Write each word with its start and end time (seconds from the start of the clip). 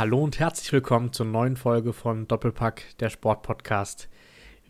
Hallo 0.00 0.24
und 0.24 0.38
herzlich 0.38 0.72
willkommen 0.72 1.12
zur 1.12 1.26
neuen 1.26 1.58
Folge 1.58 1.92
von 1.92 2.26
Doppelpack, 2.26 2.96
der 3.00 3.10
Sportpodcast. 3.10 4.08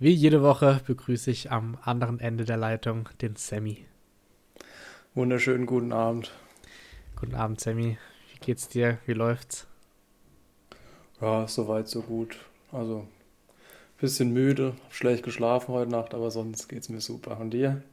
Wie 0.01 0.11
jede 0.11 0.43
Woche 0.43 0.81
begrüße 0.85 1.31
ich 1.31 1.53
am 1.53 1.79
anderen 1.83 2.19
Ende 2.19 2.45
der 2.45 2.57
Leitung 2.57 3.09
den 3.23 3.37
Sammy. 3.37 3.87
Wunderschönen 5.15 5.67
guten 5.67 5.93
Abend. 5.93 6.33
Guten 7.15 7.37
Abend, 7.37 7.61
Sammy. 7.61 7.97
Wie 8.33 8.39
geht's 8.41 8.67
dir? 8.67 8.99
Wie 9.07 9.13
läuft's? 9.13 9.69
Ja, 11.21 11.47
soweit, 11.47 11.87
so 11.87 12.03
gut. 12.03 12.37
Also, 12.73 13.07
bisschen 14.01 14.33
müde, 14.33 14.75
hab 14.83 14.93
schlecht 14.93 15.23
geschlafen 15.23 15.73
heute 15.73 15.93
Nacht, 15.93 16.13
aber 16.13 16.33
sonst 16.33 16.69
geht's 16.69 16.89
mir 16.89 17.01
super. 17.01 17.39
Und 17.39 17.51
dir? 17.53 17.85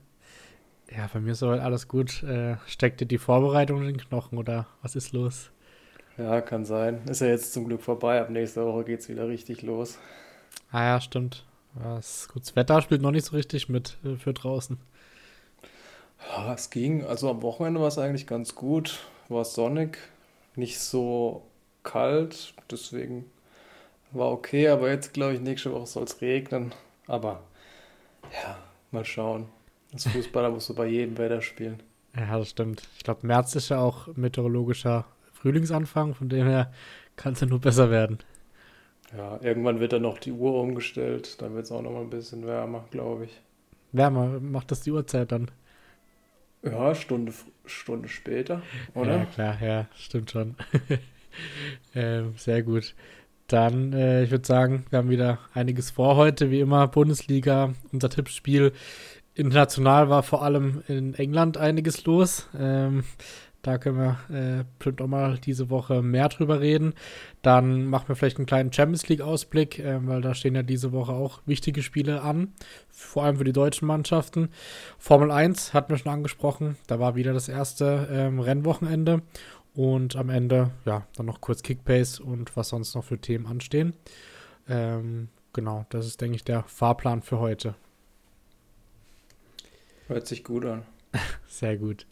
Ja, 0.89 1.07
bei 1.13 1.19
mir 1.19 1.33
ist 1.33 1.39
soweit 1.39 1.61
alles 1.61 1.87
gut. 1.87 2.23
Äh, 2.23 2.57
steckt 2.65 2.99
dir 2.99 3.05
die 3.05 3.19
Vorbereitung 3.19 3.81
in 3.81 3.89
den 3.89 3.97
Knochen 3.97 4.39
oder 4.39 4.65
was 4.81 4.95
ist 4.95 5.13
los? 5.13 5.51
Ja, 6.17 6.41
kann 6.41 6.65
sein. 6.65 7.01
Ist 7.07 7.21
ja 7.21 7.27
jetzt 7.27 7.53
zum 7.53 7.65
Glück 7.65 7.81
vorbei. 7.81 8.19
Ab 8.19 8.29
nächster 8.29 8.65
Woche 8.65 8.85
geht's 8.85 9.07
wieder 9.07 9.27
richtig 9.27 9.61
los. 9.61 9.99
Ah 10.71 10.83
ja, 10.83 11.01
stimmt. 11.01 11.45
Das, 11.75 12.27
gut, 12.27 12.43
das 12.43 12.55
Wetter 12.55 12.81
spielt 12.81 13.01
noch 13.01 13.11
nicht 13.11 13.25
so 13.25 13.35
richtig 13.35 13.69
mit 13.69 13.97
äh, 14.03 14.15
für 14.15 14.33
draußen. 14.33 14.77
Ja, 16.29 16.53
es 16.53 16.69
ging. 16.69 17.05
Also 17.05 17.29
am 17.29 17.41
Wochenende 17.43 17.79
war 17.79 17.87
es 17.87 17.99
eigentlich 17.99 18.25
ganz 18.25 18.55
gut. 18.55 18.99
War 19.29 19.45
sonnig, 19.45 19.99
nicht 20.55 20.79
so 20.79 21.43
kalt, 21.83 22.53
deswegen 22.71 23.29
war 24.11 24.31
okay. 24.31 24.69
Aber 24.69 24.89
jetzt 24.89 25.13
glaube 25.13 25.33
ich, 25.33 25.41
nächste 25.41 25.71
Woche 25.71 25.85
soll 25.85 26.03
es 26.03 26.19
regnen. 26.21 26.73
Aber 27.05 27.43
ja, 28.33 28.57
mal 28.91 29.05
schauen. 29.05 29.47
Das 29.91 30.07
Fußballer 30.07 30.49
muss 30.49 30.65
so 30.65 30.73
bei 30.73 30.87
jedem 30.87 31.17
Wetter 31.17 31.41
spielen. 31.41 31.83
Ja, 32.15 32.39
das 32.39 32.49
stimmt. 32.49 32.81
Ich 32.97 33.03
glaube, 33.03 33.27
März 33.27 33.55
ist 33.55 33.69
ja 33.69 33.79
auch 33.79 34.07
meteorologischer 34.15 35.05
Frühlingsanfang, 35.47 36.13
von 36.13 36.27
dem 36.27 36.45
her 36.45 36.71
kann 37.15 37.33
es 37.33 37.39
ja 37.39 37.47
nur 37.47 37.61
besser 37.61 37.89
werden. 37.89 38.17
Ja, 39.15 39.39
irgendwann 39.41 39.79
wird 39.79 39.93
dann 39.93 40.01
noch 40.01 40.17
die 40.17 40.33
Uhr 40.33 40.61
umgestellt, 40.61 41.41
dann 41.41 41.55
wird 41.55 41.65
es 41.65 41.71
auch 41.71 41.81
noch 41.81 41.91
mal 41.91 42.01
ein 42.01 42.09
bisschen 42.09 42.45
wärmer, 42.45 42.83
glaube 42.91 43.25
ich. 43.25 43.41
Wärmer, 43.93 44.41
macht 44.41 44.71
das 44.71 44.81
die 44.81 44.91
Uhrzeit 44.91 45.31
dann? 45.31 45.49
Ja, 46.63 46.93
Stunde, 46.93 47.31
Stunde 47.65 48.09
später, 48.09 48.61
oder? 48.93 49.19
Ja, 49.19 49.25
klar, 49.25 49.57
ja, 49.61 49.87
stimmt 49.95 50.31
schon. 50.31 50.55
ähm, 51.95 52.33
sehr 52.35 52.61
gut. 52.63 52.93
Dann, 53.47 53.93
äh, 53.93 54.23
ich 54.23 54.31
würde 54.31 54.45
sagen, 54.45 54.85
wir 54.89 54.99
haben 54.99 55.09
wieder 55.09 55.39
einiges 55.53 55.91
vor 55.91 56.17
heute, 56.17 56.51
wie 56.51 56.59
immer. 56.59 56.89
Bundesliga, 56.89 57.73
unser 57.93 58.09
Tippspiel. 58.09 58.73
International 59.33 60.09
war 60.09 60.23
vor 60.23 60.43
allem 60.43 60.81
in 60.89 61.13
England 61.13 61.55
einiges 61.57 62.03
los. 62.03 62.49
Ähm, 62.59 63.05
da 63.61 63.77
können 63.77 63.97
wir 63.97 64.17
äh, 64.29 64.63
bestimmt 64.77 65.01
auch 65.01 65.07
mal 65.07 65.37
diese 65.37 65.69
Woche 65.69 66.01
mehr 66.01 66.29
drüber 66.29 66.61
reden. 66.61 66.93
Dann 67.41 67.85
machen 67.85 68.07
wir 68.07 68.15
vielleicht 68.15 68.37
einen 68.37 68.45
kleinen 68.45 68.71
Champions 68.71 69.07
League-Ausblick, 69.09 69.79
äh, 69.79 70.05
weil 70.07 70.21
da 70.21 70.33
stehen 70.33 70.55
ja 70.55 70.63
diese 70.63 70.91
Woche 70.91 71.11
auch 71.11 71.41
wichtige 71.45 71.81
Spiele 71.81 72.21
an, 72.21 72.53
vor 72.89 73.23
allem 73.23 73.37
für 73.37 73.43
die 73.43 73.53
deutschen 73.53 73.87
Mannschaften. 73.87 74.49
Formel 74.97 75.31
1 75.31 75.73
hatten 75.73 75.89
wir 75.89 75.97
schon 75.97 76.11
angesprochen, 76.11 76.77
da 76.87 76.99
war 76.99 77.15
wieder 77.15 77.33
das 77.33 77.49
erste 77.49 78.07
ähm, 78.11 78.39
Rennwochenende. 78.39 79.21
Und 79.75 80.15
am 80.15 80.29
Ende, 80.29 80.71
ja, 80.85 81.05
dann 81.15 81.27
noch 81.27 81.39
kurz 81.39 81.61
Kickpace 81.61 82.19
und 82.19 82.57
was 82.57 82.69
sonst 82.69 82.95
noch 82.95 83.03
für 83.03 83.19
Themen 83.19 83.45
anstehen. 83.45 83.93
Ähm, 84.67 85.27
genau, 85.53 85.85
das 85.89 86.07
ist, 86.07 86.19
denke 86.19 86.35
ich, 86.35 86.43
der 86.43 86.63
Fahrplan 86.63 87.21
für 87.21 87.37
heute. 87.37 87.75
Hört 90.07 90.25
sich 90.25 90.43
gut 90.43 90.65
an. 90.65 90.83
Sehr 91.47 91.77
gut. 91.77 92.07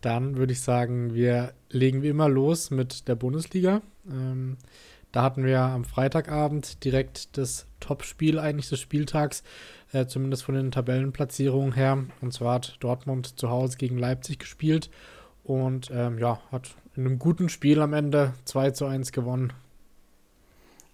Dann 0.00 0.36
würde 0.36 0.52
ich 0.52 0.60
sagen, 0.60 1.14
wir 1.14 1.52
legen 1.68 2.02
wie 2.02 2.08
immer 2.08 2.28
los 2.28 2.70
mit 2.70 3.08
der 3.08 3.14
Bundesliga. 3.14 3.82
Ähm, 4.08 4.56
da 5.12 5.22
hatten 5.22 5.44
wir 5.44 5.60
am 5.60 5.84
Freitagabend 5.84 6.84
direkt 6.84 7.36
das 7.36 7.66
Topspiel 7.80 8.38
eigentlich 8.38 8.68
des 8.68 8.80
Spieltags, 8.80 9.42
äh, 9.92 10.06
zumindest 10.06 10.44
von 10.44 10.54
den 10.54 10.70
Tabellenplatzierungen 10.70 11.72
her. 11.72 12.04
Und 12.20 12.32
zwar 12.32 12.54
hat 12.54 12.76
Dortmund 12.80 13.38
zu 13.38 13.50
Hause 13.50 13.76
gegen 13.76 13.98
Leipzig 13.98 14.38
gespielt 14.38 14.90
und 15.42 15.90
ähm, 15.92 16.18
ja, 16.18 16.40
hat 16.52 16.76
in 16.96 17.06
einem 17.06 17.18
guten 17.18 17.48
Spiel 17.48 17.80
am 17.80 17.92
Ende 17.92 18.34
2 18.44 18.70
zu 18.70 18.86
1 18.86 19.12
gewonnen. 19.12 19.52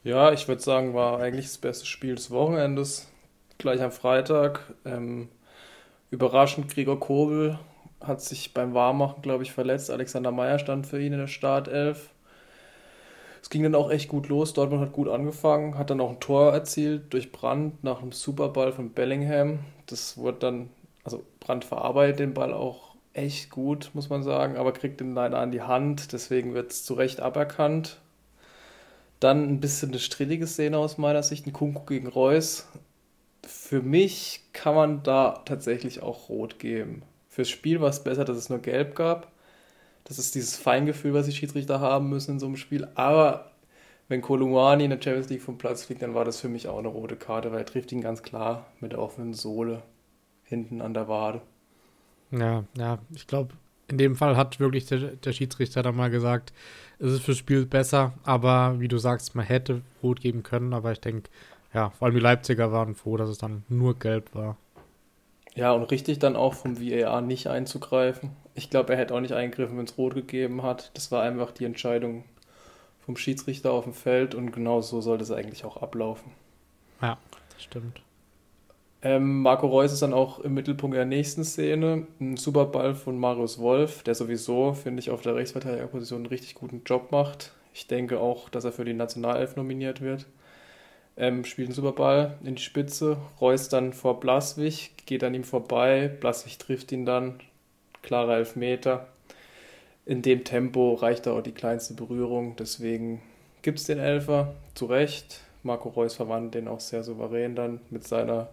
Ja, 0.03 0.33
ich 0.33 0.47
würde 0.49 0.63
sagen, 0.63 0.95
war 0.95 1.21
eigentlich 1.21 1.47
das 1.47 1.59
beste 1.59 1.85
Spiel 1.85 2.15
des 2.15 2.31
Wochenendes. 2.31 3.09
Gleich 3.59 3.83
am 3.83 3.93
Freitag. 3.93 4.61
Ähm, 4.85 5.29
überraschend 6.11 6.73
Gregor 6.73 7.01
Kobel 7.01 7.59
hat 8.07 8.21
sich 8.21 8.55
beim 8.55 8.75
Warmmachen, 8.75 9.23
glaube 9.23 9.43
ich, 9.43 9.53
verletzt. 9.53 9.91
Alexander 9.91 10.31
Meyer 10.31 10.59
stand 10.59 10.87
für 10.87 11.01
ihn 11.01 11.13
in 11.13 11.19
der 11.19 11.27
Startelf. 11.27 12.11
Es 13.43 13.51
ging 13.51 13.63
dann 13.63 13.77
auch 13.77 13.91
echt 13.91 14.09
gut 14.09 14.29
los. 14.29 14.55
Dortmund 14.55 14.83
hat 14.83 14.93
gut 14.93 15.09
angefangen, 15.09 15.79
hat 15.79 15.91
dann 15.91 16.01
auch 16.01 16.11
ein 16.11 16.21
Tor 16.21 16.53
erzielt 16.53 17.13
durch 17.13 17.31
Brandt 17.31 17.85
nach 17.85 18.03
einem 18.03 18.11
Superball 18.11 18.73
von 18.73 18.91
Bellingham. 18.91 19.61
Das 19.87 20.19
wurde 20.19 20.39
dann, 20.39 20.71
also 21.05 21.23
Brandt 21.39 21.65
verarbeitet 21.65 22.19
den 22.19 22.35
Ball 22.35 22.53
auch 22.53 22.97
echt 23.13 23.51
gut, 23.51 23.91
muss 23.95 24.11
man 24.11 24.23
sagen, 24.23 24.57
aber 24.57 24.73
kriegt 24.73 25.01
ihn 25.01 25.15
leider 25.15 25.39
an 25.39 25.53
die 25.53 25.63
Hand. 25.63 26.13
Deswegen 26.13 26.55
wird 26.55 26.73
es 26.73 26.85
zu 26.85 26.95
Recht 26.95 27.21
aberkannt. 27.21 28.01
Dann 29.21 29.49
ein 29.49 29.61
bisschen 29.61 29.91
eine 29.91 30.01
strittige 30.01 30.47
Szene 30.47 30.77
aus 30.77 30.99
meiner 30.99 31.23
Sicht, 31.23 31.47
ein 31.47 31.53
Kunku 31.53 31.85
gegen 31.87 32.09
Reus. 32.09 32.67
Für 33.47 33.81
mich 33.81 34.43
kann 34.53 34.75
man 34.75 35.03
da 35.05 35.41
tatsächlich 35.45 36.03
auch 36.03 36.29
rot 36.29 36.59
geben. 36.59 37.03
Fürs 37.37 37.51
Spiel 37.51 37.83
war 37.83 37.91
es 37.91 38.03
besser, 38.03 38.25
dass 38.25 38.39
es 38.39 38.49
nur 38.49 38.61
gelb 38.61 38.95
gab. 38.95 39.31
Das 40.05 40.19
ist 40.19 40.35
dieses 40.35 40.57
Feingefühl, 40.57 41.13
was 41.13 41.27
die 41.27 41.33
Schiedsrichter 41.33 41.81
haben 41.81 42.09
müssen 42.09 42.31
in 42.31 42.39
so 42.39 42.47
einem 42.47 42.57
Spiel. 42.57 42.89
Aber 42.95 43.51
wenn 44.09 44.23
Kolumani 44.23 44.85
in 44.85 44.91
der 44.91 45.03
Champions 45.03 45.29
League 45.29 45.43
vom 45.43 45.59
Platz 45.59 45.85
fliegt, 45.85 46.01
dann 46.01 46.15
war 46.15 46.25
das 46.25 46.41
für 46.41 46.49
mich 46.49 46.67
auch 46.67 46.79
eine 46.79 46.89
rote 46.89 47.15
Karte, 47.15 47.53
weil 47.53 47.59
er 47.59 47.67
trifft 47.67 47.93
ihn 47.93 48.01
ganz 48.01 48.23
klar 48.23 48.69
mit 48.81 48.93
der 48.93 49.01
offenen 49.01 49.35
Sohle 49.35 49.83
hinten 50.45 50.81
an 50.81 50.95
der 50.95 51.09
Wade. 51.09 51.43
Ja, 52.31 52.65
ja, 52.75 53.01
ich 53.15 53.27
glaube, 53.27 53.53
in 53.89 53.99
dem 53.99 54.17
Fall 54.17 54.39
hat 54.39 54.59
wirklich 54.59 54.87
der, 54.87 55.01
der 55.01 55.33
Schiedsrichter 55.35 55.83
dann 55.83 55.95
mal 55.95 56.09
gesagt, 56.09 56.55
es 56.99 57.13
ist 57.13 57.23
fürs 57.23 57.37
Spiel 57.37 57.67
besser, 57.67 58.15
aber 58.25 58.81
wie 58.81 58.89
du 58.89 58.97
sagst, 58.97 59.35
man 59.35 59.45
hätte 59.45 59.83
rot 60.03 60.23
geben 60.23 60.43
können, 60.43 60.73
aber 60.73 60.91
ich 60.93 61.01
denke, 61.01 61.29
ja, 61.75 61.91
vor 61.91 62.07
allem 62.07 62.15
die 62.15 62.23
Leipziger 62.23 62.73
waren 62.73 62.95
froh, 62.95 63.19
dass 63.19 63.29
es 63.29 63.37
dann 63.37 63.63
nur 63.69 63.99
gelb 63.99 64.35
war. 64.35 64.57
Ja, 65.57 65.73
und 65.73 65.85
richtig 65.85 66.19
dann 66.19 66.37
auch 66.37 66.53
vom 66.53 66.79
VAR 66.79 67.23
nicht 67.23 67.47
einzugreifen. 67.47 68.31
Ich 68.55 68.69
glaube, 68.69 68.93
er 68.93 68.99
hätte 68.99 69.15
auch 69.15 69.21
nicht 69.21 69.33
eingegriffen, 69.33 69.79
wenn 69.79 69.87
es 69.87 69.97
rot 69.97 70.15
gegeben 70.15 70.63
hat. 70.63 70.91
Das 70.95 71.11
war 71.11 71.23
einfach 71.23 71.51
die 71.51 71.65
Entscheidung 71.65 72.25
vom 73.01 73.17
Schiedsrichter 73.17 73.73
auf 73.73 73.85
dem 73.85 73.95
Feld 73.95 74.35
und 74.35 74.53
genau 74.53 74.83
so 74.83 75.01
sollte 75.01 75.25
es 75.25 75.31
eigentlich 75.31 75.65
auch 75.65 75.79
ablaufen. 75.79 76.31
Ja, 77.01 77.17
das 77.55 77.63
stimmt. 77.63 78.03
Ähm, 79.01 79.41
Marco 79.43 79.67
Reus 79.67 79.93
ist 79.93 80.03
dann 80.03 80.13
auch 80.13 80.41
im 80.41 80.53
Mittelpunkt 80.53 80.95
der 80.95 81.05
nächsten 81.07 81.45
Szene. 81.45 82.07
Ein 82.21 82.37
Superball 82.37 82.95
von 82.95 83.19
Marius 83.19 83.59
Wolf, 83.59 84.03
der 84.03 84.15
sowieso, 84.15 84.75
finde 84.75 85.01
ich, 85.01 85.11
auf 85.11 85.23
der 85.23 85.37
Rechtsverteidigerposition 85.37 86.21
einen 86.21 86.27
richtig 86.27 86.55
guten 86.55 86.83
Job 86.85 87.13
macht. 87.13 87.53
Ich 87.73 87.87
denke 87.87 88.21
auch, 88.21 88.51
dass 88.51 88.65
er 88.65 88.73
für 88.73 88.85
die 88.85 88.95
Nationalelf 88.95 89.57
nominiert 89.57 90.03
wird 90.03 90.27
ähm, 91.17 91.45
spielt 91.45 91.69
einen 91.69 91.75
Superball 91.75 92.37
in 92.45 92.57
die 92.57 92.63
Spitze, 92.63 93.17
Reus 93.41 93.69
dann 93.69 93.93
vor 93.93 94.21
Blaswig, 94.21 94.93
geht 95.07 95.25
an 95.25 95.35
ihm 95.35 95.45
vorbei, 95.45 96.09
Blaswig 96.09 96.59
trifft 96.59 96.93
ihn 96.93 97.07
dann, 97.07 97.41
klarer 98.03 98.37
Elfmeter. 98.37 99.09
In 100.05 100.23
dem 100.23 100.45
Tempo 100.45 100.95
reicht 100.95 101.27
auch 101.27 101.41
die 101.41 101.53
kleinste 101.53 101.95
Berührung, 101.95 102.55
deswegen 102.57 103.23
gibt 103.63 103.79
es 103.79 103.87
den 103.87 103.99
Elfer, 103.99 104.55
zu 104.75 104.87
Recht. 104.87 105.41
Marco 105.63 105.89
Reus 105.89 106.15
verwandelt 106.15 106.55
den 106.55 106.69
auch 106.69 106.79
sehr 106.79 107.03
souverän 107.03 107.57
dann 107.57 107.81
mit 107.91 108.07
seiner 108.07 108.49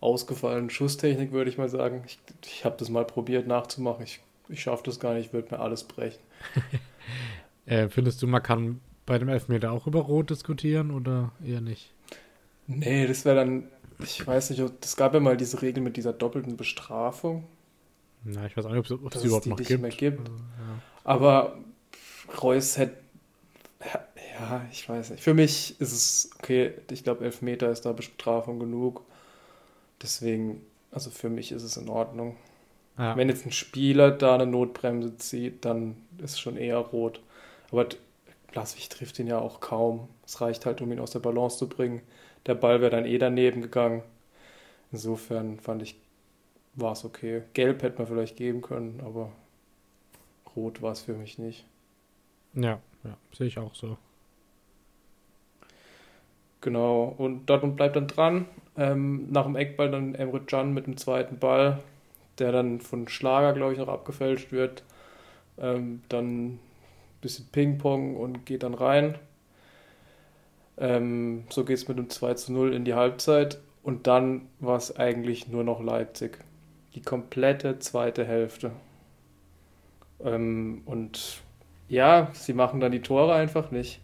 ausgefallenen 0.00 0.70
Schusstechnik, 0.70 1.30
würde 1.30 1.48
ich 1.48 1.58
mal 1.58 1.68
sagen. 1.68 2.02
Ich, 2.06 2.18
ich 2.44 2.64
habe 2.64 2.74
das 2.78 2.88
mal 2.88 3.04
probiert 3.04 3.46
nachzumachen. 3.46 4.02
Ich, 4.02 4.20
ich 4.48 4.60
schaffe 4.60 4.82
das 4.84 4.98
gar 4.98 5.14
nicht, 5.14 5.26
ich 5.26 5.32
würde 5.32 5.54
mir 5.54 5.60
alles 5.60 5.84
brechen. 5.84 6.18
äh, 7.66 7.88
findest 7.88 8.20
du, 8.20 8.26
man 8.26 8.42
kann 8.42 8.80
bei 9.06 9.18
dem 9.18 9.28
Elfmeter 9.28 9.72
auch 9.72 9.86
über 9.86 10.00
Rot 10.00 10.30
diskutieren 10.30 10.90
oder 10.90 11.32
eher 11.44 11.60
nicht? 11.60 11.92
Nee, 12.66 13.06
das 13.06 13.24
wäre 13.24 13.36
dann, 13.36 13.68
ich 13.98 14.26
weiß 14.26 14.50
nicht, 14.50 14.62
es 14.82 14.96
gab 14.96 15.14
ja 15.14 15.20
mal 15.20 15.36
diese 15.36 15.62
Regel 15.62 15.82
mit 15.82 15.96
dieser 15.96 16.12
doppelten 16.12 16.56
Bestrafung. 16.56 17.44
Na, 18.24 18.46
ich 18.46 18.56
weiß 18.56 18.66
auch 18.66 18.70
nicht, 18.70 18.90
ob 18.90 19.14
es 19.14 19.20
sie 19.20 19.26
überhaupt 19.26 19.46
noch 19.46 19.58
nicht 19.58 19.68
gibt. 19.68 19.82
Mehr 19.82 19.90
gibt. 19.90 20.20
Also, 20.20 20.32
ja. 20.32 20.82
Aber 21.04 21.58
Reus 22.40 22.78
hätte, 22.78 22.96
ja, 24.38 24.64
ich 24.70 24.88
weiß 24.88 25.10
nicht. 25.10 25.22
Für 25.22 25.34
mich 25.34 25.80
ist 25.80 25.92
es 25.92 26.30
okay, 26.38 26.72
ich 26.90 27.02
glaube, 27.02 27.24
Elfmeter 27.24 27.70
ist 27.70 27.82
da 27.82 27.92
Bestrafung 27.92 28.60
genug. 28.60 29.02
Deswegen, 30.00 30.62
also 30.90 31.10
für 31.10 31.28
mich 31.28 31.52
ist 31.52 31.62
es 31.62 31.76
in 31.76 31.88
Ordnung. 31.88 32.36
Ja. 32.98 33.16
Wenn 33.16 33.28
jetzt 33.28 33.46
ein 33.46 33.52
Spieler 33.52 34.10
da 34.10 34.34
eine 34.34 34.46
Notbremse 34.46 35.16
zieht, 35.16 35.64
dann 35.64 35.96
ist 36.18 36.32
es 36.32 36.40
schon 36.40 36.56
eher 36.56 36.78
rot. 36.78 37.20
Aber 37.70 37.88
Blaswig 38.52 38.88
trifft 38.88 39.18
ihn 39.18 39.26
ja 39.26 39.38
auch 39.38 39.60
kaum. 39.60 40.08
Es 40.24 40.40
reicht 40.40 40.66
halt, 40.66 40.80
um 40.80 40.92
ihn 40.92 41.00
aus 41.00 41.10
der 41.10 41.20
Balance 41.20 41.58
zu 41.58 41.68
bringen. 41.68 42.02
Der 42.46 42.54
Ball 42.54 42.80
wäre 42.80 42.90
dann 42.90 43.06
eh 43.06 43.18
daneben 43.18 43.62
gegangen. 43.62 44.02
Insofern 44.92 45.58
fand 45.58 45.82
ich, 45.82 45.96
war 46.74 46.92
es 46.92 47.04
okay. 47.04 47.42
Gelb 47.54 47.82
hätte 47.82 47.98
man 47.98 48.06
vielleicht 48.06 48.36
geben 48.36 48.60
können, 48.62 49.00
aber 49.04 49.32
rot 50.54 50.82
war 50.82 50.92
es 50.92 51.00
für 51.00 51.14
mich 51.14 51.38
nicht. 51.38 51.64
Ja, 52.54 52.78
ja, 53.04 53.16
sehe 53.32 53.46
ich 53.46 53.58
auch 53.58 53.74
so. 53.74 53.96
Genau, 56.60 57.14
und 57.18 57.46
Dortmund 57.46 57.76
bleibt 57.76 57.96
dann 57.96 58.06
dran. 58.06 58.46
Ähm, 58.76 59.30
nach 59.30 59.44
dem 59.44 59.56
Eckball 59.56 59.90
dann 59.90 60.14
Emre 60.14 60.40
Can 60.40 60.72
mit 60.72 60.86
dem 60.86 60.96
zweiten 60.96 61.38
Ball, 61.38 61.82
der 62.38 62.52
dann 62.52 62.80
von 62.80 63.08
Schlager, 63.08 63.52
glaube 63.52 63.72
ich, 63.72 63.78
noch 63.78 63.88
abgefälscht 63.88 64.52
wird. 64.52 64.84
Ähm, 65.58 66.02
dann 66.08 66.60
bisschen 67.22 67.46
Ping-Pong 67.50 68.16
und 68.16 68.44
geht 68.44 68.62
dann 68.62 68.74
rein. 68.74 69.18
Ähm, 70.76 71.44
so 71.48 71.64
geht 71.64 71.78
es 71.78 71.88
mit 71.88 71.98
dem 71.98 72.10
2 72.10 72.34
zu 72.34 72.52
0 72.52 72.74
in 72.74 72.84
die 72.84 72.94
Halbzeit. 72.94 73.60
Und 73.82 74.06
dann 74.06 74.48
war 74.60 74.76
es 74.76 74.96
eigentlich 74.96 75.48
nur 75.48 75.64
noch 75.64 75.82
Leipzig. 75.82 76.38
Die 76.94 77.02
komplette 77.02 77.78
zweite 77.78 78.24
Hälfte. 78.24 78.72
Ähm, 80.20 80.82
und 80.84 81.40
ja, 81.88 82.30
sie 82.32 82.52
machen 82.52 82.80
dann 82.80 82.92
die 82.92 83.02
Tore 83.02 83.34
einfach 83.34 83.70
nicht. 83.70 84.00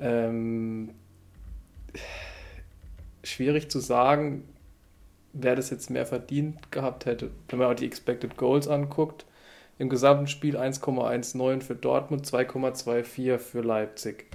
Ähm, 0.00 0.90
schwierig 3.22 3.70
zu 3.70 3.78
sagen, 3.78 4.48
wer 5.32 5.56
das 5.56 5.70
jetzt 5.70 5.90
mehr 5.90 6.06
verdient 6.06 6.70
gehabt 6.72 7.06
hätte. 7.06 7.30
Wenn 7.48 7.58
man 7.58 7.70
auch 7.70 7.76
die 7.76 7.86
Expected 7.86 8.36
Goals 8.36 8.68
anguckt, 8.68 9.24
im 9.78 9.88
gesamten 9.88 10.26
Spiel 10.26 10.56
1,19 10.56 11.62
für 11.62 11.74
Dortmund, 11.74 12.26
2,24 12.26 13.38
für 13.38 13.60
Leipzig. 13.60 14.26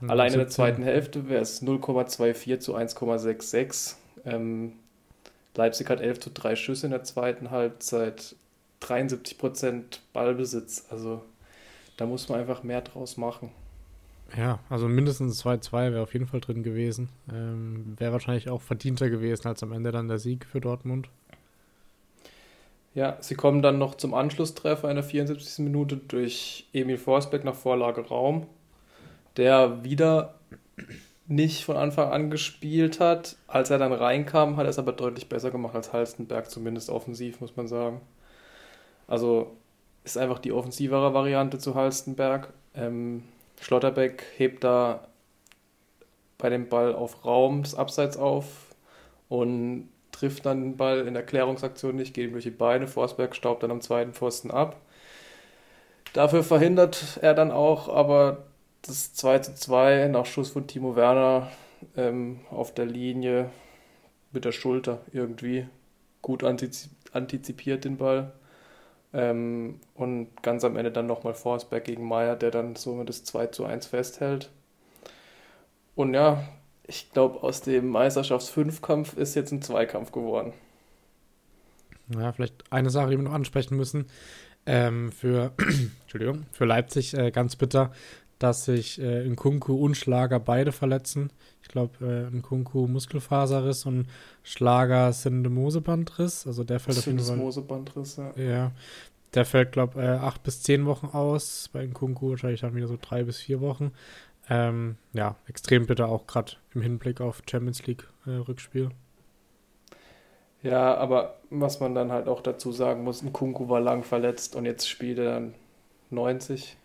Mhm, 0.00 0.10
Allein 0.10 0.32
in 0.32 0.38
der 0.38 0.48
zweiten 0.48 0.82
Hälfte 0.82 1.28
wäre 1.28 1.42
es 1.42 1.62
0,24 1.62 2.60
zu 2.60 2.76
1,66. 2.76 3.94
Ähm, 4.24 4.72
Leipzig 5.54 5.88
hat 5.88 6.00
11 6.00 6.20
zu 6.20 6.30
3 6.30 6.56
Schüsse 6.56 6.86
in 6.86 6.92
der 6.92 7.04
zweiten 7.04 7.50
Halbzeit, 7.50 8.36
73 8.80 9.38
Prozent 9.38 10.02
Ballbesitz. 10.12 10.84
Also 10.90 11.22
da 11.96 12.06
muss 12.06 12.28
man 12.28 12.40
einfach 12.40 12.62
mehr 12.62 12.82
draus 12.82 13.16
machen. 13.16 13.50
Ja, 14.36 14.58
also 14.68 14.88
mindestens 14.88 15.44
2-2 15.44 15.92
wäre 15.92 16.02
auf 16.02 16.12
jeden 16.12 16.26
Fall 16.26 16.40
drin 16.40 16.62
gewesen. 16.62 17.08
Ähm, 17.32 17.94
wäre 17.96 18.12
wahrscheinlich 18.12 18.50
auch 18.50 18.60
verdienter 18.60 19.08
gewesen 19.08 19.46
als 19.46 19.62
am 19.62 19.72
Ende 19.72 19.92
dann 19.92 20.08
der 20.08 20.18
Sieg 20.18 20.44
für 20.44 20.60
Dortmund. 20.60 21.08
Ja, 22.96 23.18
sie 23.20 23.34
kommen 23.34 23.60
dann 23.60 23.76
noch 23.76 23.96
zum 23.96 24.14
Anschlusstreffer 24.14 24.88
in 24.88 24.96
der 24.96 25.04
74. 25.04 25.58
Minute 25.58 25.98
durch 25.98 26.66
Emil 26.72 26.96
Forsbeck 26.96 27.44
nach 27.44 27.54
Vorlage 27.54 28.00
Raum, 28.00 28.46
der 29.36 29.84
wieder 29.84 30.36
nicht 31.26 31.66
von 31.66 31.76
Anfang 31.76 32.10
an 32.10 32.30
gespielt 32.30 32.98
hat. 32.98 33.36
Als 33.48 33.68
er 33.68 33.76
dann 33.76 33.92
reinkam, 33.92 34.56
hat 34.56 34.64
er 34.64 34.70
es 34.70 34.78
aber 34.78 34.94
deutlich 34.94 35.28
besser 35.28 35.50
gemacht 35.50 35.74
als 35.74 35.92
Halstenberg, 35.92 36.50
zumindest 36.50 36.88
offensiv, 36.88 37.38
muss 37.42 37.54
man 37.54 37.68
sagen. 37.68 38.00
Also 39.06 39.54
ist 40.02 40.16
einfach 40.16 40.38
die 40.38 40.52
offensivere 40.52 41.12
Variante 41.12 41.58
zu 41.58 41.74
Halstenberg. 41.74 42.54
Ähm, 42.74 43.24
Schlotterbeck 43.60 44.24
hebt 44.38 44.64
da 44.64 45.06
bei 46.38 46.48
dem 46.48 46.70
Ball 46.70 46.94
auf 46.94 47.26
Raum 47.26 47.62
das 47.62 47.74
Abseits 47.74 48.16
auf 48.16 48.74
und 49.28 49.90
trifft 50.18 50.46
dann 50.46 50.62
den 50.62 50.76
Ball 50.76 51.06
in 51.06 51.14
der 51.14 51.24
Klärungsaktion 51.24 51.96
nicht, 51.96 52.14
geht 52.14 52.28
ihm 52.28 52.32
durch 52.32 52.44
die 52.44 52.50
Beine. 52.50 52.86
Forsberg 52.86 53.36
staubt 53.36 53.62
dann 53.62 53.70
am 53.70 53.80
zweiten 53.80 54.14
Pfosten 54.14 54.50
ab. 54.50 54.80
Dafür 56.12 56.42
verhindert 56.42 57.18
er 57.20 57.34
dann 57.34 57.50
auch 57.50 57.88
aber 57.88 58.44
das 58.82 59.12
2 59.14 59.40
zu 59.40 59.54
2 59.54 60.08
nach 60.08 60.26
Schuss 60.26 60.50
von 60.50 60.66
Timo 60.66 60.96
Werner 60.96 61.48
ähm, 61.96 62.40
auf 62.50 62.72
der 62.72 62.86
Linie 62.86 63.50
mit 64.32 64.44
der 64.44 64.52
Schulter 64.52 65.00
irgendwie 65.12 65.66
gut 66.22 66.42
antizipiert 66.44 67.84
den 67.84 67.98
Ball. 67.98 68.32
Ähm, 69.12 69.80
und 69.94 70.42
ganz 70.42 70.64
am 70.64 70.76
Ende 70.76 70.90
dann 70.90 71.06
nochmal 71.06 71.34
Forsberg 71.34 71.84
gegen 71.84 72.06
Meier, 72.06 72.36
der 72.36 72.50
dann 72.50 72.76
somit 72.76 73.08
das 73.08 73.24
2 73.24 73.48
zu 73.48 73.64
1 73.64 73.86
festhält. 73.86 74.50
Und 75.94 76.14
ja, 76.14 76.44
ich 76.88 77.10
glaube, 77.12 77.42
aus 77.42 77.62
dem 77.62 77.88
Meisterschaftsfünfkampf 77.88 79.16
ist 79.16 79.34
jetzt 79.34 79.52
ein 79.52 79.62
Zweikampf 79.62 80.12
geworden. 80.12 80.52
Ja, 82.08 82.32
vielleicht 82.32 82.64
eine 82.70 82.90
Sache, 82.90 83.10
die 83.10 83.16
wir 83.16 83.24
noch 83.24 83.32
ansprechen 83.32 83.76
müssen. 83.76 84.06
Ähm, 84.66 85.12
für, 85.12 85.52
Entschuldigung, 86.02 86.46
für 86.52 86.64
Leipzig 86.64 87.14
äh, 87.14 87.30
ganz 87.30 87.56
bitter, 87.56 87.92
dass 88.38 88.64
sich 88.64 89.00
äh, 89.00 89.24
Nkunku 89.28 89.74
und 89.74 89.96
Schlager 89.96 90.38
beide 90.38 90.72
verletzen. 90.72 91.30
Ich 91.62 91.68
glaube, 91.68 92.28
äh, 92.32 92.36
Nkunku 92.36 92.86
Muskelfaserriss 92.86 93.86
und 93.86 94.06
Schlager 94.42 95.12
Syndemosebandriss. 95.12 96.46
Also 96.46 96.62
der 96.62 96.80
fällt 96.80 96.98
auf 96.98 97.06
jeden 97.06 97.18
Fall. 97.18 97.26
Syndemosebandriss, 97.26 98.16
ja. 98.16 98.32
Ja. 98.36 98.72
Der 99.34 99.44
fällt, 99.44 99.72
glaube 99.72 100.00
ich, 100.00 100.04
äh, 100.04 100.10
acht 100.10 100.42
bis 100.42 100.62
zehn 100.62 100.86
Wochen 100.86 101.06
aus. 101.06 101.68
Bei 101.72 101.84
Nkunku 101.84 102.30
wahrscheinlich 102.30 102.60
dann 102.60 102.74
wieder 102.74 102.88
so 102.88 102.98
drei 103.00 103.24
bis 103.24 103.38
vier 103.38 103.60
Wochen. 103.60 103.92
Ähm, 104.48 104.96
ja, 105.12 105.36
extrem 105.48 105.86
bitter 105.86 106.08
auch 106.08 106.26
gerade 106.26 106.52
im 106.74 106.82
Hinblick 106.82 107.20
auf 107.20 107.42
Champions 107.48 107.84
League 107.86 108.06
äh, 108.26 108.30
Rückspiel. 108.30 108.90
Ja, 110.62 110.96
aber 110.96 111.36
was 111.50 111.80
man 111.80 111.94
dann 111.94 112.12
halt 112.12 112.28
auch 112.28 112.40
dazu 112.40 112.72
sagen 112.72 113.04
muss, 113.04 113.22
Nkunku 113.22 113.68
war 113.68 113.80
lang 113.80 114.02
verletzt 114.02 114.56
und 114.56 114.64
jetzt 114.64 114.88
spielt 114.88 115.18
er 115.18 115.24
dann 115.34 115.54
90 116.10 116.76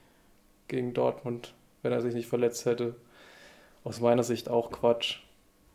gegen 0.68 0.94
Dortmund, 0.94 1.54
wenn 1.82 1.92
er 1.92 2.02
sich 2.02 2.14
nicht 2.14 2.28
verletzt 2.28 2.66
hätte. 2.66 2.96
Aus 3.84 4.00
meiner 4.00 4.24
Sicht 4.24 4.50
auch 4.50 4.72
Quatsch. 4.72 5.20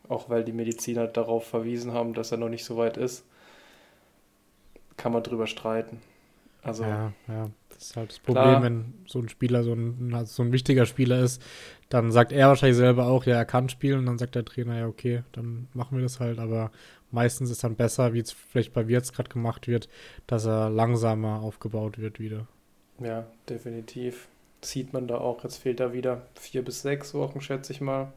Auch 0.08 0.30
weil 0.30 0.44
die 0.44 0.52
Mediziner 0.52 1.08
darauf 1.08 1.46
verwiesen 1.48 1.92
haben, 1.92 2.14
dass 2.14 2.30
er 2.30 2.38
noch 2.38 2.48
nicht 2.48 2.64
so 2.64 2.76
weit 2.76 2.96
ist. 2.96 3.24
Kann 4.96 5.12
man 5.12 5.24
drüber 5.24 5.48
streiten. 5.48 6.00
Also, 6.66 6.82
ja, 6.82 7.12
ja, 7.28 7.50
das 7.68 7.78
ist 7.78 7.96
halt 7.96 8.10
das 8.10 8.18
Problem, 8.18 8.42
klar. 8.42 8.62
wenn 8.62 8.94
so 9.06 9.20
ein 9.20 9.28
Spieler 9.28 9.62
so 9.62 9.72
ein, 9.72 10.24
so 10.24 10.42
ein 10.42 10.52
wichtiger 10.52 10.84
Spieler 10.84 11.20
ist, 11.20 11.40
dann 11.88 12.10
sagt 12.10 12.32
er 12.32 12.48
wahrscheinlich 12.48 12.76
selber 12.76 13.06
auch, 13.06 13.24
ja, 13.24 13.36
er 13.36 13.44
kann 13.44 13.68
spielen 13.68 14.00
und 14.00 14.06
dann 14.06 14.18
sagt 14.18 14.34
der 14.34 14.44
Trainer, 14.44 14.76
ja, 14.76 14.88
okay, 14.88 15.22
dann 15.30 15.68
machen 15.74 15.96
wir 15.96 16.02
das 16.02 16.18
halt, 16.18 16.40
aber 16.40 16.72
meistens 17.12 17.50
ist 17.50 17.62
dann 17.62 17.76
besser, 17.76 18.14
wie 18.14 18.18
es 18.18 18.32
vielleicht 18.32 18.72
bei 18.72 18.88
Wirtz 18.88 19.12
gerade 19.12 19.30
gemacht 19.30 19.68
wird, 19.68 19.88
dass 20.26 20.44
er 20.44 20.68
langsamer 20.70 21.40
aufgebaut 21.40 21.98
wird 21.98 22.18
wieder. 22.18 22.48
Ja, 22.98 23.26
definitiv 23.48 24.26
sieht 24.60 24.92
man 24.92 25.06
da 25.06 25.18
auch. 25.18 25.44
Jetzt 25.44 25.58
fehlt 25.58 25.78
da 25.78 25.92
wieder 25.92 26.26
vier 26.34 26.64
bis 26.64 26.82
sechs 26.82 27.14
Wochen, 27.14 27.40
schätze 27.40 27.72
ich 27.72 27.80
mal, 27.80 28.12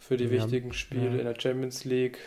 für 0.00 0.16
die 0.16 0.24
ja, 0.24 0.30
wichtigen 0.30 0.72
Spiele 0.72 1.12
ja. 1.12 1.18
in 1.18 1.24
der 1.24 1.40
Champions 1.40 1.84
League. 1.84 2.18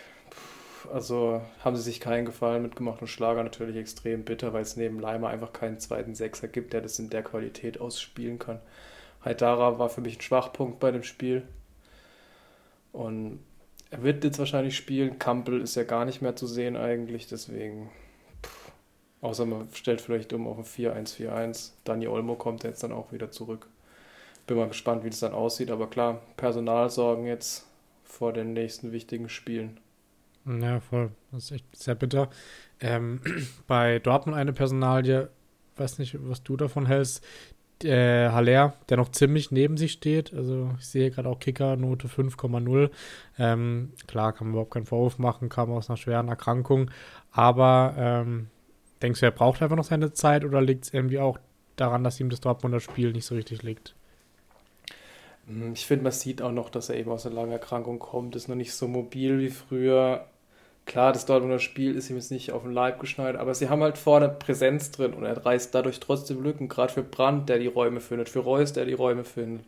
Also 0.92 1.42
haben 1.64 1.76
sie 1.76 1.84
sich 1.84 2.00
keinen 2.00 2.26
Gefallen 2.26 2.64
mitgemacht 2.64 3.02
und 3.02 3.08
Schlager 3.08 3.44
natürlich 3.44 3.76
extrem 3.76 4.24
bitter, 4.24 4.54
weil 4.54 4.64
es 4.64 4.76
neben 4.76 5.00
Leimer 5.00 5.30
einfach 5.30 5.54
keinen 5.54 5.80
zweiten 5.80 6.16
Sechser 6.16 6.48
gibt, 6.48 6.74
der 6.74 6.82
das 6.82 7.00
in 7.00 7.10
der 7.10 7.24
Qualität 7.24 7.80
ausspielen 7.80 8.40
kann. 8.40 8.60
Haidara 9.24 9.80
war 9.80 9.90
für 9.90 10.02
mich 10.02 10.18
ein 10.18 10.22
Schwachpunkt 10.22 10.80
bei 10.80 10.92
dem 10.92 11.04
Spiel. 11.04 11.44
Und 12.92 13.40
er 13.92 14.04
wird 14.04 14.24
jetzt 14.24 14.40
wahrscheinlich 14.40 14.76
spielen. 14.76 15.20
Kampel 15.20 15.62
ist 15.62 15.76
ja 15.76 15.84
gar 15.84 16.06
nicht 16.06 16.22
mehr 16.22 16.36
zu 16.36 16.48
sehen 16.48 16.76
eigentlich, 16.76 17.28
deswegen 17.28 17.90
Außer 19.22 19.46
man 19.46 19.68
stellt 19.74 20.02
vielleicht 20.02 20.32
um 20.34 20.48
auf 20.48 20.58
ein 20.58 20.64
4-1-4-1. 20.64 21.72
Dani 21.84 22.08
Olmo 22.08 22.36
kommt 22.36 22.64
jetzt 22.64 22.84
dann 22.84 22.94
auch 22.94 23.12
wieder 23.12 23.32
zurück. 23.32 23.68
Bin 24.48 24.58
mal 24.58 24.70
gespannt, 24.70 25.04
wie 25.04 25.10
das 25.10 25.20
dann 25.20 25.34
aussieht. 25.34 25.72
Aber 25.72 25.90
klar, 25.90 26.22
Personalsorgen 26.38 27.26
jetzt 27.26 27.66
vor 28.04 28.32
den 28.34 28.54
nächsten 28.54 28.92
wichtigen 28.92 29.30
Spielen. 29.30 29.80
Ja, 30.50 30.80
voll. 30.80 31.12
Das 31.32 31.46
ist 31.46 31.52
echt 31.52 31.76
sehr 31.76 31.96
bitter. 31.96 32.30
Ähm, 32.80 33.22
bei 33.68 34.00
Dortmund 34.00 34.38
eine 34.38 34.54
Personalie, 34.54 35.30
weiß 35.78 36.00
nicht, 36.00 36.18
was 36.20 36.44
du 36.44 36.58
davon 36.58 36.86
hältst. 36.86 37.24
Äh, 37.84 38.30
Haller, 38.30 38.74
der 38.90 38.98
noch 38.98 39.10
ziemlich 39.10 39.52
neben 39.52 39.78
sich 39.78 39.94
steht. 39.94 40.34
Also 40.34 40.72
ich 40.80 40.88
sehe 40.88 41.12
gerade 41.12 41.30
auch 41.30 41.40
Kicker, 41.40 41.78
Note 41.78 42.08
5,0. 42.08 42.90
Ähm, 43.38 43.94
klar, 44.06 44.34
kann 44.34 44.48
man 44.48 44.54
überhaupt 44.54 44.74
keinen 44.74 44.86
Vorwurf 44.86 45.18
machen, 45.18 45.48
kam 45.48 45.72
aus 45.72 45.90
einer 45.90 45.96
schweren 45.98 46.28
Erkrankung. 46.28 46.92
Aber 47.32 47.96
ähm, 47.98 48.48
Denkst 49.02 49.22
du, 49.22 49.26
er 49.26 49.32
braucht 49.32 49.62
einfach 49.62 49.78
noch 49.78 49.86
seine 49.86 50.14
Zeit 50.14 50.44
oder 50.44 50.62
liegt 50.62 50.86
es 50.86 50.94
irgendwie 50.94 51.20
auch 51.20 51.40
daran, 51.76 52.04
dass 52.04 52.20
ihm 52.20 52.30
das 52.30 52.42
Dortmunder 52.42 52.80
Spiel 52.80 53.12
nicht 53.14 53.26
so 53.26 53.36
richtig 53.36 53.64
liegt? 53.64 53.96
Hm, 55.48 55.74
ich 55.74 55.86
finde, 55.86 56.04
man 56.04 56.12
sieht 56.12 56.42
auch 56.42 56.52
noch, 56.52 56.70
dass 56.70 56.90
er 56.90 56.98
eben 56.98 57.12
aus 57.12 57.26
einer 57.26 57.36
langen 57.36 57.52
Erkrankung 57.52 58.00
kommt, 58.00 58.36
ist 58.36 58.50
noch 58.50 58.56
nicht 58.56 58.74
so 58.74 58.88
mobil 58.88 59.40
wie 59.40 59.50
früher. 59.50 60.26
Klar, 60.90 61.14
das 61.14 61.28
Dortmunder 61.28 61.60
Spiel 61.60 61.96
ist 61.96 62.10
ihm 62.10 62.16
jetzt 62.16 62.32
nicht 62.32 62.52
auf 62.52 62.64
den 62.64 62.72
Leib 62.72 63.00
geschneidert, 63.00 63.40
aber 63.40 63.54
sie 63.54 63.70
haben 63.70 63.84
halt 63.84 64.00
vorne 64.00 64.28
Präsenz 64.28 64.90
drin 64.90 65.14
und 65.14 65.24
er 65.24 65.46
reißt 65.46 65.76
dadurch 65.76 66.00
trotzdem 66.00 66.42
Lücken, 66.42 66.68
gerade 66.68 66.92
für 66.92 67.04
Brandt, 67.04 67.48
der 67.48 67.60
die 67.60 67.68
Räume 67.68 68.02
findet, 68.02 68.28
für 68.28 68.40
Reus, 68.40 68.74
der 68.74 68.86
die 68.86 68.94
Räume 68.94 69.24
findet. 69.24 69.64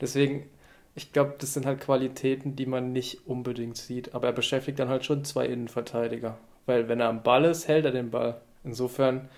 Deswegen, 0.00 0.50
ich 0.96 1.12
glaube, 1.12 1.36
das 1.38 1.54
sind 1.54 1.66
halt 1.66 1.80
Qualitäten, 1.80 2.56
die 2.56 2.66
man 2.66 2.92
nicht 2.92 3.28
unbedingt 3.28 3.76
sieht, 3.76 4.12
aber 4.12 4.26
er 4.26 4.32
beschäftigt 4.32 4.80
dann 4.80 4.88
halt 4.88 5.04
schon 5.04 5.24
zwei 5.24 5.46
Innenverteidiger, 5.46 6.36
weil 6.66 6.88
wenn 6.88 6.98
er 6.98 7.10
am 7.10 7.22
Ball 7.22 7.44
ist, 7.44 7.68
hält 7.68 7.84
er 7.84 7.92
den 7.92 8.10
Ball. 8.10 8.40
Insofern, 8.64 9.28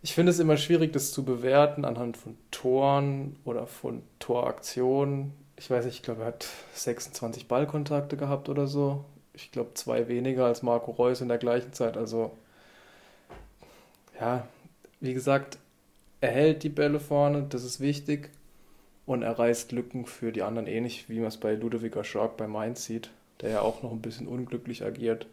ich 0.00 0.14
finde 0.14 0.30
es 0.30 0.38
immer 0.38 0.56
schwierig, 0.56 0.90
das 0.94 1.12
zu 1.12 1.22
bewerten 1.22 1.84
anhand 1.84 2.16
von 2.16 2.38
Toren 2.50 3.36
oder 3.44 3.66
von 3.66 4.00
Toraktionen. 4.20 5.34
Ich 5.56 5.70
weiß 5.70 5.84
nicht, 5.84 5.96
ich 5.96 6.02
glaube, 6.02 6.22
er 6.22 6.28
hat 6.28 6.46
26 6.72 7.46
Ballkontakte 7.46 8.16
gehabt 8.16 8.48
oder 8.48 8.66
so. 8.66 9.04
Ich 9.40 9.52
glaube, 9.52 9.74
zwei 9.74 10.08
weniger 10.08 10.46
als 10.46 10.62
Marco 10.62 10.90
Reus 10.90 11.20
in 11.20 11.28
der 11.28 11.38
gleichen 11.38 11.72
Zeit. 11.72 11.96
Also, 11.96 12.36
ja, 14.20 14.48
wie 15.00 15.14
gesagt, 15.14 15.58
er 16.20 16.30
hält 16.32 16.62
die 16.64 16.68
Bälle 16.68 17.00
vorne, 17.00 17.44
das 17.48 17.64
ist 17.64 17.80
wichtig. 17.80 18.30
und 19.06 19.22
er 19.22 19.38
reißt 19.38 19.72
Lücken 19.72 20.04
für 20.04 20.32
die 20.32 20.42
anderen, 20.42 20.66
ähnlich 20.68 21.08
wie 21.08 21.18
man 21.18 21.28
es 21.28 21.38
bei 21.38 21.54
Ludovica 21.54 22.04
Schork 22.04 22.36
bei 22.36 22.46
Mainz 22.46 22.84
sieht, 22.84 23.10
der 23.40 23.50
ja 23.50 23.60
auch 23.62 23.82
noch 23.82 23.90
ein 23.92 24.02
bisschen 24.02 24.28
unglücklich 24.28 24.84
agiert. 24.84 25.26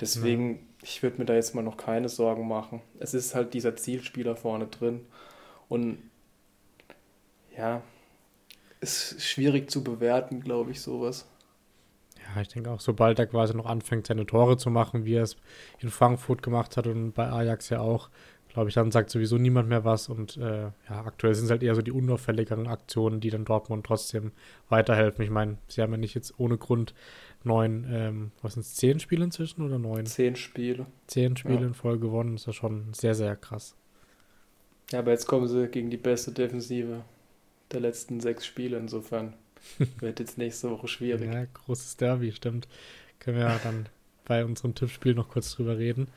Deswegen, 0.00 0.56
ja. 0.56 0.58
ich 0.82 1.02
würde 1.02 1.18
mir 1.18 1.24
da 1.24 1.34
jetzt 1.34 1.54
mal 1.54 1.62
noch 1.62 1.78
keine 1.78 2.10
Sorgen 2.10 2.46
machen. 2.46 2.82
Es 3.00 3.14
ist 3.14 3.34
halt 3.34 3.54
dieser 3.54 3.76
Zielspieler 3.76 4.36
vorne 4.36 4.66
drin 4.66 5.06
und 5.70 5.98
ja, 7.56 7.82
ist 8.80 9.22
schwierig 9.22 9.70
zu 9.70 9.82
bewerten, 9.82 10.40
glaube 10.42 10.72
ich, 10.72 10.82
sowas. 10.82 11.26
Ja, 12.34 12.40
ich 12.40 12.48
denke 12.48 12.70
auch, 12.70 12.80
sobald 12.80 13.18
er 13.18 13.26
quasi 13.26 13.54
noch 13.54 13.66
anfängt, 13.66 14.06
seine 14.06 14.26
Tore 14.26 14.56
zu 14.56 14.70
machen, 14.70 15.04
wie 15.04 15.14
er 15.14 15.22
es 15.22 15.36
in 15.78 15.90
Frankfurt 15.90 16.42
gemacht 16.42 16.76
hat 16.76 16.86
und 16.86 17.12
bei 17.12 17.30
Ajax 17.30 17.68
ja 17.68 17.80
auch, 17.80 18.08
glaube 18.48 18.68
ich, 18.68 18.74
dann 18.74 18.90
sagt 18.90 19.10
sowieso 19.10 19.36
niemand 19.36 19.68
mehr 19.68 19.84
was. 19.84 20.08
Und 20.08 20.36
äh, 20.36 20.62
ja, 20.62 21.04
aktuell 21.04 21.34
sind 21.34 21.46
es 21.46 21.50
halt 21.50 21.62
eher 21.62 21.74
so 21.74 21.82
die 21.82 21.92
unauffälligeren 21.92 22.66
Aktionen, 22.66 23.20
die 23.20 23.30
dann 23.30 23.44
Dortmund 23.44 23.84
trotzdem 23.84 24.32
weiterhelfen. 24.68 25.24
Ich 25.24 25.30
meine, 25.30 25.58
sie 25.68 25.82
haben 25.82 25.92
ja 25.92 25.98
nicht 25.98 26.14
jetzt 26.14 26.34
ohne 26.38 26.56
Grund 26.56 26.94
neun, 27.42 27.86
ähm, 27.90 28.30
was 28.42 28.54
sind 28.54 28.62
es, 28.62 28.74
zehn 28.74 29.00
Spiele 29.00 29.24
inzwischen 29.24 29.62
oder 29.62 29.78
neun? 29.78 30.06
Zehn 30.06 30.36
Spiele. 30.36 30.86
Zehn 31.06 31.36
Spiele 31.36 31.60
ja. 31.60 31.66
in 31.66 31.74
Folge 31.74 32.06
gewonnen, 32.06 32.36
ist 32.36 32.46
ja 32.46 32.52
schon 32.52 32.94
sehr, 32.94 33.14
sehr 33.14 33.36
krass. 33.36 33.76
Ja, 34.90 35.00
aber 35.00 35.10
jetzt 35.10 35.26
kommen 35.26 35.48
sie 35.48 35.68
gegen 35.68 35.90
die 35.90 35.96
beste 35.96 36.32
Defensive 36.32 37.02
der 37.72 37.80
letzten 37.80 38.20
sechs 38.20 38.46
Spiele, 38.46 38.78
insofern 38.78 39.34
wird 40.00 40.20
jetzt 40.20 40.38
nächste 40.38 40.70
Woche 40.70 40.88
schwierig. 40.88 41.32
Ja, 41.32 41.46
großes 41.46 41.96
Derby, 41.96 42.32
stimmt. 42.32 42.68
Können 43.18 43.38
wir 43.38 43.46
ja 43.46 43.60
dann 43.62 43.86
bei 44.24 44.44
unserem 44.44 44.74
Tippspiel 44.74 45.14
noch 45.14 45.28
kurz 45.28 45.52
drüber 45.54 45.78
reden. 45.78 46.08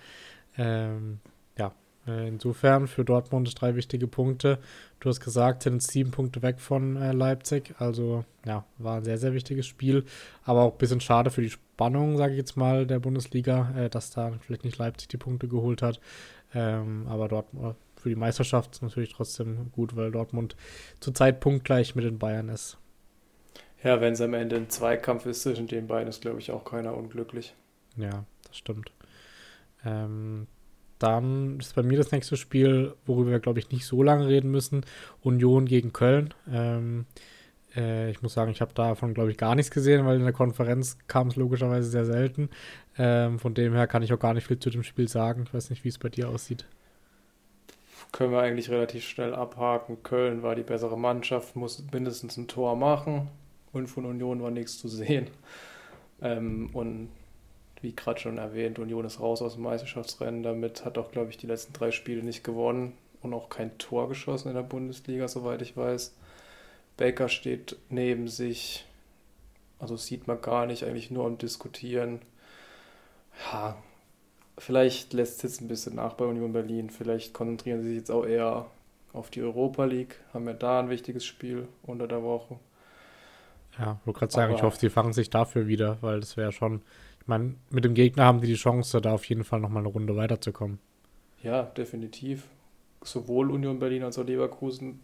Ähm, 0.58 1.20
ja, 1.58 1.74
äh, 2.08 2.27
insofern 2.27 2.88
für 2.88 3.04
Dortmund 3.04 3.60
drei 3.60 3.75
wichtige 3.75 4.08
Punkte. 4.08 4.60
Du 5.00 5.10
hast 5.10 5.20
gesagt, 5.20 5.63
sind 5.63 5.84
sieben 5.84 6.12
Punkte 6.12 6.42
weg 6.42 6.60
von 6.60 6.96
äh, 6.96 7.12
Leipzig. 7.12 7.75
Also 7.80 8.25
ja, 8.46 8.66
war 8.77 8.98
ein 8.98 9.04
sehr, 9.04 9.18
sehr 9.18 9.34
wichtiges 9.34 9.66
Spiel. 9.66 10.06
Aber 10.44 10.62
auch 10.62 10.74
ein 10.74 10.77
bisschen 10.77 11.01
schade 11.01 11.30
für 11.30 11.42
die 11.42 11.50
Spannung, 11.50 12.18
sage 12.18 12.34
ich 12.34 12.38
jetzt 12.38 12.58
mal, 12.58 12.88
der 12.88 13.00
Bundesliga, 13.00 13.74
äh, 13.77 13.89
dass 13.89 14.12
da 14.12 14.32
vielleicht 14.42 14.63
nicht 14.63 14.77
Leipzig 14.77 15.10
die 15.10 15.18
Punkte 15.18 15.48
geholt 15.48 15.82
hat. 15.82 16.00
Ähm, 16.54 17.06
aber 17.08 17.27
dort 17.27 17.54
äh, 17.54 17.74
für 17.98 18.10
die 18.10 18.16
Meisterschaft 18.16 18.74
ist 18.74 18.82
natürlich 18.82 19.13
trotzdem 19.13 19.72
gut, 19.72 19.96
weil 19.96 20.12
Dortmund 20.12 20.56
zurzeit 21.00 21.39
punktgleich 21.39 21.96
mit 21.96 22.06
den 22.06 22.20
Bayern 22.20 22.50
ist. 22.50 22.77
Ja, 23.84 24.01
wenn 24.01 24.13
es 24.13 24.22
am 24.22 24.34
Ende 24.34 24.55
ein 24.55 24.69
Zweikampf 24.69 25.25
ist 25.25 25.43
zwischen 25.43 25.67
den 25.67 25.88
beiden, 25.88 26.07
ist, 26.07 26.22
glaube 26.22 26.39
ich, 26.39 26.51
auch 26.51 26.65
keiner 26.65 26.96
unglücklich. 26.96 27.53
Ja, 27.96 28.25
das 28.48 28.57
stimmt. 28.57 28.91
Ähm, 29.86 30.48
dann 31.00 31.60
ist 31.60 31.75
bei 31.75 31.84
mir 31.84 31.98
das 31.98 32.12
nächste 32.12 32.38
Spiel, 32.38 32.96
worüber 33.05 33.31
wir, 33.31 33.39
glaube 33.39 33.60
ich, 33.60 33.69
nicht 33.69 33.86
so 33.86 34.01
lange 34.01 34.27
reden 34.27 34.50
müssen. 34.50 34.84
Union 35.22 35.65
gegen 35.65 35.93
Köln. 35.93 36.34
Ähm, 36.51 37.05
äh, 37.75 38.10
ich 38.10 38.24
muss 38.24 38.34
sagen, 38.34 38.51
ich 38.51 38.62
habe 38.62 38.74
davon, 38.74 39.13
glaube 39.13 39.29
ich, 39.29 39.38
gar 39.38 39.53
nichts 39.53 39.69
gesehen, 39.69 40.07
weil 40.07 40.17
in 40.17 40.24
der 40.24 40.34
Konferenz 40.34 40.98
kam 41.07 41.27
es 41.27 41.36
logischerweise 41.36 41.88
sehr 41.88 42.05
selten. 42.05 42.50
Ähm, 42.98 43.38
von 43.38 43.53
dem 43.53 43.74
her 43.74 43.86
kann 43.86 44.01
ich 44.01 44.12
auch 44.12 44.19
gar 44.19 44.34
nicht 44.34 44.48
viel 44.48 44.60
zu 44.60 44.72
dem 44.72 44.84
Spiel 44.84 45.07
sagen. 45.07 45.43
Ich 45.46 45.53
weiß 45.53 45.69
nicht, 45.69 45.84
wie 45.84 45.89
es 45.89 46.00
bei 46.00 46.10
dir 46.10 46.29
aussieht. 46.29 46.65
Können 48.12 48.31
wir 48.31 48.39
eigentlich 48.39 48.72
relativ 48.72 49.03
schnell 49.03 49.36
abhaken. 49.36 50.01
Köln 50.01 50.41
war 50.41 50.55
die 50.55 50.63
bessere 50.63 50.98
Mannschaft, 50.98 51.55
muss 51.55 51.84
mindestens 51.91 52.38
ein 52.38 52.48
Tor 52.48 52.75
machen 52.75 53.29
und 53.77 53.88
von 53.88 54.05
Union 54.05 54.41
war 54.41 54.51
nichts 54.51 54.77
zu 54.77 54.88
sehen. 54.88 55.27
Ähm, 56.22 56.69
und 56.74 57.10
wie 57.81 57.96
gerade 57.96 58.19
schon 58.19 58.38
erwähnt, 58.38 58.79
Union 58.79 59.05
ist 59.05 59.19
raus 59.19 59.41
aus 59.41 59.53
dem 59.53 59.63
Meisterschaftsrennen. 59.63 60.43
Damit 60.43 60.86
hat 60.86 60.98
auch, 60.98 61.12
glaube 61.12 61.29
ich, 61.29 61.38
die 61.38 61.48
letzten 61.48 61.74
drei 61.74 61.91
Spiele 61.91 62.24
nicht 62.24 62.43
gewonnen 62.43 62.93
und 63.22 63.34
auch 63.34 63.50
kein 63.50 63.77
Tor 63.77 64.10
geschossen 64.10 64.50
in 64.50 64.55
der 64.55 64.63
Bundesliga, 64.63 65.27
soweit 65.27 65.62
ich 65.62 65.77
weiß. 65.77 66.15
Baker 66.98 67.29
steht 67.29 67.77
neben 67.89 68.27
sich. 68.27 68.86
Also 69.79 69.96
sieht 69.96 70.27
man 70.27 70.41
gar 70.41 70.65
nicht, 70.65 70.84
eigentlich 70.84 71.12
nur 71.12 71.25
am 71.25 71.38
Diskutieren. 71.38 72.19
Ja, 73.51 73.77
vielleicht 74.57 75.13
lässt 75.13 75.38
es 75.38 75.43
jetzt 75.43 75.62
ein 75.62 75.67
bisschen 75.67 75.96
nach 75.96 76.13
bei 76.13 76.25
Union 76.25 76.53
Berlin. 76.53 76.89
Vielleicht 76.89 77.34
konzentrieren 77.34 77.84
sie 77.84 77.89
sich 77.89 77.98
jetzt 77.98 78.12
auch 78.12 78.25
eher 78.25 78.65
auf 79.13 79.29
die 79.29 79.43
Europa 79.43 79.86
League. 79.86 80.19
Haben 80.34 80.48
ja 80.48 80.53
da 80.53 80.79
ein 80.79 80.89
wichtiges 80.89 81.25
Spiel 81.25 81.67
unter 81.84 82.07
der 82.07 82.24
Woche. 82.24 82.60
Ja, 83.77 83.98
ich 84.00 84.07
wollte 84.07 84.19
gerade 84.19 84.34
sagen, 84.34 84.50
Aber 84.51 84.57
ich 84.57 84.63
hoffe, 84.63 84.77
sie 84.79 84.89
fangen 84.89 85.13
sich 85.13 85.29
dafür 85.29 85.67
wieder, 85.67 85.98
weil 86.01 86.19
das 86.19 86.38
wäre 86.38 86.51
schon, 86.51 86.81
ich 87.22 87.27
meine, 87.27 87.55
mit 87.69 87.86
dem 87.86 87.93
Gegner 87.93 88.25
haben 88.25 88.41
die 88.41 88.48
die 88.48 88.55
Chance, 88.55 89.01
da 89.01 89.13
auf 89.13 89.25
jeden 89.25 89.43
Fall 89.43 89.60
nochmal 89.60 89.84
eine 89.84 89.91
Runde 89.91 90.15
weiterzukommen. 90.15 90.79
Ja, 91.43 91.63
definitiv. 91.63 92.48
Sowohl 93.03 93.51
Union 93.51 93.79
Berlin 93.79 94.03
als 94.03 94.17
auch 94.17 94.25
Leverkusen 94.25 95.00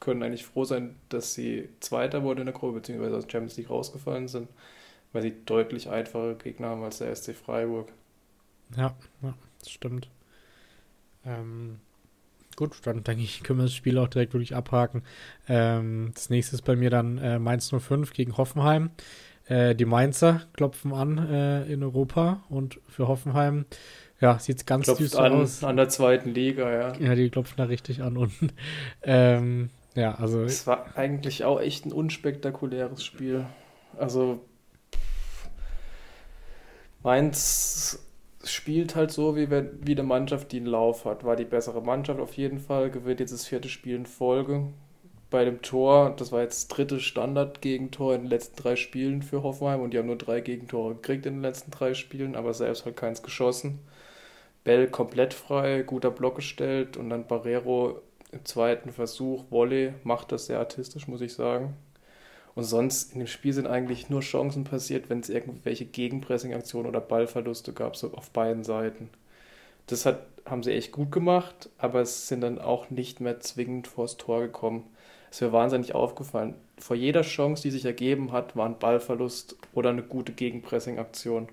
können 0.00 0.22
eigentlich 0.22 0.44
froh 0.44 0.64
sein, 0.64 0.96
dass 1.08 1.34
sie 1.34 1.68
Zweiter 1.80 2.22
wurden 2.22 2.40
in 2.40 2.46
der 2.46 2.54
Gruppe, 2.54 2.74
beziehungsweise 2.74 3.16
aus 3.16 3.24
Champions 3.24 3.56
League 3.56 3.70
rausgefallen 3.70 4.28
sind, 4.28 4.48
weil 5.12 5.22
sie 5.22 5.34
deutlich 5.44 5.88
einfache 5.90 6.36
Gegner 6.36 6.68
haben 6.68 6.82
als 6.82 6.98
der 6.98 7.14
SC 7.14 7.34
Freiburg. 7.34 7.92
Ja, 8.76 8.94
ja 9.22 9.34
das 9.60 9.70
stimmt. 9.70 10.08
Ähm, 11.24 11.80
Gut, 12.56 12.72
dann 12.84 13.02
denke 13.02 13.22
ich, 13.22 13.42
können 13.42 13.58
wir 13.58 13.64
das 13.64 13.74
Spiel 13.74 13.98
auch 13.98 14.08
direkt 14.08 14.32
wirklich 14.32 14.54
abhaken. 14.54 15.02
Ähm, 15.48 16.12
das 16.14 16.30
nächste 16.30 16.56
ist 16.56 16.62
bei 16.62 16.76
mir 16.76 16.90
dann 16.90 17.18
äh, 17.18 17.38
Mainz 17.38 17.70
05 17.70 18.12
gegen 18.12 18.36
Hoffenheim. 18.36 18.90
Äh, 19.46 19.74
die 19.74 19.84
Mainzer 19.84 20.42
klopfen 20.54 20.94
an 20.94 21.18
äh, 21.18 21.64
in 21.64 21.82
Europa 21.82 22.42
und 22.48 22.80
für 22.88 23.08
Hoffenheim, 23.08 23.66
ja, 24.20 24.38
sieht 24.38 24.58
es 24.58 24.66
ganz 24.66 24.84
Klopft 24.84 25.02
düster 25.02 25.22
an, 25.22 25.32
aus. 25.32 25.62
An 25.62 25.76
der 25.76 25.90
zweiten 25.90 26.32
Liga, 26.32 26.70
ja. 26.70 26.96
Ja, 26.98 27.14
die 27.14 27.28
klopfen 27.28 27.56
da 27.58 27.64
richtig 27.64 28.02
an 28.02 28.16
unten. 28.16 28.52
ähm, 29.02 29.68
ja, 29.94 30.14
also. 30.14 30.42
Es 30.44 30.66
war 30.66 30.96
eigentlich 30.96 31.44
auch 31.44 31.60
echt 31.60 31.84
ein 31.84 31.92
unspektakuläres 31.92 33.04
Spiel. 33.04 33.44
Also. 33.98 34.40
Mainz 37.02 37.98
spielt 38.52 38.94
halt 38.96 39.10
so, 39.10 39.36
wie, 39.36 39.50
wenn, 39.50 39.70
wie 39.86 39.92
eine 39.92 40.02
Mannschaft, 40.02 40.52
die 40.52 40.58
einen 40.58 40.66
Lauf 40.66 41.04
hat. 41.04 41.24
War 41.24 41.36
die 41.36 41.44
bessere 41.44 41.82
Mannschaft 41.82 42.20
auf 42.20 42.34
jeden 42.34 42.58
Fall, 42.58 42.90
gewinnt 42.90 43.20
jetzt 43.20 43.32
das 43.32 43.46
vierte 43.46 43.68
Spiel 43.68 43.96
in 43.96 44.06
Folge. 44.06 44.68
Bei 45.30 45.44
dem 45.44 45.62
Tor, 45.62 46.14
das 46.16 46.32
war 46.32 46.42
jetzt 46.42 46.70
das 46.70 46.76
dritte 46.76 47.00
Standard-Gegentor 47.00 48.14
in 48.14 48.22
den 48.22 48.30
letzten 48.30 48.56
drei 48.56 48.76
Spielen 48.76 49.22
für 49.22 49.42
Hoffenheim 49.42 49.80
und 49.80 49.92
die 49.92 49.98
haben 49.98 50.06
nur 50.06 50.16
drei 50.18 50.40
Gegentore 50.40 50.94
gekriegt 50.94 51.26
in 51.26 51.34
den 51.34 51.42
letzten 51.42 51.70
drei 51.70 51.94
Spielen, 51.94 52.36
aber 52.36 52.54
selbst 52.54 52.84
halt 52.84 52.96
keins 52.96 53.22
geschossen. 53.22 53.80
Bell 54.62 54.88
komplett 54.88 55.34
frei, 55.34 55.82
guter 55.82 56.10
Block 56.10 56.36
gestellt 56.36 56.96
und 56.96 57.10
dann 57.10 57.26
Barrero 57.26 58.00
im 58.32 58.44
zweiten 58.44 58.90
Versuch, 58.90 59.44
Volley, 59.50 59.94
macht 60.04 60.32
das 60.32 60.46
sehr 60.46 60.58
artistisch, 60.58 61.08
muss 61.08 61.20
ich 61.20 61.34
sagen. 61.34 61.74
Und 62.54 62.64
sonst 62.64 63.12
in 63.12 63.18
dem 63.18 63.26
Spiel 63.26 63.52
sind 63.52 63.66
eigentlich 63.66 64.10
nur 64.10 64.20
Chancen 64.20 64.64
passiert, 64.64 65.10
wenn 65.10 65.20
es 65.20 65.28
irgendwelche 65.28 65.84
Gegenpressing-Aktionen 65.84 66.88
oder 66.88 67.00
Ballverluste 67.00 67.72
gab, 67.72 67.96
so 67.96 68.12
auf 68.12 68.30
beiden 68.30 68.62
Seiten. 68.62 69.10
Das 69.86 70.06
hat, 70.06 70.26
haben 70.46 70.62
sie 70.62 70.72
echt 70.72 70.92
gut 70.92 71.10
gemacht, 71.10 71.68
aber 71.78 72.00
es 72.00 72.28
sind 72.28 72.42
dann 72.42 72.60
auch 72.60 72.90
nicht 72.90 73.20
mehr 73.20 73.40
zwingend 73.40 73.88
vors 73.88 74.16
Tor 74.16 74.40
gekommen. 74.40 74.84
Es 75.30 75.40
wäre 75.40 75.52
wahnsinnig 75.52 75.96
aufgefallen. 75.96 76.54
Vor 76.78 76.94
jeder 76.96 77.22
Chance, 77.22 77.62
die 77.62 77.70
sich 77.72 77.84
ergeben 77.84 78.30
hat, 78.30 78.56
war 78.56 78.66
ein 78.66 78.78
Ballverlust 78.78 79.56
oder 79.72 79.90
eine 79.90 80.02
gute 80.02 80.32
Gegenpressing-Aktion. 80.32 81.48